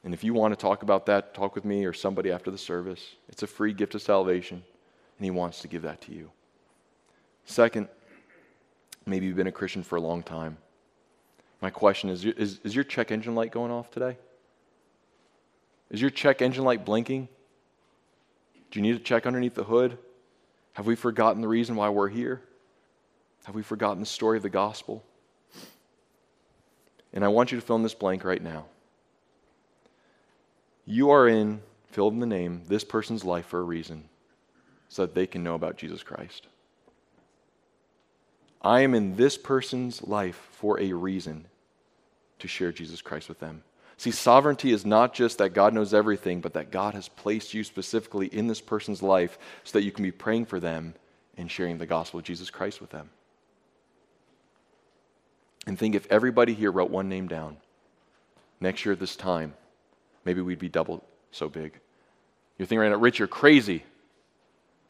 And 0.04 0.14
if 0.14 0.24
you 0.24 0.34
want 0.34 0.54
to 0.54 0.60
talk 0.60 0.84
about 0.84 1.08
that, 1.08 1.34
talk 1.34 1.56
with 1.56 1.66
me 1.66 1.86
or 1.86 1.94
somebody 1.94 2.32
after 2.32 2.52
the 2.52 2.58
service. 2.58 3.16
It's 3.30 3.44
a 3.44 3.48
free 3.48 3.74
gift 3.74 3.96
of 3.96 4.02
salvation, 4.02 4.64
and 5.18 5.26
He 5.26 5.32
wants 5.32 5.62
to 5.62 5.68
give 5.68 5.82
that 5.82 6.02
to 6.02 6.14
you. 6.14 6.32
Second, 7.46 7.90
maybe 9.06 9.26
you've 9.26 9.36
been 9.36 9.48
a 9.48 9.52
Christian 9.52 9.84
for 9.84 9.96
a 9.96 10.02
long 10.02 10.24
time. 10.24 10.58
My 11.62 11.70
question 11.70 12.10
is, 12.10 12.26
is, 12.26 12.60
is 12.64 12.76
your 12.76 12.84
check 12.84 13.12
engine 13.12 13.36
light 13.36 13.52
going 13.52 13.72
off 13.72 13.92
today? 13.92 14.18
Is 15.90 16.02
your 16.02 16.10
check 16.10 16.42
engine 16.42 16.64
light 16.64 16.86
blinking? 16.86 17.28
Do 18.72 18.80
you 18.80 18.82
need 18.82 18.98
to 18.98 19.04
check 19.04 19.26
underneath 19.26 19.56
the 19.56 19.64
hood? 19.64 19.98
Have 20.74 20.86
we 20.86 20.96
forgotten 20.96 21.42
the 21.42 21.48
reason 21.48 21.76
why 21.76 21.90
we're 21.90 22.10
here? 22.10 22.42
Have 23.46 23.56
we 23.56 23.64
forgotten 23.64 24.00
the 24.00 24.06
story 24.06 24.38
of 24.38 24.44
the 24.44 24.50
gospel? 24.50 25.04
And 27.14 27.24
I 27.24 27.30
want 27.30 27.52
you 27.52 27.60
to 27.60 27.66
fill 27.66 27.78
in 27.78 27.84
this 27.84 27.94
blank 27.94 28.26
right 28.26 28.42
now. 28.42 28.66
You 30.86 31.12
are 31.12 31.28
in, 31.28 31.62
filled 31.88 32.14
in 32.14 32.20
the 32.20 32.26
name, 32.26 32.64
this 32.68 32.84
person's 32.84 33.24
life 33.24 33.46
for 33.46 33.60
a 33.60 33.64
reason, 33.64 34.10
so 34.90 35.04
that 35.04 35.16
they 35.16 35.26
can 35.26 35.44
know 35.44 35.56
about 35.56 35.78
Jesus 35.78 36.04
Christ. 36.04 36.48
I 38.62 38.82
am 38.82 38.94
in 38.94 39.16
this 39.16 39.38
person's 39.38 40.02
life 40.04 40.48
for 40.52 40.80
a 40.80 40.94
reason 40.94 41.46
to 42.40 42.48
share 42.48 42.72
Jesus 42.72 43.02
Christ 43.02 43.30
with 43.30 43.40
them. 43.40 43.64
See, 43.98 44.12
sovereignty 44.12 44.72
is 44.72 44.86
not 44.86 45.14
just 45.14 45.38
that 45.38 45.54
God 45.54 45.74
knows 45.74 45.94
everything, 45.94 46.42
but 46.42 46.54
that 46.54 46.72
God 46.72 46.94
has 46.96 47.08
placed 47.08 47.54
you 47.54 47.64
specifically 47.64 48.28
in 48.28 48.48
this 48.48 48.60
person's 48.60 49.02
life 49.02 49.38
so 49.64 49.78
that 49.78 49.86
you 49.86 49.92
can 49.92 50.04
be 50.04 50.12
praying 50.12 50.46
for 50.46 50.60
them 50.60 50.96
and 51.38 51.50
sharing 51.50 51.78
the 51.78 51.86
gospel 51.86 52.20
of 52.20 52.26
Jesus 52.26 52.50
Christ 52.50 52.82
with 52.82 52.90
them. 52.90 53.10
And 55.66 55.80
think 55.80 55.96
if 55.96 56.08
everybody 56.12 56.54
here 56.54 56.72
wrote 56.72 56.92
one 56.92 57.10
name 57.10 57.28
down, 57.28 57.58
next 58.60 58.86
year 58.86 58.94
at 58.94 59.00
this 59.00 59.16
time, 59.16 59.54
maybe 60.26 60.42
we'd 60.42 60.60
be 60.60 60.70
double 60.70 61.04
so 61.32 61.50
big. 61.50 61.80
You're 62.58 62.66
thinking 62.66 62.80
right 62.80 62.90
now, 62.90 62.98
Rich, 62.98 63.20
you're 63.20 63.28
crazy. 63.28 63.84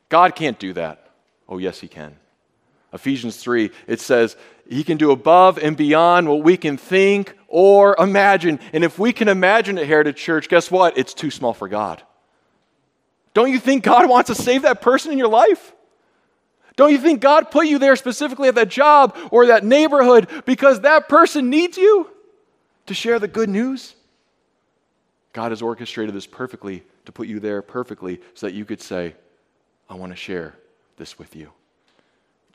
God 0.09 0.35
can't 0.35 0.59
do 0.59 0.73
that. 0.73 1.09
Oh, 1.47 1.57
yes, 1.57 1.79
He 1.79 1.87
can. 1.87 2.17
Ephesians 2.95 3.37
3, 3.37 3.69
it 3.87 3.99
says, 3.99 4.35
He 4.67 4.83
can 4.83 4.97
do 4.97 5.11
above 5.11 5.59
and 5.59 5.77
beyond 5.77 6.27
what 6.27 6.41
we 6.41 6.57
can 6.57 6.77
think 6.77 7.35
or 7.47 7.95
imagine. 7.99 8.59
And 8.73 8.83
if 8.83 8.97
we 8.97 9.13
can 9.13 9.27
imagine 9.27 9.77
at 9.77 9.85
Heritage 9.85 10.17
Church, 10.17 10.49
guess 10.49 10.71
what? 10.71 10.97
It's 10.97 11.13
too 11.13 11.29
small 11.29 11.53
for 11.53 11.67
God. 11.67 12.01
Don't 13.35 13.51
you 13.51 13.59
think 13.59 13.83
God 13.83 14.09
wants 14.09 14.29
to 14.29 14.35
save 14.35 14.63
that 14.63 14.81
person 14.81 15.11
in 15.11 15.17
your 15.17 15.27
life? 15.27 15.73
Don't 16.77 16.91
you 16.91 16.97
think 16.97 17.21
God 17.21 17.51
put 17.51 17.67
you 17.67 17.79
there 17.79 17.95
specifically 17.95 18.47
at 18.47 18.55
that 18.55 18.69
job 18.69 19.15
or 19.31 19.47
that 19.47 19.63
neighborhood 19.63 20.29
because 20.45 20.81
that 20.81 21.07
person 21.07 21.49
needs 21.49 21.77
you 21.77 22.09
to 22.87 22.93
share 22.93 23.19
the 23.19 23.27
good 23.27 23.49
news? 23.49 23.95
God 25.33 25.51
has 25.51 25.61
orchestrated 25.61 26.15
this 26.15 26.25
perfectly 26.25 26.83
to 27.05 27.11
put 27.11 27.27
you 27.27 27.39
there 27.39 27.61
perfectly 27.61 28.21
so 28.33 28.47
that 28.47 28.53
you 28.53 28.65
could 28.65 28.81
say, 28.81 29.15
I 29.89 29.95
want 29.95 30.11
to 30.11 30.15
share 30.15 30.55
this 30.97 31.19
with 31.19 31.35
you. 31.35 31.51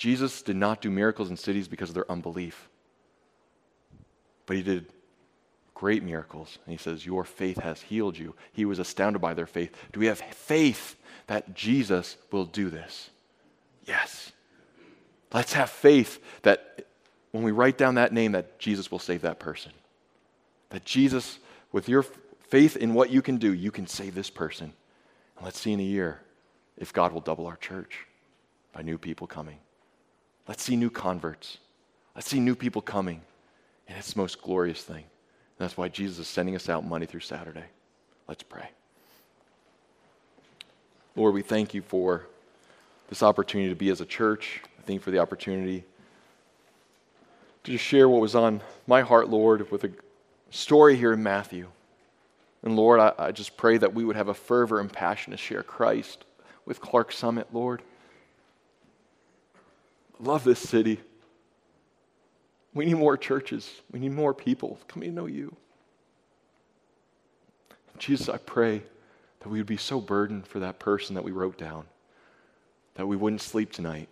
Jesus 0.00 0.40
did 0.40 0.56
not 0.56 0.80
do 0.80 0.90
miracles 0.90 1.28
in 1.28 1.36
cities 1.36 1.68
because 1.68 1.90
of 1.90 1.94
their 1.94 2.10
unbelief, 2.10 2.70
but 4.46 4.56
he 4.56 4.62
did 4.62 4.86
great 5.74 6.02
miracles. 6.02 6.58
And 6.64 6.72
he 6.72 6.78
says, 6.78 7.04
Your 7.04 7.22
faith 7.22 7.58
has 7.58 7.82
healed 7.82 8.16
you. 8.16 8.34
He 8.54 8.64
was 8.64 8.78
astounded 8.78 9.20
by 9.20 9.34
their 9.34 9.46
faith. 9.46 9.76
Do 9.92 10.00
we 10.00 10.06
have 10.06 10.18
faith 10.18 10.96
that 11.26 11.54
Jesus 11.54 12.16
will 12.32 12.46
do 12.46 12.70
this? 12.70 13.10
Yes. 13.84 14.32
Let's 15.34 15.52
have 15.52 15.68
faith 15.68 16.18
that 16.44 16.86
when 17.32 17.44
we 17.44 17.52
write 17.52 17.76
down 17.76 17.96
that 17.96 18.14
name, 18.14 18.32
that 18.32 18.58
Jesus 18.58 18.90
will 18.90 18.98
save 18.98 19.20
that 19.20 19.38
person. 19.38 19.72
That 20.70 20.86
Jesus, 20.86 21.40
with 21.72 21.90
your 21.90 22.06
faith 22.48 22.74
in 22.74 22.94
what 22.94 23.10
you 23.10 23.20
can 23.20 23.36
do, 23.36 23.52
you 23.52 23.70
can 23.70 23.86
save 23.86 24.14
this 24.14 24.30
person. 24.30 24.72
And 25.36 25.44
let's 25.44 25.60
see 25.60 25.74
in 25.74 25.80
a 25.80 25.82
year 25.82 26.22
if 26.78 26.90
God 26.90 27.12
will 27.12 27.20
double 27.20 27.46
our 27.46 27.58
church 27.58 28.06
by 28.72 28.80
new 28.80 28.96
people 28.96 29.26
coming. 29.26 29.58
Let's 30.50 30.64
see 30.64 30.74
new 30.74 30.90
converts. 30.90 31.58
Let's 32.16 32.28
see 32.28 32.40
new 32.40 32.56
people 32.56 32.82
coming. 32.82 33.20
And 33.86 33.96
it's 33.96 34.14
the 34.14 34.18
most 34.18 34.42
glorious 34.42 34.82
thing. 34.82 34.96
And 34.96 35.04
that's 35.58 35.76
why 35.76 35.86
Jesus 35.86 36.18
is 36.18 36.26
sending 36.26 36.56
us 36.56 36.68
out 36.68 36.84
Monday 36.84 37.06
through 37.06 37.20
Saturday. 37.20 37.66
Let's 38.26 38.42
pray. 38.42 38.68
Lord, 41.14 41.34
we 41.34 41.42
thank 41.42 41.72
you 41.72 41.82
for 41.82 42.26
this 43.08 43.22
opportunity 43.22 43.68
to 43.68 43.76
be 43.76 43.90
as 43.90 44.00
a 44.00 44.04
church. 44.04 44.60
I 44.76 44.82
thank 44.82 44.96
you 44.96 45.04
for 45.04 45.12
the 45.12 45.20
opportunity 45.20 45.84
to 47.62 47.70
just 47.70 47.84
share 47.84 48.08
what 48.08 48.20
was 48.20 48.34
on 48.34 48.60
my 48.88 49.02
heart, 49.02 49.28
Lord, 49.28 49.70
with 49.70 49.84
a 49.84 49.92
story 50.50 50.96
here 50.96 51.12
in 51.12 51.22
Matthew. 51.22 51.68
And 52.64 52.74
Lord, 52.74 52.98
I, 52.98 53.12
I 53.16 53.30
just 53.30 53.56
pray 53.56 53.78
that 53.78 53.94
we 53.94 54.04
would 54.04 54.16
have 54.16 54.26
a 54.26 54.34
fervor 54.34 54.80
and 54.80 54.92
passion 54.92 55.30
to 55.30 55.36
share 55.36 55.62
Christ 55.62 56.24
with 56.66 56.80
Clarks 56.80 57.16
Summit, 57.16 57.46
Lord. 57.52 57.82
Love 60.20 60.44
this 60.44 60.60
city. 60.60 61.00
We 62.74 62.84
need 62.84 62.94
more 62.94 63.16
churches. 63.16 63.70
We 63.90 63.98
need 63.98 64.12
more 64.12 64.34
people 64.34 64.78
coming 64.86 65.08
to 65.08 65.14
know 65.14 65.26
you. 65.26 65.56
Jesus, 67.98 68.28
I 68.28 68.38
pray 68.38 68.82
that 69.40 69.48
we 69.48 69.58
would 69.58 69.66
be 69.66 69.76
so 69.76 70.00
burdened 70.00 70.46
for 70.46 70.60
that 70.60 70.78
person 70.78 71.14
that 71.14 71.24
we 71.24 71.32
wrote 71.32 71.58
down 71.58 71.84
that 72.94 73.06
we 73.06 73.16
wouldn't 73.16 73.40
sleep 73.40 73.72
tonight. 73.72 74.08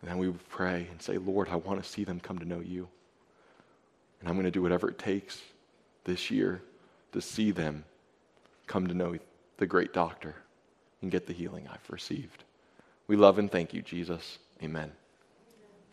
And 0.00 0.10
then 0.10 0.18
we 0.18 0.28
would 0.28 0.48
pray 0.48 0.88
and 0.90 1.00
say, 1.00 1.18
Lord, 1.18 1.48
I 1.48 1.56
want 1.56 1.82
to 1.82 1.88
see 1.88 2.04
them 2.04 2.20
come 2.20 2.38
to 2.38 2.44
know 2.44 2.60
you. 2.60 2.88
And 4.20 4.28
I'm 4.28 4.34
going 4.34 4.44
to 4.44 4.50
do 4.50 4.62
whatever 4.62 4.88
it 4.88 4.98
takes 4.98 5.40
this 6.04 6.30
year 6.30 6.62
to 7.12 7.20
see 7.20 7.50
them 7.50 7.84
come 8.66 8.86
to 8.86 8.94
know 8.94 9.16
the 9.58 9.66
great 9.66 9.92
doctor 9.92 10.34
and 11.02 11.10
get 11.10 11.26
the 11.26 11.32
healing 11.32 11.68
I've 11.70 11.90
received. 11.90 12.44
We 13.06 13.16
love 13.16 13.38
and 13.38 13.50
thank 13.50 13.72
you, 13.72 13.82
Jesus. 13.82 14.38
Amen. 14.62 14.92